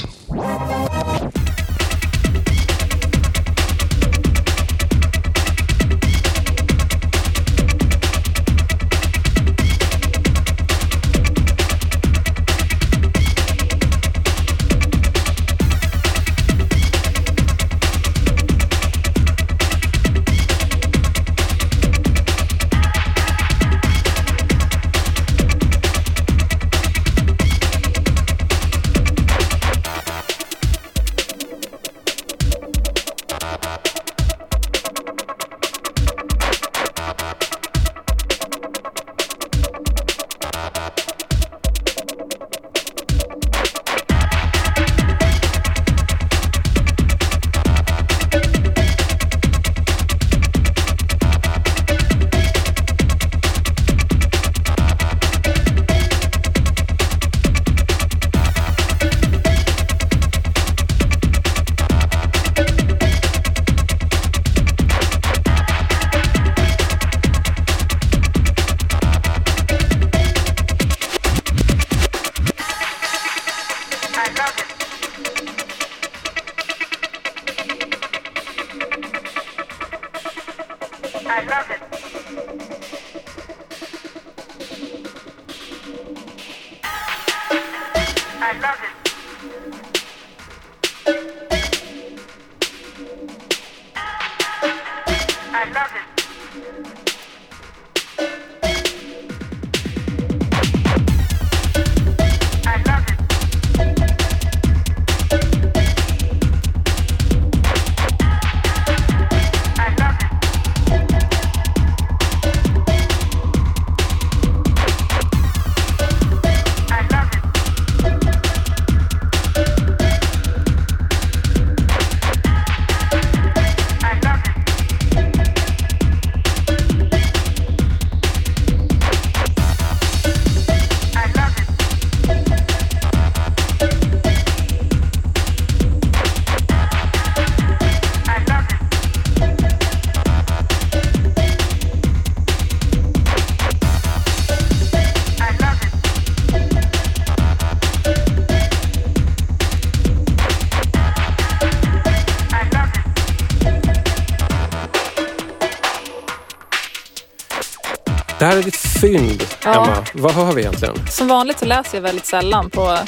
Emma. 159.75 160.05
Vad 160.15 160.33
hör 160.33 160.53
vi 160.53 160.61
egentligen? 160.61 160.95
Som 161.11 161.29
vanligt 161.29 161.59
så 161.59 161.65
läser 161.65 161.97
jag 161.99 162.03
väldigt 162.03 162.27
sällan 162.27 162.71
på, 162.71 162.99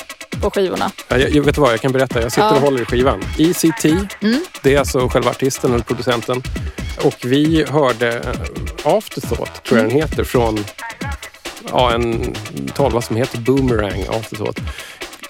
på 0.43 0.51
skivorna. 0.51 0.91
Ja, 1.09 1.19
Jag, 1.19 1.31
jag 1.31 1.43
vet 1.43 1.59
vad, 1.59 1.73
jag 1.73 1.81
kan 1.81 1.93
berätta. 1.93 2.23
Jag 2.23 2.33
sitter 2.33 2.47
Ja. 2.49 2.55
och 2.55 2.61
håller 2.61 2.83
i 2.83 2.85
skivan. 2.85 3.25
ECT, 3.39 3.85
Mm. 3.85 4.41
det 4.63 4.75
är 4.75 4.79
alltså 4.79 5.09
själva 5.09 5.31
artisten 5.31 5.75
eller 5.75 5.85
producenten. 5.85 6.43
Och 7.05 7.15
vi 7.25 7.65
hörde 7.69 8.09
eh, 8.19 8.93
Afterthought, 8.97 9.65
tror 9.65 9.79
jag 9.81 9.89
den 9.91 9.97
heter, 9.97 10.25
från 10.25 10.65
ja, 11.71 11.93
en 11.93 12.35
tolva 12.75 13.03
som 13.03 13.17
heter 13.17 13.39
Boomerang 13.39 14.05
Afterthought. 14.11 14.61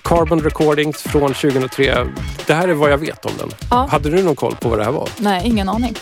Carbon 0.03 0.41
Recordings 0.41 1.03
från 1.03 1.35
2003. 1.35 2.07
Det 2.47 2.55
här 2.55 2.69
är 2.69 2.73
vad 2.73 2.93
jag 2.93 2.99
vet 2.99 3.25
om 3.27 3.33
den. 3.39 3.49
Ja. 3.71 3.89
Hade 3.91 4.11
du 4.11 4.23
någon 4.23 4.37
koll 4.37 4.57
på 4.61 4.69
vad 4.69 4.79
det 4.79 4.85
här 4.85 4.93
var? 4.93 5.09
Nej, 5.17 5.47
ingen 5.47 5.69
aning. 5.69 5.95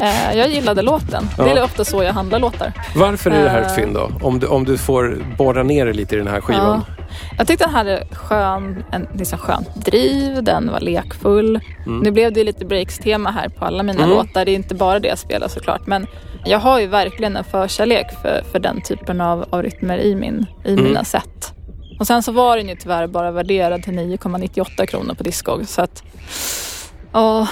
Eh, 0.00 0.38
jag 0.38 0.48
gillade 0.48 0.82
låten. 0.82 1.28
Det 1.36 1.42
Ja. 1.42 1.56
är 1.56 1.64
ofta 1.64 1.84
så 1.84 2.02
jag 2.02 2.12
handlar 2.12 2.38
låtar. 2.38 2.72
Varför 2.96 3.30
är 3.30 3.44
det 3.44 3.50
här 3.50 3.60
ett 3.60 3.66
Eh. 3.70 3.74
fynd 3.74 3.94
då? 3.94 4.10
Om 4.22 4.38
du, 4.38 4.46
om 4.46 4.64
du 4.64 4.78
får 4.78 5.24
borra 5.38 5.62
ner 5.62 5.84
dig 5.84 5.94
lite 5.94 6.14
i 6.14 6.18
den 6.18 6.26
här 6.28 6.40
skivan. 6.40 6.84
Ja. 6.88 7.04
Jag 7.38 7.46
tyckte 7.46 7.64
den 7.64 7.74
hade 7.74 8.04
skön, 8.12 8.84
en 8.92 9.08
liksom 9.14 9.38
skön 9.38 9.64
driv, 9.74 10.42
den 10.44 10.70
var 10.72 10.80
lekfull. 10.80 11.60
Nu 12.02 12.10
blev 12.10 12.32
det 12.32 12.44
lite 12.44 12.64
breaks-tema 12.64 13.30
här 13.30 13.48
på 13.48 13.64
alla 13.64 13.82
mina 13.82 13.98
Mm. 14.04 14.10
låtar. 14.16 14.44
Det 14.44 14.50
är 14.50 14.54
inte 14.54 14.74
bara 14.74 14.98
det 15.00 15.08
jag 15.08 15.18
spelar 15.18 15.48
såklart. 15.48 15.86
Men 15.86 16.06
jag 16.44 16.58
har 16.58 16.80
ju 16.80 16.86
verkligen 16.86 17.36
en 17.36 17.44
förkärlek 17.44 18.06
för, 18.22 18.42
för 18.52 18.58
den 18.58 18.80
typen 18.80 19.20
av, 19.20 19.44
av 19.50 19.62
rytmer 19.62 19.98
i, 19.98 20.14
min, 20.14 20.46
i 20.64 20.72
Mm. 20.72 20.84
mina 20.84 21.04
set. 21.04 21.52
Och 21.98 22.06
sen 22.06 22.22
så 22.22 22.32
var 22.32 22.56
den 22.56 22.68
ju 22.68 22.76
tyvärr 22.76 23.06
bara 23.06 23.30
värderad 23.30 23.82
till 23.82 23.92
9,98 23.94 24.86
kronor 24.86 25.14
på 25.14 25.22
Discog. 25.22 25.68
Så 25.68 25.82
att, 25.82 26.02
ja, 27.12 27.46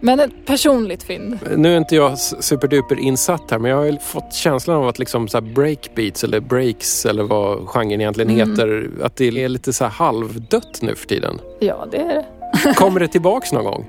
men 0.00 0.20
ett 0.20 0.46
personligt 0.46 1.02
fynd. 1.02 1.38
Nu 1.56 1.72
är 1.72 1.76
inte 1.78 1.94
jag 1.96 2.18
superduper 2.18 2.98
insatt 2.98 3.50
här 3.50 3.58
men 3.58 3.70
jag 3.70 3.78
har 3.78 3.84
ju 3.84 3.98
fått 3.98 4.34
känslan 4.34 4.76
av 4.76 4.88
att 4.88 4.98
liksom 4.98 5.28
så 5.28 5.40
breakbeats 5.40 6.24
eller 6.24 6.40
breaks 6.40 7.06
eller 7.06 7.22
vad 7.22 7.66
genren 7.68 8.00
egentligen 8.00 8.30
Mm. 8.30 8.50
heter, 8.50 8.90
att 9.02 9.16
det 9.16 9.24
är 9.44 9.48
lite 9.48 9.72
så 9.72 9.84
här 9.84 9.90
halvdött 9.90 10.82
nu 10.82 10.94
för 10.94 11.06
tiden. 11.06 11.40
Ja, 11.60 11.86
det 11.90 11.96
är 11.96 12.14
det. 12.64 12.74
Kommer 12.74 13.00
det 13.00 13.08
tillbaks 13.08 13.52
någon 13.52 13.64
gång? 13.64 13.86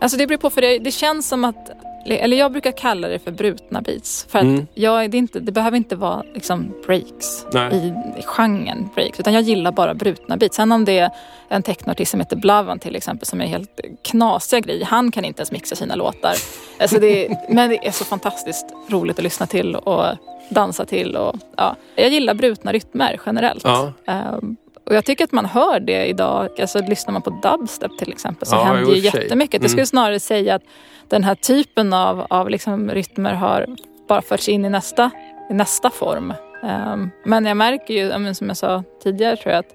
Alltså 0.00 0.18
det 0.18 0.26
beror 0.26 0.38
på, 0.38 0.50
för 0.50 0.60
det, 0.60 0.78
det 0.78 0.90
känns 0.90 1.28
som 1.28 1.44
att, 1.44 1.70
eller 2.06 2.36
jag 2.36 2.52
brukar 2.52 2.72
kalla 2.72 3.08
det 3.08 3.18
för 3.18 3.30
brutna 3.30 3.80
beats. 3.82 4.26
För 4.28 4.38
att 4.38 4.44
Mm. 4.44 4.66
jag, 4.74 5.10
det, 5.10 5.18
inte, 5.18 5.40
det 5.40 5.52
behöver 5.52 5.76
inte 5.76 5.96
vara 5.96 6.22
liksom 6.34 6.74
breaks 6.86 7.46
Nej. 7.52 7.74
i, 7.76 7.86
i 8.18 8.22
genren 8.24 8.88
breaks. 8.94 9.20
Utan 9.20 9.32
jag 9.34 9.42
gillar 9.42 9.72
bara 9.72 9.94
brutna 9.94 10.36
beats. 10.36 10.56
Sen 10.56 10.72
om 10.72 10.84
det 10.84 10.98
är 10.98 11.10
en 11.48 11.62
technoartist 11.62 12.10
som 12.10 12.20
heter 12.20 12.36
Blavan 12.36 12.78
till 12.78 12.96
exempel 12.96 13.26
som 13.26 13.40
är 13.40 13.46
helt 13.46 13.80
knasiga 14.04 14.60
grejer. 14.60 14.84
Han 14.84 15.10
kan 15.10 15.24
inte 15.24 15.40
ens 15.40 15.52
mixa 15.52 15.76
sina 15.76 15.94
låtar. 15.94 16.34
Alltså 16.80 16.98
det, 17.00 17.28
men 17.48 17.70
det 17.70 17.86
är 17.86 17.90
så 17.90 18.04
fantastiskt 18.04 18.66
roligt 18.88 19.18
att 19.18 19.24
lyssna 19.24 19.46
till 19.46 19.76
och 19.76 20.04
dansa 20.48 20.84
till. 20.84 21.16
Och, 21.16 21.36
ja. 21.56 21.76
Jag 21.94 22.08
gillar 22.08 22.34
brutna 22.34 22.72
rytmer 22.72 23.20
generellt. 23.26 23.64
Ja. 23.64 23.92
Ehm, 24.06 24.56
och 24.88 24.94
jag 24.94 25.04
tycker 25.04 25.24
att 25.24 25.32
man 25.32 25.44
hör 25.46 25.80
det 25.80 26.06
idag. 26.06 26.48
Alltså, 26.60 26.78
lyssnar 26.78 27.12
man 27.12 27.22
på 27.22 27.30
dubstep 27.30 27.98
till 27.98 28.12
exempel 28.12 28.48
så 28.48 28.56
Ja, 28.56 28.62
händer 28.64 28.92
ju 28.94 28.98
jättemycket. 28.98 29.54
Jag 29.54 29.60
Mm. 29.60 29.68
skulle 29.68 29.86
snarare 29.86 30.20
säga 30.20 30.54
att 30.54 30.62
den 31.08 31.24
här 31.24 31.34
typen 31.34 31.92
av, 31.92 32.26
av 32.30 32.50
liksom 32.50 32.90
rytmer 32.90 33.34
har 33.34 33.66
bara 34.08 34.22
förts 34.22 34.48
in 34.48 34.64
i 34.64 34.70
nästa, 34.70 35.10
i 35.50 35.54
nästa 35.54 35.90
form. 35.90 36.34
Ehm, 36.62 37.10
men 37.24 37.46
jag 37.46 37.56
märker 37.56 37.94
ju, 37.94 38.34
som 38.34 38.48
jag 38.48 38.56
sa 38.56 38.82
tidigare 39.02 39.36
tror 39.36 39.52
jag, 39.54 39.58
att, 39.60 39.72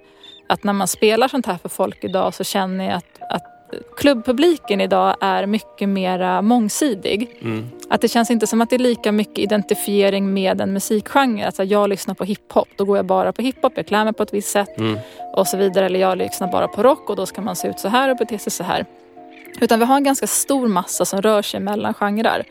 att 0.48 0.64
när 0.64 0.74
man 0.74 0.88
spelar 0.88 1.28
sånt 1.28 1.46
här 1.46 1.58
för 1.58 1.70
folk 1.70 2.04
idag 2.04 2.34
så 2.34 2.44
känner 2.44 2.86
jag 2.86 2.94
att 2.94 3.13
klubbpubliken 3.98 4.82
idag 4.82 5.16
är 5.22 5.46
mycket 5.46 5.90
mera 5.90 6.42
mångsidig. 6.42 7.38
Mm. 7.42 7.70
Att 7.90 8.02
det 8.02 8.08
känns 8.08 8.32
inte 8.32 8.48
som 8.48 8.62
att 8.62 8.70
det 8.70 8.76
är 8.76 8.80
lika 8.80 9.12
mycket 9.12 9.38
identifiering 9.40 10.34
med 10.34 10.62
en 10.62 10.74
musikgenre. 10.74 11.46
Alltså 11.46 11.64
jag 11.64 11.90
lyssnar 11.90 12.16
på 12.16 12.24
hiphop, 12.24 12.68
då 12.76 12.86
går 12.86 12.98
jag 12.98 13.06
bara 13.06 13.32
på 13.34 13.42
hiphop, 13.42 13.74
jag 13.76 13.88
klär 13.88 14.04
mig 14.04 14.14
på 14.14 14.24
ett 14.24 14.34
visst 14.34 14.50
sätt 14.50 14.78
Mm. 14.78 14.98
och 15.34 15.48
så 15.48 15.58
vidare. 15.58 15.86
Eller 15.86 16.00
jag 16.00 16.18
lyssnar 16.18 16.52
bara 16.52 16.68
på 16.68 16.84
rock 16.84 17.10
och 17.10 17.16
då 17.16 17.26
ska 17.26 17.42
man 17.42 17.56
se 17.56 17.68
ut 17.68 17.80
så 17.80 17.88
här 17.88 18.12
och 18.12 18.18
bete 18.18 18.40
sig 18.40 18.52
så 18.52 18.64
här. 18.64 18.86
Utan 19.62 19.80
vi 19.80 19.86
har 19.86 19.96
en 19.96 20.04
ganska 20.04 20.28
stor 20.28 20.68
massa 20.68 21.06
som 21.06 21.22
rör 21.22 21.42
sig 21.42 21.60
mellan 21.60 21.94
genrer. 21.94 22.44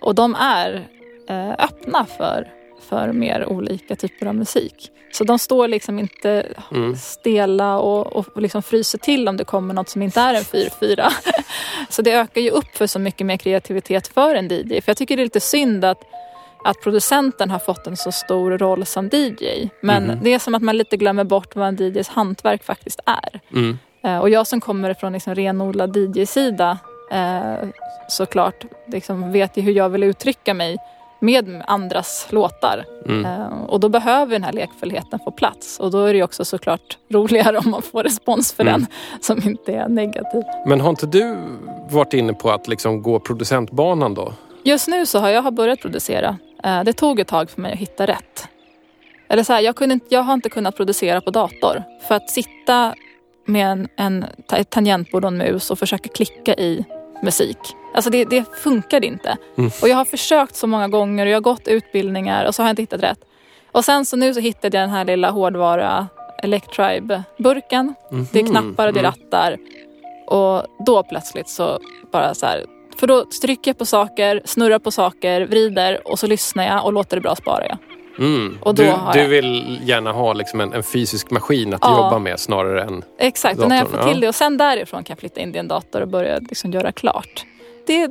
Och 0.00 0.14
de 0.14 0.34
är 0.34 0.88
eh, 1.28 1.50
öppna 1.50 2.06
för, 2.18 2.48
för 2.88 3.12
mer 3.12 3.46
olika 3.46 3.96
typer 3.96 4.26
av 4.26 4.34
musik. 4.34 4.90
Så 5.12 5.24
de 5.24 5.38
står 5.38 5.68
liksom 5.68 5.98
inte 5.98 6.46
Mm. 6.72 6.96
stela 6.96 7.78
och, 7.78 8.06
och 8.16 8.42
liksom 8.42 8.62
fryser 8.62 8.98
till 8.98 9.28
om 9.28 9.36
det 9.36 9.44
kommer 9.44 9.74
något 9.74 9.88
som 9.88 10.02
inte 10.02 10.20
är 10.20 10.34
en 10.34 10.42
4-4. 10.42 11.08
Så 11.88 12.02
det 12.02 12.12
ökar 12.12 12.40
ju 12.40 12.50
upp 12.50 12.76
för 12.76 12.86
så 12.86 12.98
mycket 12.98 13.26
mer 13.26 13.36
kreativitet 13.36 14.08
för 14.08 14.34
en 14.34 14.48
DJ. 14.48 14.80
För 14.80 14.90
jag 14.90 14.96
tycker 14.96 15.16
det 15.16 15.22
är 15.22 15.24
lite 15.24 15.40
synd 15.40 15.84
att, 15.84 16.02
att 16.64 16.80
producenten 16.82 17.50
har 17.50 17.58
fått 17.58 17.86
en 17.86 17.96
så 17.96 18.12
stor 18.12 18.58
roll 18.58 18.86
som 18.86 19.08
DJ. 19.12 19.68
Men 19.82 20.04
Mhm. 20.04 20.18
det 20.22 20.34
är 20.34 20.38
som 20.38 20.54
att 20.54 20.62
man 20.62 20.76
lite 20.76 20.96
glömmer 20.96 21.24
bort 21.24 21.56
vad 21.56 21.68
en 21.68 21.76
DJs 21.76 22.08
hantverk 22.08 22.64
faktiskt 22.64 23.00
är. 23.06 23.40
Mm. 23.52 23.78
Eh, 24.04 24.18
Och 24.18 24.30
jag 24.30 24.46
som 24.46 24.60
kommer 24.60 24.94
från 24.94 25.12
liksom 25.12 25.34
renodlad 25.34 25.96
DJ-sida 25.96 26.78
eh, 27.10 27.68
såklart 28.08 28.64
liksom 28.86 29.32
vet 29.32 29.56
ju 29.56 29.62
hur 29.62 29.72
jag 29.72 29.88
vill 29.88 30.02
uttrycka 30.02 30.54
mig 30.54 30.76
med 31.20 31.62
andras 31.66 32.26
låtar. 32.30 32.84
Mm. 33.06 33.24
Eh, 33.24 33.62
Och 33.68 33.80
då 33.80 33.88
behöver 33.88 34.32
den 34.32 34.44
här 34.44 34.52
lekfullheten 34.52 35.18
få 35.24 35.30
plats. 35.30 35.80
Och 35.80 35.90
då 35.90 36.04
är 36.04 36.14
det 36.14 36.22
också 36.22 36.44
såklart 36.44 36.98
roligare 37.12 37.58
om 37.58 37.70
man 37.70 37.82
får 37.82 38.02
respons 38.02 38.52
för 38.52 38.62
Mm. 38.62 38.72
den 38.80 38.86
som 39.20 39.48
inte 39.50 39.72
är 39.72 39.88
negativ. 39.88 40.42
Men 40.66 40.80
har 40.80 40.90
inte 40.90 41.06
du 41.06 41.36
varit 41.90 42.12
inne 42.14 42.32
på 42.32 42.50
att 42.50 42.68
liksom 42.68 43.02
gå 43.02 43.20
producentbanan 43.20 44.14
då? 44.14 44.32
Just 44.64 44.88
nu 44.88 45.06
så 45.06 45.18
har 45.18 45.28
jag 45.28 45.54
börjat 45.54 45.80
producera. 45.80 46.36
Eh, 46.64 46.84
Det 46.84 46.92
tog 46.92 47.20
ett 47.20 47.28
tag 47.28 47.50
för 47.50 47.60
mig 47.60 47.72
att 47.72 47.78
hitta 47.78 48.06
rätt. 48.06 48.48
Eller 49.28 49.42
så 49.42 49.52
här, 49.52 49.60
jag, 49.60 49.76
kunde 49.76 49.92
inte, 49.92 50.06
jag 50.08 50.22
har 50.22 50.34
inte 50.34 50.48
kunnat 50.48 50.76
producera 50.76 51.20
på 51.20 51.30
dator. 51.30 51.82
För 52.08 52.14
att 52.14 52.30
sitta 52.30 52.94
med 53.46 53.66
en, 53.72 53.88
en, 53.96 54.24
ett 54.52 54.70
tangentbord 54.70 55.24
och 55.24 55.28
en 55.30 55.38
mus 55.38 55.70
och 55.70 55.78
försöka 55.78 56.08
klicka 56.08 56.54
i 56.54 56.84
musik. 57.22 57.58
Alltså 57.94 58.10
det, 58.10 58.24
det 58.24 58.44
funkar 58.62 59.04
inte. 59.04 59.36
Mm. 59.58 59.70
Och 59.82 59.88
jag 59.88 59.96
har 59.96 60.04
försökt 60.04 60.56
så 60.56 60.66
många 60.66 60.88
gånger 60.88 61.26
och 61.26 61.30
jag 61.32 61.36
har 61.36 61.40
gått 61.40 61.68
utbildningar 61.68 62.44
och 62.44 62.54
så 62.54 62.62
har 62.62 62.68
jag 62.68 62.72
inte 62.72 62.82
hittat 62.82 63.02
rätt. 63.02 63.18
Och 63.72 63.84
sen 63.84 64.04
så 64.06 64.16
nu 64.16 64.34
så 64.34 64.40
hittade 64.40 64.76
jag 64.76 64.82
den 64.82 64.90
här 64.96 65.04
lilla 65.04 65.30
hårdvara 65.30 66.08
Electribe-burken. 66.42 67.94
Det 68.32 68.38
är 68.38 68.42
Mhm. 68.42 68.50
knappar 68.50 68.86
och 68.86 68.92
det 68.92 69.00
är 69.00 69.04
Mm. 69.04 69.12
rattar. 69.12 69.56
Och 70.26 70.62
då 70.86 71.02
plötsligt 71.02 71.48
så 71.48 71.78
bara 72.12 72.34
så 72.34 72.46
här. 72.46 72.64
För 72.98 73.06
då 73.06 73.24
trycker 73.42 73.70
jag 73.70 73.78
på 73.78 73.86
saker, 73.86 74.42
snurrar 74.44 74.78
på 74.78 74.90
saker, 74.90 75.40
vrider 75.46 76.08
och 76.08 76.18
så 76.18 76.26
lyssnar 76.26 76.66
jag 76.66 76.84
och 76.84 76.92
låter 76.92 77.16
det 77.16 77.20
bra 77.20 77.36
sparar 77.36 77.66
jag. 77.68 77.78
Mm. 78.18 78.58
Och 78.60 78.74
då 78.74 78.82
du, 78.82 78.88
du 79.12 79.18
jag- 79.20 79.28
vill 79.28 79.80
gärna 79.84 80.12
ha 80.12 80.32
liksom 80.32 80.60
en, 80.60 80.72
en 80.72 80.82
fysisk 80.82 81.30
maskin 81.30 81.74
att 81.74 81.80
Ja. 81.82 81.90
jobba 82.04 82.18
med 82.18 82.40
snarare 82.40 82.82
än... 82.82 83.02
Exakt, 83.18 83.58
och 83.60 83.68
när 83.68 83.76
jag 83.76 83.88
får 83.88 84.02
till 84.12 84.20
det 84.20 84.28
och 84.28 84.34
sen 84.34 84.56
därifrån 84.56 85.04
kan 85.04 85.14
jag 85.14 85.18
flytta 85.20 85.40
in 85.40 85.54
i 85.54 85.58
en 85.58 85.68
dator 85.68 86.00
och 86.00 86.08
börja 86.08 86.38
liksom 86.38 86.70
göra 86.72 86.92
klart. 86.92 87.44
Det, 87.86 88.10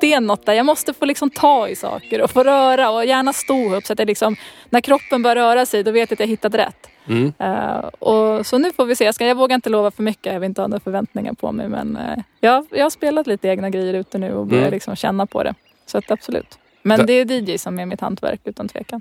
det 0.00 0.12
är 0.14 0.20
något 0.20 0.46
där, 0.46 0.52
jag 0.54 0.66
måste 0.66 0.94
få 0.94 1.04
liksom 1.04 1.30
ta 1.30 1.68
i 1.68 1.76
saker 1.76 2.22
och 2.22 2.30
få 2.30 2.42
röra 2.44 2.90
och 2.90 3.04
gärna 3.04 3.32
stå 3.32 3.74
upp 3.76 3.86
så 3.86 3.92
att 3.92 3.98
jag 3.98 4.06
liksom, 4.06 4.36
när 4.70 4.80
kroppen 4.80 5.22
börjar 5.22 5.36
röra 5.36 5.66
sig 5.66 5.82
då 5.82 5.90
vet 5.90 6.10
jag 6.10 6.16
att 6.16 6.20
jag 6.20 6.26
hittat 6.26 6.54
rätt. 6.54 6.88
Mm. 7.08 7.32
Eh, 7.38 7.78
och, 7.98 8.46
så 8.46 8.58
nu 8.58 8.72
får 8.72 8.84
vi 8.86 8.96
se, 8.96 9.04
jag, 9.04 9.14
ska, 9.14 9.26
jag 9.26 9.34
vågar 9.34 9.54
inte 9.54 9.70
lova 9.70 9.90
för 9.90 10.02
mycket, 10.02 10.32
jag 10.32 10.40
vill 10.40 10.48
inte 10.48 10.60
ha 10.60 10.68
några 10.68 10.80
förväntningar 10.80 11.32
på 11.32 11.52
mig 11.52 11.68
men 11.68 11.96
eh, 11.96 12.18
jag, 12.40 12.66
jag 12.70 12.84
har 12.84 12.90
spelat 12.90 13.26
lite 13.26 13.48
egna 13.48 13.70
grejer 13.70 13.94
ute 13.94 14.18
nu 14.18 14.32
och 14.34 14.46
börjar 14.46 14.62
Mm. 14.62 14.72
liksom 14.74 14.96
känna 14.96 15.26
på 15.26 15.42
det. 15.42 15.54
Så 15.86 15.98
att 15.98 16.10
absolut. 16.10 16.58
Men 16.82 17.06
det 17.06 17.12
är 17.12 17.32
DJ 17.50 17.58
som 17.58 17.78
är 17.78 17.86
mitt 17.86 18.00
hantverk 18.00 18.40
utan 18.44 18.68
tvekan. 18.68 19.00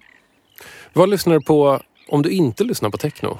Vad 0.93 1.10
lyssnar 1.10 1.34
du 1.34 1.41
på 1.41 1.80
om 2.10 2.22
du 2.22 2.30
inte 2.30 2.64
lyssnar 2.64 2.89
på 2.89 2.97
techno? 2.97 3.38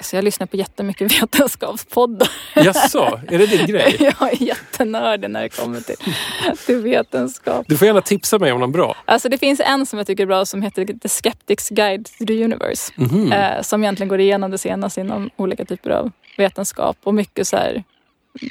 Så 0.00 0.16
jag 0.16 0.24
lyssnar 0.24 0.46
på 0.46 0.56
jättemycket 0.56 1.12
vetenskapspoddar. 1.22 2.28
Jaså, 2.54 3.20
är 3.28 3.38
det 3.38 3.46
din 3.46 3.66
grej? 3.72 3.96
Jag 3.98 4.32
är 4.32 4.42
jättenördig 4.42 5.30
när 5.30 5.42
det 5.42 5.48
kommer 5.48 5.80
till, 5.80 5.96
till 6.66 6.76
vetenskap. 6.82 7.64
Du 7.68 7.76
får 7.76 7.86
gärna 7.86 8.00
tipsa 8.00 8.38
mig 8.38 8.52
om 8.52 8.60
någon 8.60 8.72
bra. 8.72 8.96
Alltså 9.04 9.28
det 9.28 9.38
finns 9.38 9.60
en 9.60 9.86
som 9.86 9.98
jag 9.98 10.06
tycker 10.06 10.22
är 10.22 10.26
bra 10.26 10.44
som 10.46 10.62
heter 10.62 10.86
The 11.02 11.08
Skeptics 11.08 11.68
Guide 11.68 12.04
to 12.18 12.24
the 12.26 12.44
Universe. 12.44 12.92
Mhm. 12.96 13.32
Eh, 13.32 13.62
som 13.62 13.82
egentligen 13.84 14.08
går 14.08 14.20
igenom 14.20 14.50
det 14.50 14.58
senaste 14.58 15.00
inom 15.00 15.30
olika 15.36 15.64
typer 15.64 15.90
av 15.90 16.10
vetenskap 16.36 16.96
och 17.04 17.14
mycket 17.14 17.48
så 17.48 17.56
här 17.56 17.84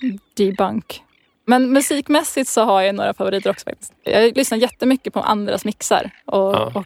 mm, 0.01 0.19
debunk. 0.38 1.01
Men 1.45 1.74
musikmässigt 1.74 2.49
så 2.49 2.61
har 2.63 2.82
jag 2.82 2.95
några 2.95 3.13
favoriter 3.13 3.49
också 3.49 3.63
faktiskt. 3.69 3.93
Jag 4.03 4.38
lyssnar 4.38 4.57
jättemycket 4.57 5.13
på 5.13 5.19
andras 5.19 5.65
mixar 5.65 6.11
och, 6.26 6.53
Ja. 6.53 6.71
och 6.76 6.86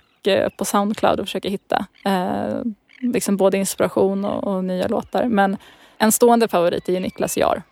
på 0.57 0.65
Soundcloud 0.65 1.20
och 1.20 1.26
försöker 1.26 1.49
hitta 1.49 1.86
eh, 2.05 2.61
liksom 3.01 3.38
både 3.38 3.57
inspiration 3.57 4.26
och, 4.26 4.43
och 4.43 4.63
nya 4.63 4.88
låtar. 4.88 5.26
Men 5.26 5.57
en 5.97 6.11
stående 6.11 6.47
favorit 6.47 6.89
är 6.89 6.93
ju 6.93 6.99
Niklas 6.99 7.38
Jahr. 7.38 7.63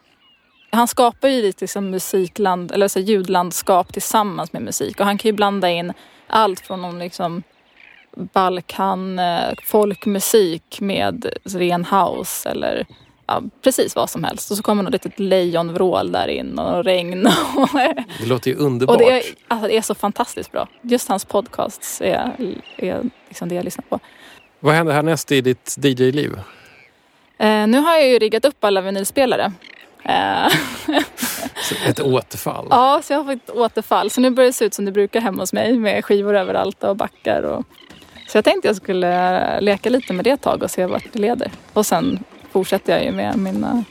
Han 0.69 0.87
skapar 0.87 1.27
ju 1.27 1.41
lite 1.41 1.63
liksom 1.63 1.89
musikland, 1.89 2.71
eller 2.71 2.87
så 2.87 2.99
ljudlandskap 2.99 3.93
tillsammans 3.93 4.53
med 4.53 4.61
musik 4.61 4.99
och 4.99 5.05
han 5.05 5.17
kan 5.17 5.29
ju 5.29 5.35
blanda 5.35 5.69
in 5.69 5.93
allt 6.27 6.59
från 6.59 6.81
någon 6.81 6.99
liksom 6.99 7.43
Balkan-folkmusik 8.15 10.81
eh, 10.81 10.85
med 10.85 11.25
ren 11.43 11.85
house 11.85 12.49
eller 12.49 12.85
ja, 13.27 13.41
precis 13.61 13.95
vad 13.95 14.09
som 14.09 14.23
helst. 14.23 14.51
Och 14.51 14.57
så 14.57 14.63
kommer 14.63 14.83
något 14.83 14.93
litet 14.93 15.19
lejonvrål 15.19 16.11
där 16.11 16.27
in 16.27 16.59
och 16.59 16.83
regn. 16.83 17.27
Och, 17.55 17.69
Det 18.19 18.25
låter 18.25 18.51
ju 18.51 18.57
underbart. 18.57 18.95
och 18.95 19.01
det, 19.01 19.11
är, 19.11 19.23
alltså, 19.47 19.67
det 19.67 19.77
är 19.77 19.81
så 19.81 19.95
fantastiskt 19.95 20.51
bra. 20.51 20.67
Just 20.81 21.07
hans 21.09 21.25
podcasts 21.25 22.01
är, 22.01 22.31
är 22.77 23.01
liksom 23.27 23.49
det 23.49 23.55
jag 23.55 23.65
lyssnar 23.65 23.85
på. 23.89 23.99
Vad 24.59 24.73
händer 24.73 24.93
härnäst 24.93 25.31
i 25.31 25.41
ditt 25.41 25.75
DJ-liv? 25.83 26.39
Eh, 27.37 27.67
nu 27.67 27.77
har 27.77 27.93
jag 27.95 28.07
ju 28.07 28.19
riggat 28.19 28.45
upp 28.45 28.63
alla 28.63 28.81
vinylspelare. 28.81 29.51
Eh, 30.03 30.45
Ett 31.87 31.99
återfall. 31.99 32.67
ja, 32.69 33.01
så 33.03 33.13
jag 33.13 33.23
har 33.23 33.33
fått 33.35 33.49
återfall. 33.55 34.09
Så 34.09 34.21
nu 34.21 34.29
börjar 34.29 34.47
det 34.49 34.53
se 34.53 34.65
ut 34.65 34.73
som 34.73 34.85
det 34.85 34.91
brukar 34.91 35.21
hemma 35.21 35.41
hos 35.41 35.53
mig 35.53 35.73
med 35.79 36.05
skivor 36.05 36.35
överallt 36.35 36.83
och 36.83 36.95
backar. 36.95 37.43
Och... 37.43 37.65
Så 38.27 38.37
jag 38.37 38.45
tänkte 38.45 38.67
jag 38.67 38.75
skulle 38.75 39.61
leka 39.61 39.89
lite 39.89 40.13
med 40.13 40.25
det 40.25 40.29
ett 40.31 40.41
tag 40.41 40.63
och 40.63 40.71
se 40.71 40.85
vart 40.85 41.03
det 41.13 41.19
leder. 41.19 41.51
Och 41.73 41.85
sen 41.85 42.23
fortsätter 42.55 42.93
jag 42.93 43.05
ju 43.05 43.11
med 43.11 43.37
mina 43.37 43.83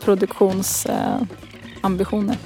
produktionsambitioner. 0.00 2.36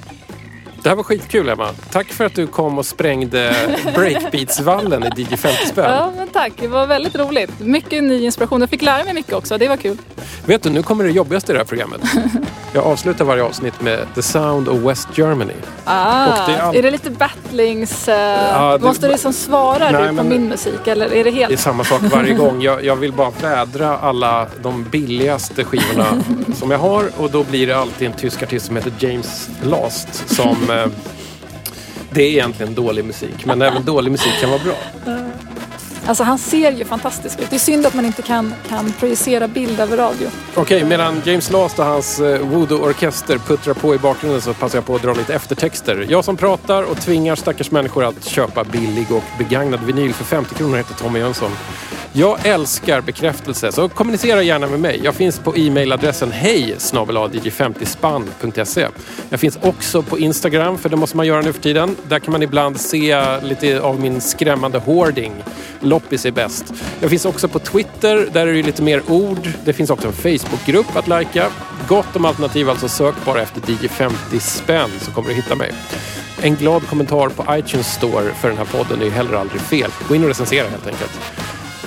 Det 0.83 0.89
här 0.89 0.95
var 0.95 1.03
skitkul 1.03 1.49
Emma. 1.49 1.69
Tack 1.91 2.07
för 2.07 2.25
att 2.25 2.35
du 2.35 2.47
kom 2.47 2.77
och 2.77 2.85
sprängde 2.85 3.55
breakbeats-vallen 3.95 5.03
i 5.17 5.21
DJ 5.21 5.35
50 5.37 5.65
spänn. 5.65 5.91
Ja, 5.91 6.11
men 6.17 6.27
tack. 6.27 6.51
Det 6.59 6.67
var 6.67 6.87
väldigt 6.87 7.15
roligt. 7.15 7.59
Mycket 7.59 8.03
ny 8.03 8.23
inspiration. 8.25 8.61
Jag 8.61 8.69
fick 8.69 8.81
lära 8.81 9.03
mig 9.03 9.13
mycket 9.13 9.33
också. 9.33 9.57
Det 9.57 9.67
var 9.67 9.77
kul. 9.77 9.97
Vet 10.45 10.63
du, 10.63 10.69
nu 10.69 10.83
kommer 10.83 11.03
det 11.03 11.11
jobbigaste 11.11 11.51
i 11.51 11.53
det 11.53 11.59
här 11.59 11.65
programmet. 11.65 12.01
Jag 12.73 12.83
avslutar 12.85 13.25
varje 13.25 13.43
avsnitt 13.43 13.81
med 13.81 13.99
The 14.15 14.21
Sound 14.21 14.67
of 14.69 14.77
West 14.79 15.07
Germany. 15.17 15.53
Ah, 15.83 16.25
det 16.47 16.53
är 16.53 16.59
all- 16.61 16.75
är 16.75 16.81
det 16.83 16.91
lite 16.91 17.09
battlings... 17.09 18.07
eh, 18.07 18.15
Ja, 18.53 18.77
det- 18.77 18.85
måste 18.85 19.05
du 19.05 19.11
liksom 19.11 19.33
svara 19.33 19.91
Nej, 19.91 20.01
du 20.01 20.07
på 20.07 20.13
men- 20.13 20.29
min 20.29 20.49
musik 20.49 20.87
eller 20.87 21.05
är 21.05 21.09
det 21.09 21.23
Det 21.23 21.29
är 21.29 21.31
helt... 21.33 21.59
samma 21.59 21.83
sak 21.83 22.01
varje 22.01 22.33
gång. 22.33 22.61
Jag, 22.61 22.83
jag 22.85 22.95
vill 22.95 23.13
bara 23.13 23.29
vädra 23.41 23.97
alla 23.97 24.47
de 24.61 24.83
billigaste 24.83 25.63
skivorna 25.63 26.23
som 26.55 26.71
jag 26.71 26.77
har 26.79 27.03
och 27.17 27.31
då 27.31 27.43
blir 27.43 27.67
det 27.67 27.77
alltid 27.77 28.07
en 28.07 28.13
tysk 28.13 28.43
artist 28.43 28.65
som 28.65 28.75
heter 28.75 28.93
James 28.99 29.49
Last 29.63 30.29
som... 30.35 30.68
Eh, 30.69 30.87
det 32.11 32.21
är 32.23 32.27
egentligen 32.29 32.73
dålig 32.75 33.05
musik, 33.05 33.45
men 33.45 33.61
även 33.61 33.85
dålig 33.85 34.11
musik 34.11 34.33
kan 34.41 34.49
vara 34.49 34.61
bra. 34.63 34.75
Alltså 36.09 36.23
han 36.23 36.37
ser 36.37 36.71
ju 36.71 36.85
fantastisk 36.85 37.39
ut. 37.39 37.49
Det 37.49 37.55
är 37.55 37.59
synd 37.59 37.85
att 37.85 37.93
man 37.93 38.05
inte 38.05 38.21
kan, 38.21 38.53
kan 38.69 38.93
projicera 38.99 39.47
bild 39.47 39.79
över 39.79 39.97
radio. 39.97 40.29
Okej, 40.55 40.83
medan 40.83 41.21
James 41.25 41.51
Last 41.51 41.79
och 41.79 41.85
hans 41.85 42.19
eh, 42.19 42.39
voodoo-orkester 42.39 43.37
puttrar 43.37 43.73
på 43.73 43.95
i 43.95 43.97
bakgrunden 43.97 44.41
så 44.41 44.53
passar 44.53 44.77
jag 44.77 44.85
på 44.85 44.95
att 44.95 45.01
dra 45.01 45.13
lite 45.13 45.33
eftertexter. 45.33 46.05
Jag 46.09 46.25
som 46.25 46.37
pratar 46.37 46.83
och 46.83 47.01
tvingar 47.01 47.35
stackars 47.35 47.71
människor 47.71 48.03
att 48.03 48.25
köpa 48.25 48.63
billig 48.63 49.11
och 49.11 49.23
begagnad 49.37 49.83
vinyl 49.83 50.13
för 50.13 50.23
50 50.23 50.55
kronor 50.55 50.77
heter 50.77 50.93
Tommy 50.93 51.19
Jönsson. 51.19 51.51
Jag 52.13 52.45
älskar 52.45 53.01
bekräftelse, 53.01 53.71
så 53.71 53.89
kommunicera 53.89 54.43
gärna 54.43 54.67
med 54.67 54.79
mig. 54.79 55.01
Jag 55.03 55.15
finns 55.15 55.39
på 55.39 55.57
e-mailadressen 55.57 56.31
hej 56.31 56.75
50 57.51 57.85
spanse 57.85 58.89
Jag 59.29 59.39
finns 59.39 59.59
också 59.61 60.01
på 60.01 60.19
Instagram, 60.19 60.77
för 60.77 60.89
det 60.89 60.95
måste 60.95 61.17
man 61.17 61.27
göra 61.27 61.41
nu 61.41 61.53
för 61.53 61.61
tiden. 61.61 61.95
Där 62.07 62.19
kan 62.19 62.31
man 62.31 62.43
ibland 62.43 62.79
se 62.79 63.39
lite 63.41 63.81
av 63.81 63.99
min 63.99 64.21
skrämmande 64.21 64.79
hoarding. 64.79 65.33
Loppis 65.99 66.25
är 66.25 66.31
bäst. 66.31 66.73
Jag 66.99 67.09
finns 67.09 67.25
också 67.25 67.47
på 67.47 67.59
Twitter, 67.59 68.27
där 68.33 68.47
är 68.47 68.53
det 68.53 68.63
lite 68.63 68.81
mer 68.81 69.01
ord. 69.07 69.49
Det 69.65 69.73
finns 69.73 69.89
också 69.89 70.07
en 70.07 70.13
Facebookgrupp 70.13 70.95
att 70.95 71.07
lajka. 71.07 71.47
Gott 71.87 72.15
om 72.15 72.25
alternativ, 72.25 72.69
alltså 72.69 72.87
sök 72.87 73.15
bara 73.25 73.41
efter 73.41 73.61
DJ50 73.61 74.39
spänn 74.39 74.89
så 74.99 75.11
kommer 75.11 75.29
du 75.29 75.35
hitta 75.35 75.55
mig. 75.55 75.71
En 76.41 76.55
glad 76.55 76.87
kommentar 76.87 77.29
på 77.29 77.55
iTunes 77.55 77.93
Store 77.93 78.33
för 78.33 78.47
den 78.47 78.57
här 78.57 78.65
podden 78.65 79.01
är 79.01 79.05
ju 79.05 79.11
heller 79.11 79.33
aldrig 79.33 79.61
fel. 79.61 79.91
Gå 80.07 80.15
in 80.15 80.23
och 80.23 80.27
recensera 80.27 80.67
helt 80.69 80.87
enkelt. 80.87 81.19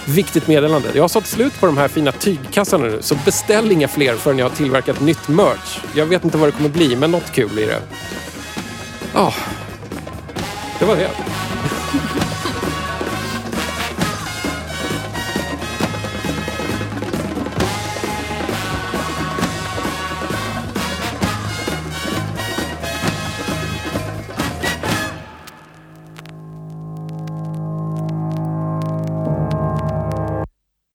Viktigt 0.05 0.49
meddelande. 0.49 0.89
Jag 0.95 1.03
har 1.03 1.09
sålt 1.09 1.27
slut 1.27 1.61
på 1.61 1.67
de 1.67 1.77
här 1.77 1.89
fina 1.89 2.13
tygkassarna 2.13 2.85
nu, 2.85 2.99
så 3.01 3.15
beställ 3.25 3.73
inga 3.73 3.89
fler 3.89 4.17
förrän 4.17 4.39
jag 4.39 4.49
har 4.49 4.57
tillverkat 4.57 5.01
nytt 5.01 5.29
merch. 5.29 5.79
Jag 5.95 6.07
vet 6.07 6.25
inte 6.25 6.39
vad 6.39 6.49
det 6.49 6.53
kommer 6.53 6.69
bli, 6.69 6.97
men 6.97 7.11
något 7.11 7.33
kul 7.33 7.49
blir 7.49 7.67
det. 7.67 7.81
Ja, 9.15 9.35
det 10.79 10.85
var 10.85 10.97
det. 10.97 11.11